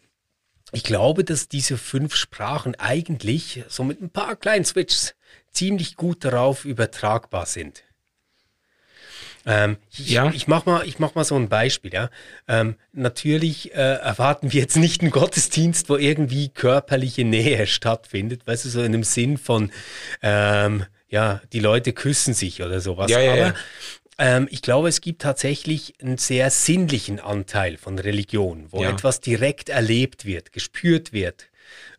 ich 0.71 0.83
glaube, 0.83 1.23
dass 1.23 1.47
diese 1.47 1.77
fünf 1.77 2.15
Sprachen 2.15 2.75
eigentlich 2.75 3.63
so 3.69 3.83
mit 3.83 4.01
ein 4.01 4.09
paar 4.09 4.35
kleinen 4.35 4.65
Switches 4.65 5.15
ziemlich 5.51 5.95
gut 5.95 6.25
darauf 6.25 6.65
übertragbar 6.65 7.45
sind. 7.45 7.83
Ähm, 9.45 9.77
ich, 9.91 10.09
ja. 10.09 10.31
ich 10.31 10.47
mache 10.47 10.69
mal, 10.69 10.87
ich 10.87 10.99
mach 10.99 11.15
mal 11.15 11.23
so 11.23 11.35
ein 11.35 11.49
Beispiel. 11.49 11.93
Ja? 11.93 12.09
Ähm, 12.47 12.75
natürlich 12.93 13.73
äh, 13.73 13.77
erwarten 13.77 14.51
wir 14.51 14.61
jetzt 14.61 14.77
nicht 14.77 15.01
einen 15.01 15.11
Gottesdienst, 15.11 15.89
wo 15.89 15.97
irgendwie 15.97 16.49
körperliche 16.49 17.23
Nähe 17.23 17.67
stattfindet, 17.67 18.47
weißt 18.47 18.65
du, 18.65 18.69
so 18.69 18.81
in 18.83 18.91
dem 18.91 19.03
Sinn 19.03 19.37
von, 19.37 19.71
ähm, 20.21 20.85
ja, 21.09 21.41
die 21.53 21.59
Leute 21.59 21.93
küssen 21.93 22.33
sich 22.33 22.63
oder 22.63 22.81
sowas. 22.81 23.11
Ja, 23.11 23.19
ja, 23.19 23.33
Aber. 23.33 23.55
Ähm, 24.17 24.47
ich 24.49 24.61
glaube, 24.61 24.87
es 24.87 25.01
gibt 25.01 25.21
tatsächlich 25.21 25.93
einen 26.01 26.17
sehr 26.17 26.49
sinnlichen 26.49 27.19
Anteil 27.19 27.77
von 27.77 27.99
Religion, 27.99 28.67
wo 28.71 28.81
ja. 28.81 28.89
etwas 28.89 29.19
direkt 29.19 29.69
erlebt 29.69 30.25
wird, 30.25 30.53
gespürt 30.53 31.11
wird. 31.11 31.47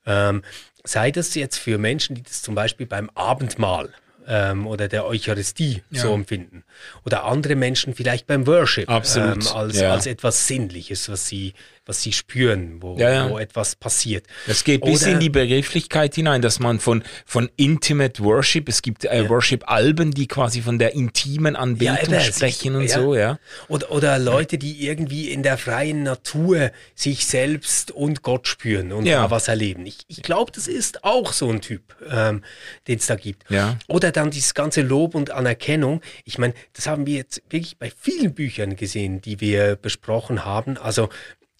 Ähm, 0.06 0.42
sei 0.82 1.10
das 1.10 1.34
jetzt 1.34 1.58
für 1.58 1.78
Menschen, 1.78 2.16
die 2.16 2.22
das 2.22 2.42
zum 2.42 2.54
Beispiel 2.54 2.86
beim 2.86 3.10
Abendmahl 3.14 3.92
ähm, 4.26 4.66
oder 4.66 4.88
der 4.88 5.06
Eucharistie 5.06 5.82
ja. 5.90 6.02
so 6.02 6.14
empfinden. 6.14 6.64
Oder 7.04 7.24
andere 7.24 7.54
Menschen 7.54 7.94
vielleicht 7.94 8.26
beim 8.26 8.46
Worship 8.46 8.88
ähm, 8.88 9.40
als, 9.54 9.80
ja. 9.80 9.92
als 9.92 10.06
etwas 10.06 10.46
Sinnliches, 10.46 11.08
was 11.08 11.26
sie 11.26 11.54
was 11.86 12.02
sie 12.02 12.12
spüren, 12.12 12.82
wo, 12.82 12.96
ja, 12.98 13.30
wo 13.30 13.38
etwas 13.38 13.76
passiert. 13.76 14.26
Es 14.48 14.64
geht 14.64 14.84
bis 14.84 15.02
Oder, 15.02 15.12
in 15.12 15.20
die 15.20 15.30
Begrifflichkeit 15.30 16.16
hinein, 16.16 16.42
dass 16.42 16.58
man 16.58 16.80
von, 16.80 17.04
von 17.24 17.48
Intimate 17.56 18.22
Worship, 18.24 18.68
es 18.68 18.82
gibt 18.82 19.04
äh. 19.04 19.28
Worship-Alben, 19.28 20.10
die 20.10 20.26
quasi 20.26 20.62
von 20.62 20.80
der 20.80 20.94
intimen 20.94 21.54
Anbetung 21.54 22.18
sprechen 22.20 22.74
und 22.74 22.90
so, 22.90 23.14
ja. 23.14 23.38
Oder, 23.68 23.92
oder 23.92 24.18
Leute, 24.18 24.58
die 24.58 24.84
irgendwie 24.84 25.30
in 25.30 25.44
der 25.44 25.58
freien 25.58 26.02
Natur 26.02 26.72
sich 26.96 27.24
selbst 27.24 27.92
und 27.92 28.22
Gott 28.22 28.48
spüren 28.48 28.92
und 28.92 29.06
was 29.06 29.46
erleben. 29.46 29.86
Ich, 29.86 29.98
ich 30.08 30.22
glaube, 30.22 30.50
das 30.52 30.66
ist 30.66 31.04
auch 31.04 31.32
so 31.32 31.48
ein 31.50 31.60
Typ, 31.60 31.94
ähm, 32.10 32.42
den 32.88 32.98
es 32.98 33.06
da 33.06 33.14
gibt. 33.14 33.44
Oder 33.86 34.10
dann 34.16 34.30
dieses 34.30 34.54
ganze 34.54 34.82
Lob 34.82 35.14
und 35.14 35.30
Anerkennung. 35.30 36.00
Ich 36.24 36.38
meine, 36.38 36.54
das 36.72 36.86
haben 36.86 37.06
wir 37.06 37.16
jetzt 37.16 37.42
wirklich 37.50 37.78
bei 37.78 37.90
vielen 37.90 38.34
Büchern 38.34 38.76
gesehen, 38.76 39.20
die 39.20 39.40
wir 39.40 39.76
besprochen 39.76 40.44
haben. 40.44 40.78
Also 40.78 41.08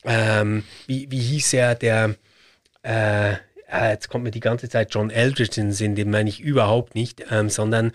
ähm, 0.04 0.64
wie, 0.86 1.10
wie 1.10 1.20
hieß 1.20 1.52
er, 1.54 1.74
der, 1.74 2.14
äh, 2.82 3.34
jetzt 3.90 4.08
kommt 4.08 4.24
mir 4.24 4.30
die 4.30 4.40
ganze 4.40 4.68
Zeit 4.68 4.94
John 4.94 5.10
Eldridge 5.10 5.60
in 5.60 5.68
den 5.68 5.72
Sinn, 5.72 5.94
den 5.94 6.10
meine 6.10 6.28
ich 6.28 6.40
überhaupt 6.40 6.94
nicht, 6.94 7.24
ähm, 7.30 7.50
sondern 7.50 7.92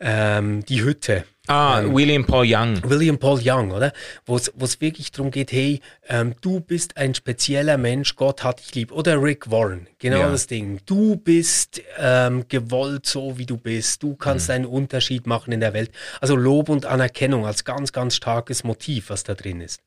ähm, 0.00 0.64
die 0.64 0.82
Hütte. 0.82 1.24
Ah, 1.46 1.80
ähm, 1.80 1.94
William 1.94 2.24
Paul 2.24 2.44
Young. 2.46 2.80
William 2.88 3.18
Paul 3.18 3.40
Young, 3.42 3.70
oder? 3.70 3.92
Wo 4.24 4.36
es 4.36 4.80
wirklich 4.80 5.12
darum 5.12 5.30
geht, 5.30 5.52
hey, 5.52 5.80
ähm, 6.08 6.34
du 6.40 6.60
bist 6.60 6.96
ein 6.96 7.14
spezieller 7.14 7.78
Mensch, 7.78 8.16
Gott 8.16 8.42
hat 8.42 8.60
dich 8.60 8.74
lieb. 8.74 8.92
Oder 8.92 9.22
Rick 9.22 9.50
Warren, 9.50 9.86
genau 9.98 10.20
ja. 10.20 10.30
das 10.30 10.46
Ding. 10.46 10.80
Du 10.86 11.16
bist 11.16 11.82
ähm, 11.98 12.46
gewollt 12.48 13.06
so, 13.06 13.38
wie 13.38 13.46
du 13.46 13.56
bist. 13.56 14.02
Du 14.02 14.16
kannst 14.16 14.48
mhm. 14.48 14.54
einen 14.54 14.66
Unterschied 14.66 15.26
machen 15.26 15.52
in 15.52 15.60
der 15.60 15.72
Welt. 15.72 15.90
Also 16.20 16.36
Lob 16.36 16.68
und 16.68 16.86
Anerkennung 16.86 17.46
als 17.46 17.64
ganz, 17.64 17.92
ganz 17.92 18.16
starkes 18.16 18.64
Motiv, 18.64 19.10
was 19.10 19.24
da 19.24 19.34
drin 19.34 19.60
ist. 19.60 19.80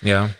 Ja. 0.00 0.30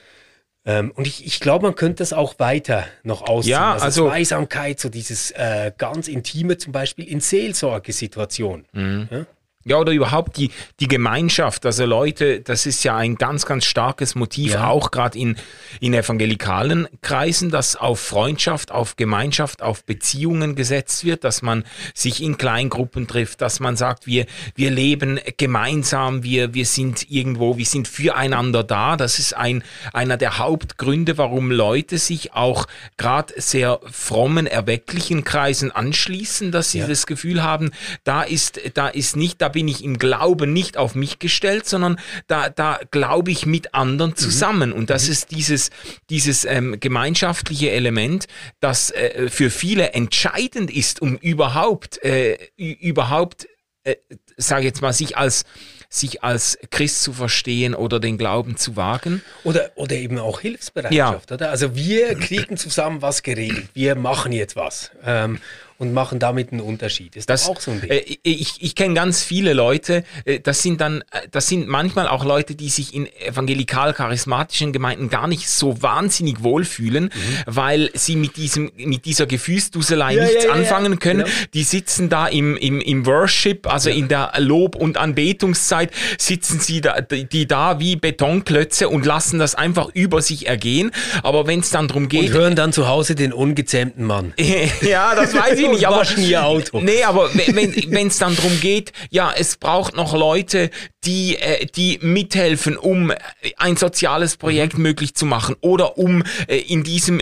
Ähm, 0.66 0.92
und 0.92 1.06
ich, 1.06 1.26
ich 1.26 1.40
glaube, 1.40 1.66
man 1.66 1.74
könnte 1.74 1.96
das 1.96 2.14
auch 2.14 2.38
weiter 2.38 2.86
noch 3.02 3.22
ausziehen. 3.22 3.52
Ja, 3.52 3.72
also, 3.74 3.84
also 3.84 4.08
Zweisamkeit, 4.08 4.80
so 4.80 4.88
dieses 4.88 5.30
äh, 5.32 5.72
ganz 5.76 6.08
Intime 6.08 6.56
zum 6.56 6.72
Beispiel 6.72 7.06
in 7.06 7.20
Seelsorgesituationen. 7.20 8.66
Mhm. 8.72 9.08
Ja? 9.10 9.26
Ja, 9.64 9.78
oder 9.78 9.92
überhaupt 9.92 10.36
die, 10.36 10.50
die 10.78 10.88
Gemeinschaft. 10.88 11.64
Also 11.64 11.86
Leute, 11.86 12.40
das 12.40 12.66
ist 12.66 12.84
ja 12.84 12.96
ein 12.96 13.16
ganz, 13.16 13.46
ganz 13.46 13.64
starkes 13.64 14.14
Motiv, 14.14 14.52
ja. 14.52 14.68
auch 14.68 14.90
gerade 14.90 15.18
in, 15.18 15.36
in 15.80 15.94
evangelikalen 15.94 16.86
Kreisen, 17.00 17.50
dass 17.50 17.74
auf 17.74 17.98
Freundschaft, 17.98 18.72
auf 18.72 18.96
Gemeinschaft, 18.96 19.62
auf 19.62 19.84
Beziehungen 19.84 20.54
gesetzt 20.54 21.04
wird, 21.04 21.24
dass 21.24 21.40
man 21.40 21.64
sich 21.94 22.22
in 22.22 22.36
Kleingruppen 22.36 23.06
trifft, 23.06 23.40
dass 23.40 23.58
man 23.58 23.76
sagt, 23.76 24.06
wir, 24.06 24.26
wir 24.54 24.70
leben 24.70 25.18
gemeinsam, 25.38 26.22
wir, 26.22 26.52
wir 26.52 26.66
sind 26.66 27.10
irgendwo, 27.10 27.56
wir 27.56 27.64
sind 27.64 27.88
füreinander 27.88 28.64
da. 28.64 28.96
Das 28.96 29.18
ist 29.18 29.34
ein, 29.34 29.64
einer 29.94 30.18
der 30.18 30.38
Hauptgründe, 30.38 31.16
warum 31.16 31.50
Leute 31.50 31.96
sich 31.96 32.34
auch 32.34 32.66
gerade 32.98 33.32
sehr 33.40 33.80
frommen, 33.90 34.46
erwecklichen 34.46 35.24
Kreisen 35.24 35.70
anschließen, 35.70 36.52
dass 36.52 36.70
sie 36.70 36.80
ja. 36.80 36.86
das 36.86 37.06
Gefühl 37.06 37.42
haben, 37.42 37.70
da 38.04 38.22
ist, 38.22 38.60
da 38.74 38.88
ist 38.88 39.16
nicht, 39.16 39.40
da 39.40 39.53
bin 39.54 39.68
ich 39.68 39.82
im 39.82 39.98
Glauben 39.98 40.52
nicht 40.52 40.76
auf 40.76 40.94
mich 40.94 41.20
gestellt, 41.20 41.66
sondern 41.66 41.98
da, 42.26 42.50
da 42.50 42.80
glaube 42.90 43.30
ich 43.30 43.46
mit 43.46 43.72
anderen 43.72 44.10
mhm. 44.10 44.16
zusammen. 44.16 44.70
Mhm. 44.70 44.76
Und 44.76 44.90
das 44.90 45.06
mhm. 45.06 45.12
ist 45.12 45.30
dieses, 45.30 45.70
dieses 46.10 46.44
ähm, 46.44 46.78
gemeinschaftliche 46.80 47.70
Element, 47.70 48.26
das 48.60 48.90
äh, 48.90 49.30
für 49.30 49.48
viele 49.48 49.92
entscheidend 49.92 50.70
ist, 50.70 51.00
um 51.00 51.16
überhaupt, 51.16 52.04
äh, 52.04 52.36
überhaupt, 52.56 53.46
äh, 53.84 53.94
sage 54.36 54.66
jetzt 54.66 54.82
mal, 54.82 54.92
sich 54.92 55.16
als 55.16 55.44
sich 55.88 56.24
als 56.24 56.58
Christ 56.70 57.04
zu 57.04 57.12
verstehen 57.12 57.72
oder 57.76 58.00
den 58.00 58.18
Glauben 58.18 58.56
zu 58.56 58.74
wagen. 58.74 59.22
Oder, 59.44 59.70
oder 59.76 59.94
eben 59.94 60.18
auch 60.18 60.40
Hilfsbereitschaft, 60.40 61.30
ja. 61.30 61.34
oder? 61.36 61.50
Also 61.50 61.76
wir 61.76 62.16
kriegen 62.16 62.56
zusammen 62.56 63.00
was 63.00 63.22
geregelt, 63.22 63.68
wir 63.74 63.94
machen 63.94 64.32
jetzt 64.32 64.56
was. 64.56 64.90
Ähm, 65.04 65.38
und 65.78 65.92
machen 65.92 66.18
damit 66.18 66.52
einen 66.52 66.60
Unterschied. 66.60 67.16
Ist 67.16 67.28
das 67.28 67.48
auch 67.48 67.60
so 67.60 67.72
ein 67.72 67.80
Ding. 67.80 67.90
Äh, 67.90 68.04
ich 68.22 68.56
ich 68.60 68.74
kenne 68.74 68.94
ganz 68.94 69.22
viele 69.22 69.52
Leute, 69.54 70.04
äh, 70.24 70.40
das 70.40 70.62
sind 70.62 70.80
dann, 70.80 71.02
äh, 71.10 71.28
das 71.30 71.48
sind 71.48 71.66
manchmal 71.66 72.06
auch 72.08 72.24
Leute, 72.24 72.54
die 72.54 72.68
sich 72.68 72.94
in 72.94 73.06
evangelikal-charismatischen 73.06 74.72
Gemeinden 74.72 75.10
gar 75.10 75.26
nicht 75.26 75.48
so 75.48 75.82
wahnsinnig 75.82 76.42
wohlfühlen, 76.42 77.04
mhm. 77.04 77.10
weil 77.46 77.90
sie 77.94 78.16
mit 78.16 78.36
diesem, 78.36 78.70
mit 78.76 79.04
dieser 79.04 79.26
Gefühlsduselei 79.26 80.14
ja, 80.14 80.24
nichts 80.24 80.44
ja, 80.44 80.50
ja, 80.50 80.56
anfangen 80.56 80.98
können. 80.98 81.24
Genau. 81.24 81.30
Die 81.54 81.64
sitzen 81.64 82.08
da 82.08 82.28
im, 82.28 82.56
im, 82.56 82.80
im 82.80 83.06
Worship, 83.06 83.66
also 83.66 83.90
in 83.90 84.08
der 84.08 84.32
Lob- 84.38 84.76
und 84.76 84.96
Anbetungszeit, 84.96 85.90
sitzen 86.18 86.60
sie 86.60 86.80
da, 86.80 87.00
die 87.00 87.46
da 87.46 87.80
wie 87.80 87.96
Betonklötze 87.96 88.88
und 88.88 89.04
lassen 89.04 89.38
das 89.38 89.54
einfach 89.54 89.88
über 89.92 90.22
sich 90.22 90.46
ergehen. 90.46 90.92
Aber 91.22 91.46
wenn 91.46 91.60
es 91.60 91.70
dann 91.70 91.88
darum 91.88 92.08
geht. 92.08 92.30
Und 92.30 92.32
hören 92.32 92.56
dann 92.56 92.72
zu 92.72 92.88
Hause 92.88 93.14
den 93.14 93.32
ungezähmten 93.32 94.04
Mann. 94.04 94.34
ja, 94.82 95.14
das 95.14 95.34
weiß 95.34 95.58
ich 95.58 95.63
nicht, 95.68 95.86
aber 95.86 96.06
ihr 96.18 96.44
Auto. 96.44 96.80
Nee, 96.80 97.02
aber 97.04 97.30
wenn 97.34 98.06
es 98.06 98.18
dann 98.18 98.36
darum 98.36 98.60
geht, 98.60 98.92
ja, 99.10 99.32
es 99.36 99.56
braucht 99.56 99.96
noch 99.96 100.14
Leute, 100.14 100.70
die, 101.04 101.36
äh, 101.36 101.66
die 101.66 101.98
mithelfen, 102.00 102.76
um 102.76 103.12
ein 103.56 103.76
soziales 103.76 104.36
Projekt 104.36 104.76
mhm. 104.76 104.82
möglich 104.82 105.14
zu 105.14 105.26
machen 105.26 105.56
oder 105.60 105.98
um 105.98 106.22
äh, 106.48 106.56
in 106.56 106.82
diesem 106.82 107.20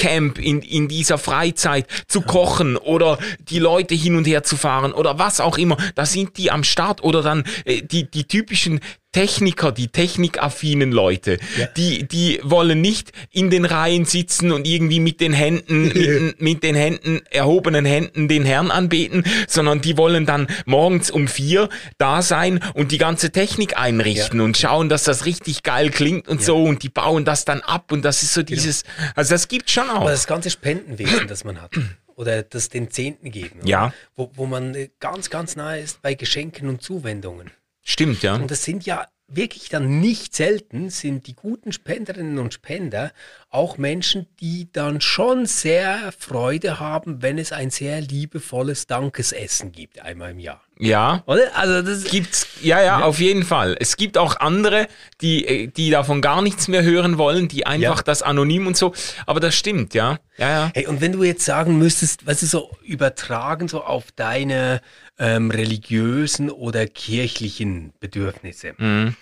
Jugendcamp, 0.00 0.38
in, 0.38 0.62
in 0.62 0.88
dieser 0.88 1.18
Freizeit 1.18 1.86
zu 2.08 2.22
kochen 2.22 2.76
oder 2.76 3.18
die 3.48 3.58
Leute 3.58 3.94
hin 3.94 4.16
und 4.16 4.26
her 4.26 4.42
zu 4.42 4.56
fahren 4.56 4.92
oder 4.92 5.18
was 5.18 5.40
auch 5.40 5.58
immer. 5.58 5.76
Da 5.94 6.06
sind 6.06 6.36
die 6.36 6.50
am 6.50 6.64
Start 6.64 7.02
oder 7.02 7.22
dann 7.22 7.44
äh, 7.64 7.82
die, 7.82 8.10
die 8.10 8.24
typischen 8.24 8.80
Techniker, 9.12 9.72
die 9.72 9.88
technikaffinen 9.88 10.92
Leute, 10.92 11.38
ja. 11.58 11.66
die, 11.76 12.06
die 12.06 12.38
wollen 12.44 12.80
nicht 12.80 13.10
in 13.32 13.50
den 13.50 13.64
Reihen 13.64 14.04
sitzen 14.04 14.52
und 14.52 14.68
irgendwie 14.68 15.00
mit 15.00 15.20
den 15.20 15.32
Händen, 15.32 15.88
mit, 15.92 16.40
mit, 16.40 16.62
den 16.62 16.76
Händen, 16.76 17.20
erhobenen 17.28 17.84
Händen 17.84 18.28
den 18.28 18.44
Herrn 18.44 18.70
anbeten, 18.70 19.24
sondern 19.48 19.80
die 19.80 19.96
wollen 19.96 20.26
dann 20.26 20.46
morgens 20.64 21.10
um 21.10 21.26
vier 21.26 21.68
da 21.98 22.22
sein 22.22 22.60
und 22.74 22.92
die 22.92 22.98
ganze 22.98 23.32
Technik 23.32 23.76
einrichten 23.76 24.38
ja. 24.38 24.44
und 24.44 24.56
schauen, 24.56 24.88
dass 24.88 25.02
das 25.02 25.26
richtig 25.26 25.64
geil 25.64 25.90
klingt 25.90 26.28
und 26.28 26.38
ja. 26.38 26.46
so 26.46 26.62
und 26.62 26.84
die 26.84 26.88
bauen 26.88 27.24
das 27.24 27.44
dann 27.44 27.62
ab 27.62 27.90
und 27.90 28.04
das 28.04 28.22
ist 28.22 28.32
so 28.32 28.44
genau. 28.44 28.54
dieses, 28.54 28.84
also 29.16 29.34
das 29.34 29.48
gibt 29.48 29.70
schon 29.70 29.89
auch. 29.90 30.02
Aber 30.02 30.10
das 30.10 30.26
ganze 30.26 30.50
Spendenwesen, 30.50 31.28
das 31.28 31.44
man 31.44 31.60
hat 31.60 31.72
oder 32.14 32.42
das 32.42 32.68
den 32.68 32.90
Zehnten 32.90 33.30
geben, 33.30 33.60
ja. 33.64 33.92
Wo, 34.14 34.30
wo 34.34 34.46
man 34.46 34.76
ganz, 34.98 35.30
ganz 35.30 35.56
nahe 35.56 35.80
ist 35.80 36.02
bei 36.02 36.14
Geschenken 36.14 36.68
und 36.68 36.82
Zuwendungen. 36.82 37.50
Stimmt, 37.82 38.22
ja. 38.22 38.34
Und 38.34 38.50
das 38.50 38.64
sind 38.64 38.84
ja 38.84 39.06
wirklich 39.26 39.68
dann 39.68 40.00
nicht 40.00 40.34
selten 40.34 40.90
sind 40.90 41.26
die 41.26 41.34
guten 41.34 41.72
Spenderinnen 41.72 42.38
und 42.38 42.52
Spender 42.52 43.12
auch 43.48 43.78
Menschen, 43.78 44.26
die 44.40 44.70
dann 44.72 45.00
schon 45.00 45.46
sehr 45.46 46.12
Freude 46.18 46.80
haben, 46.80 47.22
wenn 47.22 47.38
es 47.38 47.52
ein 47.52 47.70
sehr 47.70 48.00
liebevolles 48.00 48.86
Dankesessen 48.86 49.72
gibt, 49.72 50.00
einmal 50.00 50.32
im 50.32 50.40
Jahr. 50.40 50.62
Ja. 50.80 51.22
Oder? 51.26 51.54
Also 51.54 51.82
das 51.82 52.04
gibt's, 52.04 52.46
ja, 52.62 52.78
ja, 52.78 52.84
ja, 52.84 53.00
auf 53.02 53.20
jeden 53.20 53.44
Fall. 53.44 53.76
Es 53.78 53.96
gibt 53.96 54.16
auch 54.16 54.36
andere, 54.40 54.88
die, 55.20 55.46
äh, 55.46 55.66
die 55.66 55.90
davon 55.90 56.22
gar 56.22 56.42
nichts 56.42 56.68
mehr 56.68 56.82
hören 56.82 57.18
wollen, 57.18 57.48
die 57.48 57.66
einfach 57.66 57.98
ja. 57.98 58.02
das 58.02 58.22
anonym 58.22 58.66
und 58.66 58.76
so. 58.76 58.94
Aber 59.26 59.40
das 59.40 59.54
stimmt, 59.54 59.94
ja. 59.94 60.18
Ja, 60.38 60.48
ja. 60.48 60.70
Hey, 60.74 60.86
und 60.86 61.00
wenn 61.00 61.12
du 61.12 61.22
jetzt 61.22 61.44
sagen 61.44 61.78
müsstest, 61.78 62.26
was 62.26 62.42
ist 62.42 62.52
so 62.52 62.70
übertragen 62.82 63.68
so 63.68 63.84
auf 63.84 64.06
deine 64.16 64.80
ähm, 65.18 65.50
religiösen 65.50 66.50
oder 66.50 66.86
kirchlichen 66.86 67.92
Bedürfnisse. 68.00 68.72
Mhm. 68.78 69.14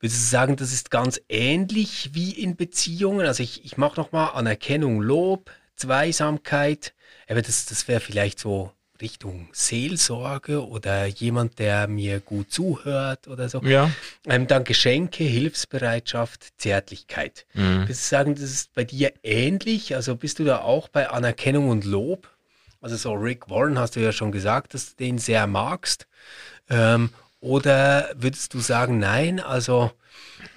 Würdest 0.00 0.20
du 0.20 0.26
sagen, 0.26 0.56
das 0.56 0.72
ist 0.72 0.90
ganz 0.90 1.20
ähnlich 1.30 2.10
wie 2.12 2.32
in 2.32 2.56
Beziehungen? 2.56 3.26
Also 3.26 3.42
ich, 3.42 3.64
ich 3.64 3.78
mache 3.78 3.98
nochmal 3.98 4.32
Anerkennung, 4.34 5.00
Lob, 5.00 5.50
Zweisamkeit. 5.76 6.92
Aber 7.28 7.40
das, 7.40 7.64
das 7.64 7.88
wäre 7.88 8.00
vielleicht 8.00 8.38
so 8.38 8.72
Richtung 9.00 9.48
Seelsorge 9.52 10.66
oder 10.66 11.06
jemand, 11.06 11.58
der 11.58 11.88
mir 11.88 12.20
gut 12.20 12.52
zuhört 12.52 13.28
oder 13.28 13.48
so. 13.48 13.62
Ja. 13.62 13.90
Ähm, 14.26 14.46
dann 14.46 14.64
Geschenke, 14.64 15.24
Hilfsbereitschaft, 15.24 16.52
Zärtlichkeit. 16.58 17.46
Mhm. 17.54 17.82
Würdest 17.82 18.04
du 18.04 18.16
sagen, 18.16 18.34
das 18.34 18.44
ist 18.44 18.74
bei 18.74 18.84
dir 18.84 19.12
ähnlich? 19.22 19.94
Also 19.94 20.16
bist 20.16 20.38
du 20.38 20.44
da 20.44 20.60
auch 20.60 20.88
bei 20.88 21.08
Anerkennung 21.10 21.68
und 21.68 21.84
Lob? 21.84 22.28
Also 22.80 22.96
so 22.96 23.12
Rick 23.14 23.48
Warren 23.48 23.78
hast 23.78 23.96
du 23.96 24.00
ja 24.00 24.12
schon 24.12 24.32
gesagt, 24.32 24.74
dass 24.74 24.90
du 24.90 25.04
den 25.04 25.18
sehr 25.18 25.46
magst. 25.46 26.06
Ähm, 26.68 27.10
oder 27.40 28.10
würdest 28.16 28.54
du 28.54 28.60
sagen, 28.60 28.98
nein, 28.98 29.40
also 29.40 29.92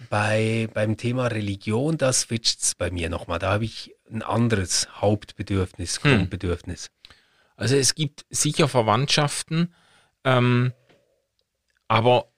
bei, 0.09 0.69
beim 0.73 0.97
Thema 0.97 1.27
Religion, 1.27 1.97
da 1.97 2.11
switcht 2.13 2.61
es 2.61 2.75
bei 2.75 2.91
mir 2.91 3.09
nochmal. 3.09 3.39
Da 3.39 3.51
habe 3.51 3.65
ich 3.65 3.95
ein 4.11 4.21
anderes 4.21 4.87
Hauptbedürfnis, 5.01 6.03
hm. 6.03 6.29
Also 7.59 7.75
es 7.75 7.93
gibt 7.93 8.25
sicher 8.29 8.69
Verwandtschaften, 8.69 9.75
ähm, 10.23 10.71
aber 11.89 12.31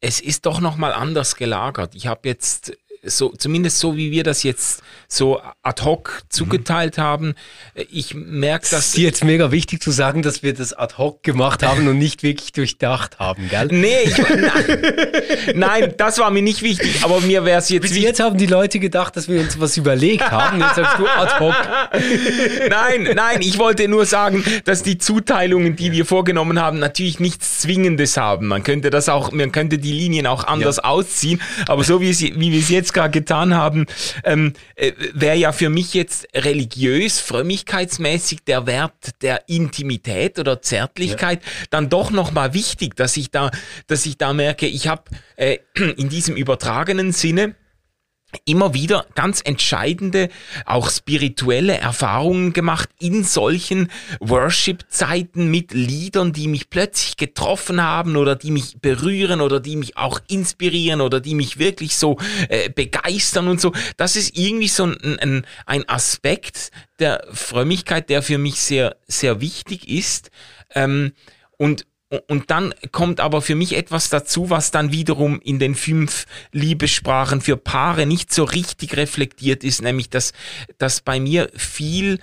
es 0.00 0.18
ist 0.18 0.46
doch 0.46 0.60
nochmal 0.60 0.94
anders 0.94 1.36
gelagert. 1.36 1.94
Ich 1.94 2.06
habe 2.06 2.26
jetzt 2.26 2.74
so, 3.06 3.30
zumindest 3.30 3.78
so 3.78 3.96
wie 3.96 4.10
wir 4.10 4.24
das 4.24 4.42
jetzt 4.42 4.82
so 5.08 5.40
ad 5.62 5.82
hoc 5.84 6.22
zugeteilt 6.28 6.98
mhm. 6.98 7.02
haben. 7.02 7.34
Ich 7.90 8.14
merke, 8.14 8.66
dass. 8.70 8.88
Es 8.88 8.94
ist 8.94 8.98
jetzt 8.98 9.24
mega 9.24 9.52
wichtig 9.52 9.82
zu 9.82 9.90
sagen, 9.90 10.22
dass 10.22 10.42
wir 10.42 10.54
das 10.54 10.72
ad 10.72 10.94
hoc 10.98 11.22
gemacht 11.22 11.62
haben 11.62 11.86
und 11.88 11.98
nicht 11.98 12.22
wirklich 12.22 12.52
durchdacht 12.52 13.18
haben, 13.18 13.48
gell? 13.48 13.68
Nee, 13.70 14.02
ich, 14.04 14.18
nein, 14.18 14.82
nein, 15.54 15.94
das 15.96 16.18
war 16.18 16.30
mir 16.30 16.42
nicht 16.42 16.62
wichtig, 16.62 17.02
aber 17.02 17.20
mir 17.20 17.44
wäre 17.44 17.58
es 17.58 17.68
jetzt. 17.68 17.82
Bis 17.82 17.96
jetzt 17.96 18.20
haben 18.20 18.36
die 18.36 18.46
Leute 18.46 18.78
gedacht, 18.78 19.16
dass 19.16 19.28
wir 19.28 19.40
uns 19.40 19.60
was 19.60 19.76
überlegt 19.76 20.30
haben. 20.30 20.60
Jetzt 20.60 20.76
sagst 20.76 20.98
du 20.98 21.06
ad 21.06 21.38
hoc. 21.38 21.54
Nein, 22.68 23.10
nein, 23.14 23.40
ich 23.40 23.58
wollte 23.58 23.88
nur 23.88 24.06
sagen, 24.06 24.44
dass 24.64 24.82
die 24.82 24.98
Zuteilungen, 24.98 25.76
die 25.76 25.92
wir 25.92 26.04
vorgenommen 26.04 26.60
haben, 26.60 26.78
natürlich 26.78 27.20
nichts 27.20 27.60
Zwingendes 27.60 28.16
haben. 28.16 28.46
Man 28.46 28.62
könnte 28.62 28.90
das 28.90 29.08
auch, 29.08 29.32
man 29.32 29.52
könnte 29.52 29.78
die 29.78 29.92
Linien 29.92 30.26
auch 30.26 30.44
anders 30.44 30.76
ja. 30.76 30.84
ausziehen, 30.84 31.40
aber 31.68 31.84
so 31.84 32.00
wie, 32.00 32.10
es, 32.10 32.20
wie 32.20 32.52
wir 32.52 32.58
es 32.58 32.68
jetzt 32.68 32.92
gerade 32.96 33.10
getan 33.10 33.54
haben, 33.54 33.86
ähm, 34.24 34.54
äh, 34.74 34.92
wäre 35.12 35.36
ja 35.36 35.52
für 35.52 35.68
mich 35.68 35.94
jetzt 35.94 36.26
religiös, 36.34 37.20
frömmigkeitsmäßig 37.20 38.44
der 38.44 38.66
Wert 38.66 39.22
der 39.22 39.48
Intimität 39.48 40.38
oder 40.38 40.62
Zärtlichkeit 40.62 41.42
ja. 41.44 41.50
dann 41.70 41.88
doch 41.88 42.10
nochmal 42.10 42.54
wichtig, 42.54 42.96
dass 42.96 43.16
ich 43.16 43.30
da, 43.30 43.50
dass 43.86 44.06
ich 44.06 44.16
da 44.16 44.32
merke, 44.32 44.66
ich 44.66 44.88
habe 44.88 45.02
äh, 45.36 45.58
in 45.96 46.08
diesem 46.08 46.36
übertragenen 46.36 47.12
Sinne 47.12 47.54
immer 48.44 48.74
wieder 48.74 49.06
ganz 49.14 49.40
entscheidende, 49.44 50.28
auch 50.64 50.90
spirituelle 50.90 51.78
Erfahrungen 51.78 52.52
gemacht 52.52 52.88
in 52.98 53.24
solchen 53.24 53.90
Worship-Zeiten 54.20 55.50
mit 55.50 55.72
Liedern, 55.72 56.32
die 56.32 56.48
mich 56.48 56.70
plötzlich 56.70 57.16
getroffen 57.16 57.82
haben 57.82 58.16
oder 58.16 58.36
die 58.36 58.50
mich 58.50 58.78
berühren 58.80 59.40
oder 59.40 59.60
die 59.60 59.76
mich 59.76 59.96
auch 59.96 60.20
inspirieren 60.28 61.00
oder 61.00 61.20
die 61.20 61.34
mich 61.34 61.58
wirklich 61.58 61.96
so 61.96 62.18
äh, 62.48 62.68
begeistern 62.68 63.48
und 63.48 63.60
so. 63.60 63.72
Das 63.96 64.16
ist 64.16 64.36
irgendwie 64.36 64.68
so 64.68 64.84
ein, 64.84 65.18
ein, 65.20 65.46
ein 65.66 65.88
Aspekt 65.88 66.70
der 66.98 67.26
Frömmigkeit, 67.32 68.08
der 68.10 68.22
für 68.22 68.38
mich 68.38 68.60
sehr, 68.60 68.96
sehr 69.06 69.40
wichtig 69.40 69.88
ist. 69.88 70.30
Ähm, 70.74 71.12
und 71.58 71.86
und 72.28 72.50
dann 72.50 72.72
kommt 72.92 73.18
aber 73.18 73.42
für 73.42 73.56
mich 73.56 73.76
etwas 73.76 74.10
dazu, 74.10 74.48
was 74.48 74.70
dann 74.70 74.92
wiederum 74.92 75.40
in 75.40 75.58
den 75.58 75.74
fünf 75.74 76.26
Liebessprachen 76.52 77.40
für 77.40 77.56
Paare 77.56 78.06
nicht 78.06 78.32
so 78.32 78.44
richtig 78.44 78.96
reflektiert 78.96 79.64
ist, 79.64 79.82
nämlich 79.82 80.08
dass, 80.08 80.32
dass 80.78 81.00
bei 81.00 81.18
mir 81.18 81.50
viel 81.56 82.18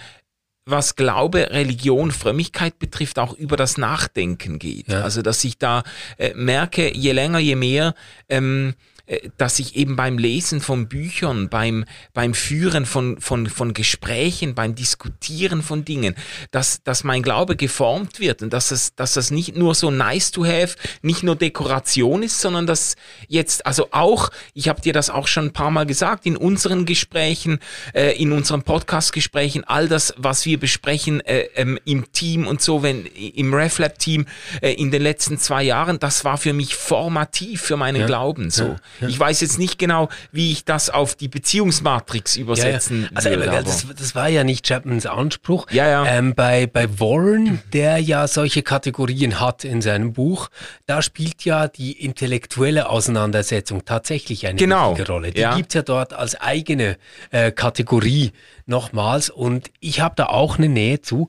was 0.65 0.95
Glaube, 0.95 1.49
Religion, 1.51 2.11
Frömmigkeit 2.11 2.79
betrifft, 2.79 3.19
auch 3.19 3.33
über 3.33 3.57
das 3.57 3.77
Nachdenken 3.77 4.59
geht. 4.59 4.87
Ja. 4.87 5.01
Also 5.01 5.21
dass 5.21 5.43
ich 5.43 5.57
da 5.57 5.83
äh, 6.17 6.33
merke, 6.35 6.95
je 6.95 7.11
länger, 7.11 7.39
je 7.39 7.55
mehr 7.55 7.95
ähm, 8.29 8.75
äh, 8.75 8.92
dass 9.37 9.59
ich 9.59 9.75
eben 9.75 9.97
beim 9.97 10.17
Lesen 10.17 10.61
von 10.61 10.87
Büchern, 10.87 11.49
beim, 11.49 11.83
beim 12.13 12.33
Führen 12.33 12.85
von, 12.85 13.19
von, 13.19 13.47
von 13.47 13.73
Gesprächen, 13.73 14.55
beim 14.55 14.75
Diskutieren 14.75 15.61
von 15.61 15.83
Dingen, 15.83 16.15
dass, 16.51 16.83
dass 16.83 17.03
mein 17.03 17.21
Glaube 17.21 17.57
geformt 17.57 18.21
wird 18.21 18.41
und 18.41 18.53
dass 18.53 18.71
es, 18.71 18.95
dass 18.95 19.13
das 19.13 19.29
nicht 19.29 19.57
nur 19.57 19.75
so 19.75 19.91
nice 19.91 20.31
to 20.31 20.45
have, 20.45 20.77
nicht 21.01 21.21
nur 21.21 21.35
Dekoration 21.35 22.23
ist, 22.23 22.39
sondern 22.39 22.65
dass 22.65 22.95
jetzt, 23.27 23.65
also 23.65 23.89
auch, 23.91 24.29
ich 24.53 24.69
habe 24.69 24.79
dir 24.79 24.93
das 24.93 25.09
auch 25.09 25.27
schon 25.27 25.47
ein 25.47 25.53
paar 25.53 25.71
Mal 25.71 25.85
gesagt, 25.85 26.25
in 26.25 26.37
unseren 26.37 26.85
Gesprächen, 26.85 27.59
äh, 27.93 28.15
in 28.21 28.31
unseren 28.31 28.63
Podcast-Gesprächen, 28.63 29.65
all 29.65 29.89
das, 29.89 30.13
was 30.17 30.45
wir 30.45 30.57
besprechen 30.59 31.19
äh, 31.21 31.49
ähm, 31.55 31.77
im 31.83 32.11
Team 32.13 32.47
und 32.47 32.61
so, 32.61 32.83
wenn 32.83 33.05
im 33.05 33.53
RefLab-Team 33.53 34.27
äh, 34.61 34.73
in 34.73 34.91
den 34.91 35.01
letzten 35.01 35.37
zwei 35.37 35.63
Jahren, 35.63 35.99
das 35.99 36.23
war 36.23 36.37
für 36.37 36.53
mich 36.53 36.75
formativ 36.75 37.61
für 37.61 37.75
meinen 37.75 38.01
ja. 38.01 38.05
Glauben 38.05 38.49
so. 38.49 38.63
Ja. 38.63 38.79
Ich 39.01 39.19
weiß 39.19 39.41
jetzt 39.41 39.59
nicht 39.59 39.77
genau, 39.77 40.09
wie 40.31 40.51
ich 40.51 40.65
das 40.65 40.89
auf 40.89 41.15
die 41.15 41.27
Beziehungsmatrix 41.27 42.37
übersetzen 42.37 43.03
ja. 43.03 43.09
Also, 43.13 43.29
will. 43.29 43.39
Das, 43.39 43.87
das, 43.95 44.15
war 44.15 44.29
ja 44.29 44.43
nicht 44.43 44.67
Chapmans 44.67 45.05
Anspruch. 45.05 45.67
Ja, 45.71 45.87
ja. 45.87 46.05
Ähm, 46.05 46.35
bei, 46.35 46.67
bei 46.67 46.99
Warren, 46.99 47.61
der 47.73 47.97
ja 47.97 48.27
solche 48.27 48.63
Kategorien 48.63 49.39
hat 49.39 49.63
in 49.63 49.81
seinem 49.81 50.13
Buch, 50.13 50.49
da 50.85 51.01
spielt 51.01 51.45
ja 51.45 51.67
die 51.67 51.91
intellektuelle 51.93 52.89
Auseinandersetzung 52.89 53.85
tatsächlich 53.85 54.47
eine 54.47 54.57
genau. 54.57 54.91
wichtige 54.91 55.11
Rolle. 55.11 55.31
Die 55.31 55.41
ja. 55.41 55.55
gibt's 55.55 55.73
ja 55.73 55.81
dort 55.81 56.13
als 56.13 56.39
eigene 56.39 56.97
äh, 57.31 57.51
Kategorie 57.51 58.31
nochmals. 58.65 59.29
Und 59.29 59.71
ich 59.79 59.99
habe 60.01 60.15
da 60.15 60.27
auch 60.27 60.57
eine 60.57 60.69
Nähe 60.69 61.01
zu. 61.01 61.27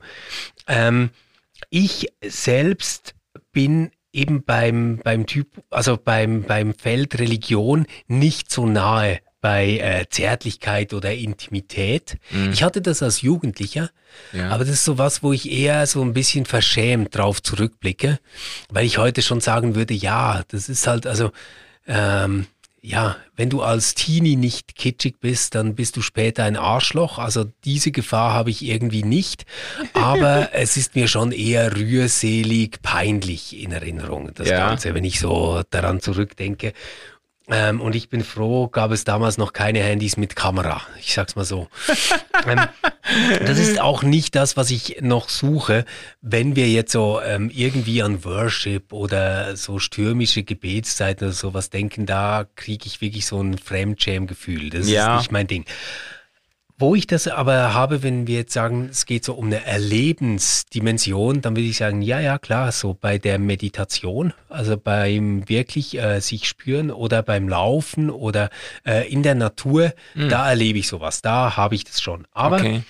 Ähm, 0.67 1.09
ich 1.69 2.07
selbst 2.23 3.15
bin 3.51 3.91
eben 4.15 4.43
beim, 4.43 4.99
beim 5.03 5.25
Typ, 5.25 5.47
also 5.69 5.97
beim, 5.97 6.43
beim 6.43 6.73
Feld 6.73 7.19
Religion 7.19 7.85
nicht 8.07 8.51
so 8.51 8.65
nahe 8.65 9.19
bei 9.41 9.77
äh, 9.77 10.09
Zärtlichkeit 10.09 10.91
oder 10.91 11.13
Intimität. 11.13 12.17
Mhm. 12.31 12.51
Ich 12.51 12.63
hatte 12.63 12.81
das 12.81 13.03
als 13.03 13.21
Jugendlicher, 13.21 13.91
ja. 14.33 14.49
aber 14.49 14.63
das 14.63 14.73
ist 14.73 14.85
so 14.85 14.97
was, 14.97 15.21
wo 15.21 15.33
ich 15.33 15.51
eher 15.51 15.85
so 15.85 16.01
ein 16.01 16.13
bisschen 16.13 16.45
verschämt 16.45 17.15
drauf 17.15 17.43
zurückblicke, 17.43 18.17
weil 18.69 18.85
ich 18.85 18.97
heute 18.97 19.21
schon 19.21 19.41
sagen 19.41 19.75
würde, 19.75 19.93
ja, 19.93 20.41
das 20.47 20.67
ist 20.67 20.87
halt, 20.87 21.05
also 21.05 21.31
ähm, 21.87 22.47
ja, 22.85 23.17
wenn 23.35 23.49
du 23.49 23.63
als 23.63 23.95
Teenie 23.95 24.35
nicht 24.35 24.75
kitschig 24.75 25.19
bist, 25.19 25.55
dann 25.55 25.73
bist 25.73 25.97
du 25.97 26.01
später 26.01 26.43
ein 26.43 26.55
Arschloch. 26.55 27.17
Also 27.17 27.45
diese 27.63 27.91
Gefahr 27.91 28.33
habe 28.33 28.51
ich 28.51 28.63
irgendwie 28.63 29.03
nicht. 29.03 29.45
Aber 29.93 30.49
es 30.53 30.77
ist 30.77 30.95
mir 30.95 31.07
schon 31.07 31.31
eher 31.31 31.75
rührselig, 31.75 32.81
peinlich 32.83 33.59
in 33.59 33.71
Erinnerung, 33.71 34.31
das 34.35 34.49
ja. 34.49 34.67
Ganze, 34.67 34.93
wenn 34.93 35.03
ich 35.03 35.19
so 35.19 35.63
daran 35.71 35.99
zurückdenke. 35.99 36.73
Ähm, 37.47 37.79
und 37.79 37.95
ich 37.95 38.09
bin 38.09 38.23
froh, 38.23 38.67
gab 38.67 38.91
es 38.91 39.03
damals 39.03 39.37
noch 39.37 39.53
keine 39.53 39.79
Handys 39.79 40.17
mit 40.17 40.35
Kamera. 40.35 40.81
Ich 40.99 41.13
sag's 41.13 41.35
mal 41.35 41.45
so. 41.45 41.67
ähm, 42.47 42.61
das 43.45 43.59
ist 43.59 43.79
auch 43.79 44.01
nicht 44.01 44.33
das, 44.33 44.57
was 44.57 44.71
ich 44.71 44.97
noch 45.01 45.29
suche, 45.29 45.85
wenn 46.21 46.55
wir 46.55 46.67
jetzt 46.69 46.91
so 46.91 47.21
ähm, 47.21 47.51
irgendwie 47.53 48.01
an 48.01 48.23
Worship 48.23 48.93
oder 48.93 49.55
so 49.55 49.77
stürmische 49.77 50.43
Gebetszeiten 50.43 51.27
oder 51.27 51.35
sowas 51.35 51.69
denken, 51.69 52.07
da 52.07 52.47
kriege 52.55 52.87
ich 52.87 53.01
wirklich 53.01 53.27
so 53.27 53.39
ein 53.39 53.59
Fremdschäm-Gefühl. 53.59 54.71
Das 54.71 54.89
ja. 54.89 55.15
ist 55.15 55.21
nicht 55.21 55.31
mein 55.31 55.47
Ding. 55.47 55.65
Wo 56.77 56.93
ich 56.93 57.07
das 57.07 57.29
aber 57.29 57.73
habe, 57.73 58.03
wenn 58.03 58.27
wir 58.27 58.35
jetzt 58.35 58.53
sagen, 58.53 58.89
es 58.91 59.05
geht 59.05 59.23
so 59.23 59.33
um 59.33 59.45
eine 59.45 59.63
Erlebensdimension, 59.65 61.41
dann 61.41 61.55
würde 61.55 61.69
ich 61.69 61.77
sagen, 61.77 62.01
ja, 62.01 62.19
ja, 62.19 62.37
klar, 62.37 62.73
so 62.73 62.93
bei 62.93 63.17
der 63.17 63.39
Meditation, 63.39 64.33
also 64.49 64.75
beim 64.75 65.47
wirklich 65.47 65.97
äh, 65.97 66.19
sich 66.19 66.49
spüren 66.49 66.91
oder 66.91 67.23
beim 67.23 67.47
Laufen 67.47 68.09
oder 68.09 68.49
äh, 68.85 69.09
in 69.09 69.23
der 69.23 69.35
Natur, 69.35 69.93
mhm. 70.15 70.27
da 70.27 70.49
erlebe 70.49 70.79
ich 70.79 70.89
sowas, 70.89 71.21
da 71.21 71.55
habe 71.55 71.75
ich 71.75 71.85
das 71.85 72.01
schon. 72.01 72.27
Aber 72.33 72.57
okay. 72.57 72.83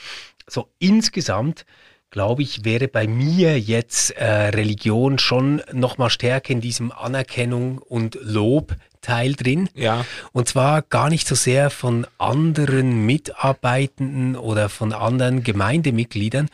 so 0.47 0.67
insgesamt 0.79 1.65
glaube 2.09 2.43
ich, 2.43 2.63
wäre 2.63 2.87
bei 2.87 3.07
mir 3.07 3.59
jetzt 3.59 4.11
äh, 4.11 4.25
Religion 4.25 5.19
schon 5.19 5.61
noch 5.73 5.97
mal 5.97 6.09
stärker 6.09 6.53
in 6.53 6.61
diesem 6.61 6.93
Anerkennung 6.93 7.77
und 7.79 8.17
Lob 8.21 8.73
Teil 9.05 9.33
drin. 9.33 9.69
Ja. 9.75 10.05
Und 10.31 10.49
zwar 10.49 10.81
gar 10.81 11.09
nicht 11.09 11.27
so 11.27 11.35
sehr 11.35 11.69
von 11.69 12.07
anderen 12.17 13.05
Mitarbeitenden 13.05 14.35
oder 14.35 14.67
von 14.69 14.93
anderen 14.93 15.43
Gemeindemitgliedern, 15.43 16.49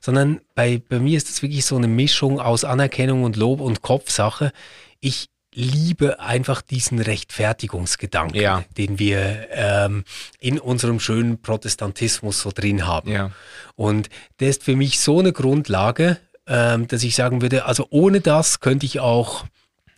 sondern 0.00 0.40
bei, 0.54 0.80
bei 0.88 1.00
mir 1.00 1.16
ist 1.16 1.28
das 1.28 1.42
wirklich 1.42 1.64
so 1.64 1.76
eine 1.76 1.88
Mischung 1.88 2.40
aus 2.40 2.64
Anerkennung 2.64 3.24
und 3.24 3.36
Lob 3.36 3.60
und 3.60 3.82
Kopfsache. 3.82 4.52
Ich 5.00 5.28
liebe 5.52 6.20
einfach 6.20 6.62
diesen 6.62 7.00
Rechtfertigungsgedanken, 7.00 8.40
ja. 8.40 8.62
den 8.76 9.00
wir 9.00 9.48
ähm, 9.50 10.04
in 10.38 10.60
unserem 10.60 11.00
schönen 11.00 11.42
Protestantismus 11.42 12.40
so 12.40 12.52
drin 12.54 12.86
haben. 12.86 13.10
Ja. 13.10 13.32
Und 13.74 14.08
der 14.38 14.50
ist 14.50 14.62
für 14.62 14.76
mich 14.76 15.00
so 15.00 15.18
eine 15.18 15.32
Grundlage, 15.32 16.18
ähm, 16.46 16.86
dass 16.86 17.02
ich 17.02 17.16
sagen 17.16 17.42
würde, 17.42 17.64
also 17.64 17.88
ohne 17.90 18.20
das 18.20 18.60
könnte 18.60 18.86
ich 18.86 19.00
auch 19.00 19.46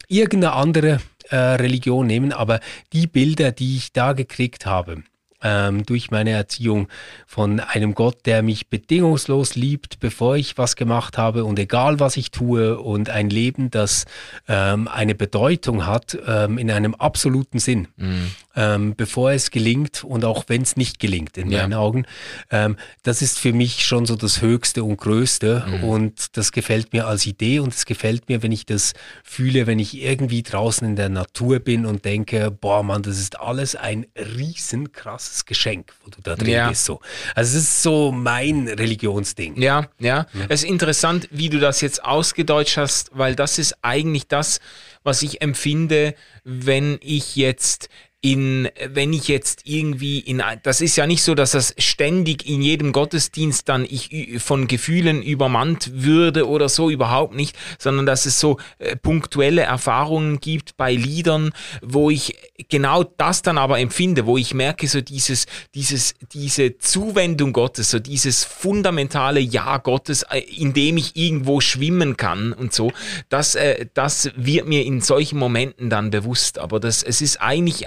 irgendeine 0.08 0.54
andere 0.54 0.98
äh, 1.30 1.36
Religion 1.36 2.06
nehmen, 2.06 2.32
aber 2.32 2.60
die 2.92 3.06
Bilder, 3.06 3.52
die 3.52 3.76
ich 3.76 3.92
da 3.92 4.12
gekriegt 4.12 4.66
habe, 4.66 5.02
ähm, 5.42 5.84
durch 5.86 6.10
meine 6.10 6.30
Erziehung 6.30 6.88
von 7.26 7.60
einem 7.60 7.94
Gott, 7.94 8.26
der 8.26 8.42
mich 8.42 8.68
bedingungslos 8.68 9.54
liebt, 9.54 10.00
bevor 10.00 10.36
ich 10.36 10.58
was 10.58 10.76
gemacht 10.76 11.18
habe 11.18 11.44
und 11.44 11.58
egal 11.58 12.00
was 12.00 12.16
ich 12.16 12.30
tue 12.30 12.78
und 12.78 13.10
ein 13.10 13.30
Leben, 13.30 13.70
das 13.70 14.04
ähm, 14.48 14.88
eine 14.88 15.14
Bedeutung 15.14 15.86
hat 15.86 16.18
ähm, 16.26 16.58
in 16.58 16.70
einem 16.70 16.94
absoluten 16.94 17.58
Sinn, 17.58 17.88
mhm. 17.96 18.32
Ähm, 18.56 18.96
bevor 18.96 19.30
es 19.30 19.52
gelingt 19.52 20.02
und 20.02 20.24
auch 20.24 20.44
wenn 20.48 20.62
es 20.62 20.76
nicht 20.76 20.98
gelingt 20.98 21.38
in 21.38 21.50
ja. 21.50 21.62
meinen 21.62 21.74
Augen. 21.74 22.04
Ähm, 22.50 22.76
das 23.04 23.22
ist 23.22 23.38
für 23.38 23.52
mich 23.52 23.86
schon 23.86 24.06
so 24.06 24.16
das 24.16 24.42
Höchste 24.42 24.82
und 24.82 24.96
Größte 24.96 25.64
mhm. 25.66 25.84
und 25.84 26.36
das 26.36 26.50
gefällt 26.50 26.92
mir 26.92 27.06
als 27.06 27.26
Idee 27.26 27.60
und 27.60 27.72
es 27.72 27.86
gefällt 27.86 28.28
mir, 28.28 28.42
wenn 28.42 28.50
ich 28.50 28.66
das 28.66 28.94
fühle, 29.22 29.68
wenn 29.68 29.78
ich 29.78 30.02
irgendwie 30.02 30.42
draußen 30.42 30.86
in 30.88 30.96
der 30.96 31.10
Natur 31.10 31.60
bin 31.60 31.86
und 31.86 32.04
denke, 32.04 32.50
boah 32.50 32.82
Mann, 32.82 33.02
das 33.02 33.18
ist 33.18 33.38
alles 33.38 33.76
ein 33.76 34.06
riesen 34.16 34.90
krass 34.90 35.10
krasses 35.10 35.44
Geschenk, 35.44 35.92
wo 36.04 36.10
du 36.10 36.20
da 36.22 36.36
drin 36.36 36.50
ja. 36.50 36.68
bist. 36.68 36.84
So. 36.84 37.00
Also 37.34 37.58
es 37.58 37.64
ist 37.64 37.82
so 37.82 38.12
mein 38.12 38.68
Religionsding. 38.68 39.60
Ja, 39.60 39.88
ja, 39.98 40.26
ja. 40.32 40.46
Es 40.48 40.62
ist 40.62 40.68
interessant, 40.68 41.28
wie 41.30 41.48
du 41.48 41.58
das 41.58 41.80
jetzt 41.80 42.04
ausgedeutscht 42.04 42.76
hast, 42.76 43.10
weil 43.12 43.34
das 43.34 43.58
ist 43.58 43.76
eigentlich 43.82 44.26
das, 44.28 44.60
was 45.02 45.22
ich 45.22 45.42
empfinde, 45.42 46.14
wenn 46.44 46.98
ich 47.02 47.36
jetzt 47.36 47.88
in, 48.22 48.68
wenn 48.86 49.14
ich 49.14 49.28
jetzt 49.28 49.62
irgendwie 49.64 50.18
in, 50.18 50.42
das 50.62 50.82
ist 50.82 50.96
ja 50.96 51.06
nicht 51.06 51.22
so, 51.22 51.34
dass 51.34 51.52
das 51.52 51.74
ständig 51.78 52.46
in 52.46 52.60
jedem 52.60 52.92
Gottesdienst 52.92 53.66
dann 53.66 53.86
ich 53.88 54.40
von 54.42 54.66
Gefühlen 54.66 55.22
übermannt 55.22 55.90
würde 55.94 56.46
oder 56.46 56.68
so, 56.68 56.90
überhaupt 56.90 57.34
nicht, 57.34 57.56
sondern 57.78 58.04
dass 58.04 58.26
es 58.26 58.38
so 58.38 58.58
äh, 58.78 58.94
punktuelle 58.96 59.62
Erfahrungen 59.62 60.38
gibt 60.38 60.76
bei 60.76 60.92
Liedern, 60.92 61.52
wo 61.80 62.10
ich 62.10 62.36
genau 62.68 63.04
das 63.04 63.40
dann 63.40 63.56
aber 63.56 63.78
empfinde, 63.78 64.26
wo 64.26 64.36
ich 64.36 64.52
merke, 64.52 64.86
so 64.86 65.00
dieses, 65.00 65.46
dieses, 65.74 66.14
diese 66.34 66.76
Zuwendung 66.76 67.54
Gottes, 67.54 67.90
so 67.90 68.00
dieses 68.00 68.44
fundamentale 68.44 69.40
Ja 69.40 69.78
Gottes, 69.78 70.24
äh, 70.24 70.40
in 70.40 70.74
dem 70.74 70.98
ich 70.98 71.16
irgendwo 71.16 71.62
schwimmen 71.62 72.18
kann 72.18 72.52
und 72.52 72.74
so, 72.74 72.92
das, 73.30 73.54
äh, 73.54 73.86
das 73.94 74.30
wird 74.36 74.68
mir 74.68 74.84
in 74.84 75.00
solchen 75.00 75.38
Momenten 75.38 75.88
dann 75.88 76.10
bewusst, 76.10 76.58
aber 76.58 76.80
das, 76.80 77.02
es 77.02 77.22
ist 77.22 77.40
eigentlich 77.40 77.86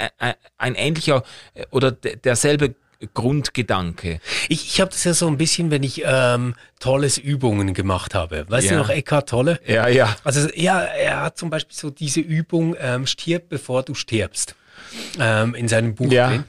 ein 0.57 0.76
ähnlicher 0.76 1.24
äh, 1.53 1.65
oder 1.71 1.91
derselbe 1.91 2.76
Grundgedanke. 3.13 4.19
Ich, 4.47 4.65
ich 4.65 4.82
habe 4.82 4.91
das 4.91 5.03
ja 5.03 5.13
so 5.13 5.28
ein 5.28 5.38
bisschen, 5.38 5.71
wenn 5.71 5.84
ich 5.84 6.03
ähm, 6.05 6.55
tolles 6.80 7.17
Übungen 7.17 7.74
gemacht 7.74 8.15
habe. 8.15 8.45
Weißt 8.47 8.67
ja. 8.67 8.74
du 8.74 8.78
noch 8.80 8.89
Eckhart 8.89 9.30
Tolle? 9.30 9.59
Ja, 9.65 9.88
ja. 9.88 10.15
Also 10.24 10.47
ja, 10.55 10.80
er 10.82 11.21
hat 11.21 11.38
zum 11.38 11.49
Beispiel 11.49 11.76
so 11.76 11.89
diese 11.89 12.21
Übung, 12.21 12.76
ähm, 12.80 13.05
stirb 13.05 13.49
bevor 13.49 13.84
du 13.84 13.93
stirbst, 13.93 14.55
ähm, 15.19 15.55
in 15.55 15.67
seinem 15.67 15.95
Buch 15.95 16.11
ja. 16.11 16.30
drin, 16.30 16.43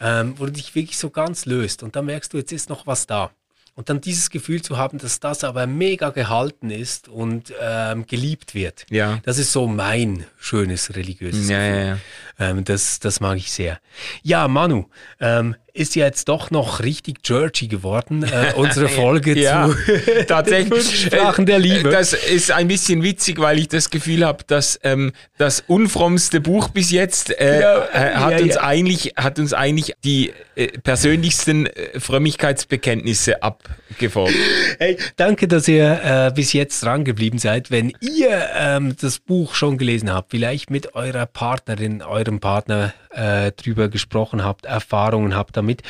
ähm, 0.00 0.34
wo 0.36 0.46
du 0.46 0.52
dich 0.52 0.74
wirklich 0.74 0.98
so 0.98 1.10
ganz 1.10 1.46
löst 1.46 1.82
und 1.82 1.96
dann 1.96 2.06
merkst 2.06 2.32
du, 2.32 2.38
jetzt 2.38 2.52
ist 2.52 2.68
noch 2.68 2.86
was 2.86 3.06
da. 3.06 3.30
Und 3.74 3.90
dann 3.90 4.00
dieses 4.00 4.30
Gefühl 4.30 4.62
zu 4.62 4.78
haben, 4.78 4.96
dass 4.96 5.20
das 5.20 5.44
aber 5.44 5.66
mega 5.66 6.08
gehalten 6.08 6.70
ist 6.70 7.08
und 7.08 7.52
ähm, 7.60 8.06
geliebt 8.06 8.54
wird. 8.54 8.86
Ja. 8.88 9.20
Das 9.24 9.36
ist 9.36 9.52
so 9.52 9.66
mein 9.66 10.24
schönes 10.38 10.96
religiöses 10.96 11.50
ja, 11.50 11.58
Gefühl. 11.58 12.00
Ähm, 12.38 12.64
das, 12.64 13.00
das 13.00 13.20
mag 13.20 13.38
ich 13.38 13.50
sehr. 13.50 13.78
Ja, 14.22 14.46
Manu, 14.48 14.86
ähm, 15.20 15.56
ist 15.76 15.94
ja 15.94 16.06
jetzt 16.06 16.28
doch 16.28 16.50
noch 16.50 16.80
richtig 16.80 17.22
churchy 17.22 17.68
geworden, 17.68 18.24
äh, 18.24 18.52
unsere 18.56 18.88
Folge 18.88 19.38
ja, 19.38 19.68
zu 19.68 19.76
tatsächlich 20.26 21.00
Sprachen 21.06 21.46
der 21.46 21.58
Liebe. 21.58 21.90
Das 21.90 22.12
ist 22.12 22.50
ein 22.50 22.68
bisschen 22.68 23.02
witzig, 23.02 23.38
weil 23.38 23.58
ich 23.58 23.68
das 23.68 23.90
Gefühl 23.90 24.24
habe, 24.24 24.44
dass 24.46 24.80
ähm, 24.82 25.12
das 25.36 25.64
unfrommste 25.66 26.40
Buch 26.40 26.68
bis 26.68 26.90
jetzt 26.90 27.30
äh, 27.38 27.60
ja, 27.60 27.84
äh, 27.92 28.14
hat 28.14 28.32
ja, 28.32 28.38
uns 28.38 28.56
eigentlich 28.56 29.12
hat 29.16 29.38
uns 29.38 29.52
eigentlich 29.52 29.94
die 30.04 30.32
äh, 30.54 30.68
persönlichsten 30.78 31.66
äh, 31.66 32.00
Frömmigkeitsbekenntnisse 32.00 33.42
abgefordert. 33.42 34.34
Hey, 34.78 34.96
danke, 35.16 35.46
dass 35.48 35.68
ihr 35.68 36.32
bis 36.34 36.52
jetzt 36.52 36.82
dran 36.82 37.04
geblieben 37.04 37.38
seid. 37.38 37.70
Wenn 37.70 37.92
ihr 38.00 38.48
ähm, 38.56 38.96
das 39.00 39.18
Buch 39.18 39.54
schon 39.54 39.78
gelesen 39.78 40.12
habt, 40.12 40.30
vielleicht 40.30 40.70
mit 40.70 40.94
eurer 40.94 41.26
Partnerin, 41.26 42.02
eurem 42.26 42.40
Partner 42.40 42.92
äh, 43.10 43.52
drüber 43.52 43.88
gesprochen 43.88 44.44
habt, 44.44 44.66
Erfahrungen 44.66 45.34
habt 45.34 45.56
damit, 45.56 45.82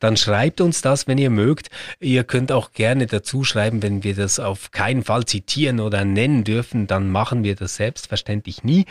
dann 0.00 0.16
schreibt 0.16 0.60
uns 0.60 0.82
das, 0.82 1.06
wenn 1.06 1.18
ihr 1.18 1.30
mögt. 1.30 1.68
Ihr 2.00 2.24
könnt 2.24 2.52
auch 2.52 2.72
gerne 2.72 3.06
dazu 3.06 3.44
schreiben, 3.44 3.82
wenn 3.82 4.04
wir 4.04 4.14
das 4.14 4.38
auf 4.38 4.70
keinen 4.70 5.02
Fall 5.04 5.24
zitieren 5.24 5.80
oder 5.80 6.04
nennen 6.04 6.44
dürfen, 6.44 6.86
dann 6.86 7.10
machen 7.10 7.44
wir 7.44 7.54
das 7.54 7.76
selbstverständlich 7.76 8.64
nie. 8.64 8.86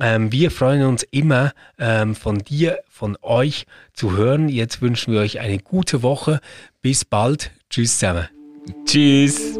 Ähm, 0.00 0.32
wir 0.32 0.50
freuen 0.50 0.84
uns 0.84 1.02
immer 1.10 1.52
ähm, 1.78 2.14
von 2.14 2.38
dir, 2.38 2.80
von 2.88 3.16
euch 3.22 3.66
zu 3.94 4.16
hören. 4.16 4.48
Jetzt 4.48 4.82
wünschen 4.82 5.12
wir 5.12 5.20
euch 5.20 5.40
eine 5.40 5.58
gute 5.58 6.02
Woche. 6.02 6.40
Bis 6.82 7.04
bald. 7.04 7.50
Tschüss 7.70 7.98
zusammen. 7.98 8.28
Tschüss. 8.84 9.58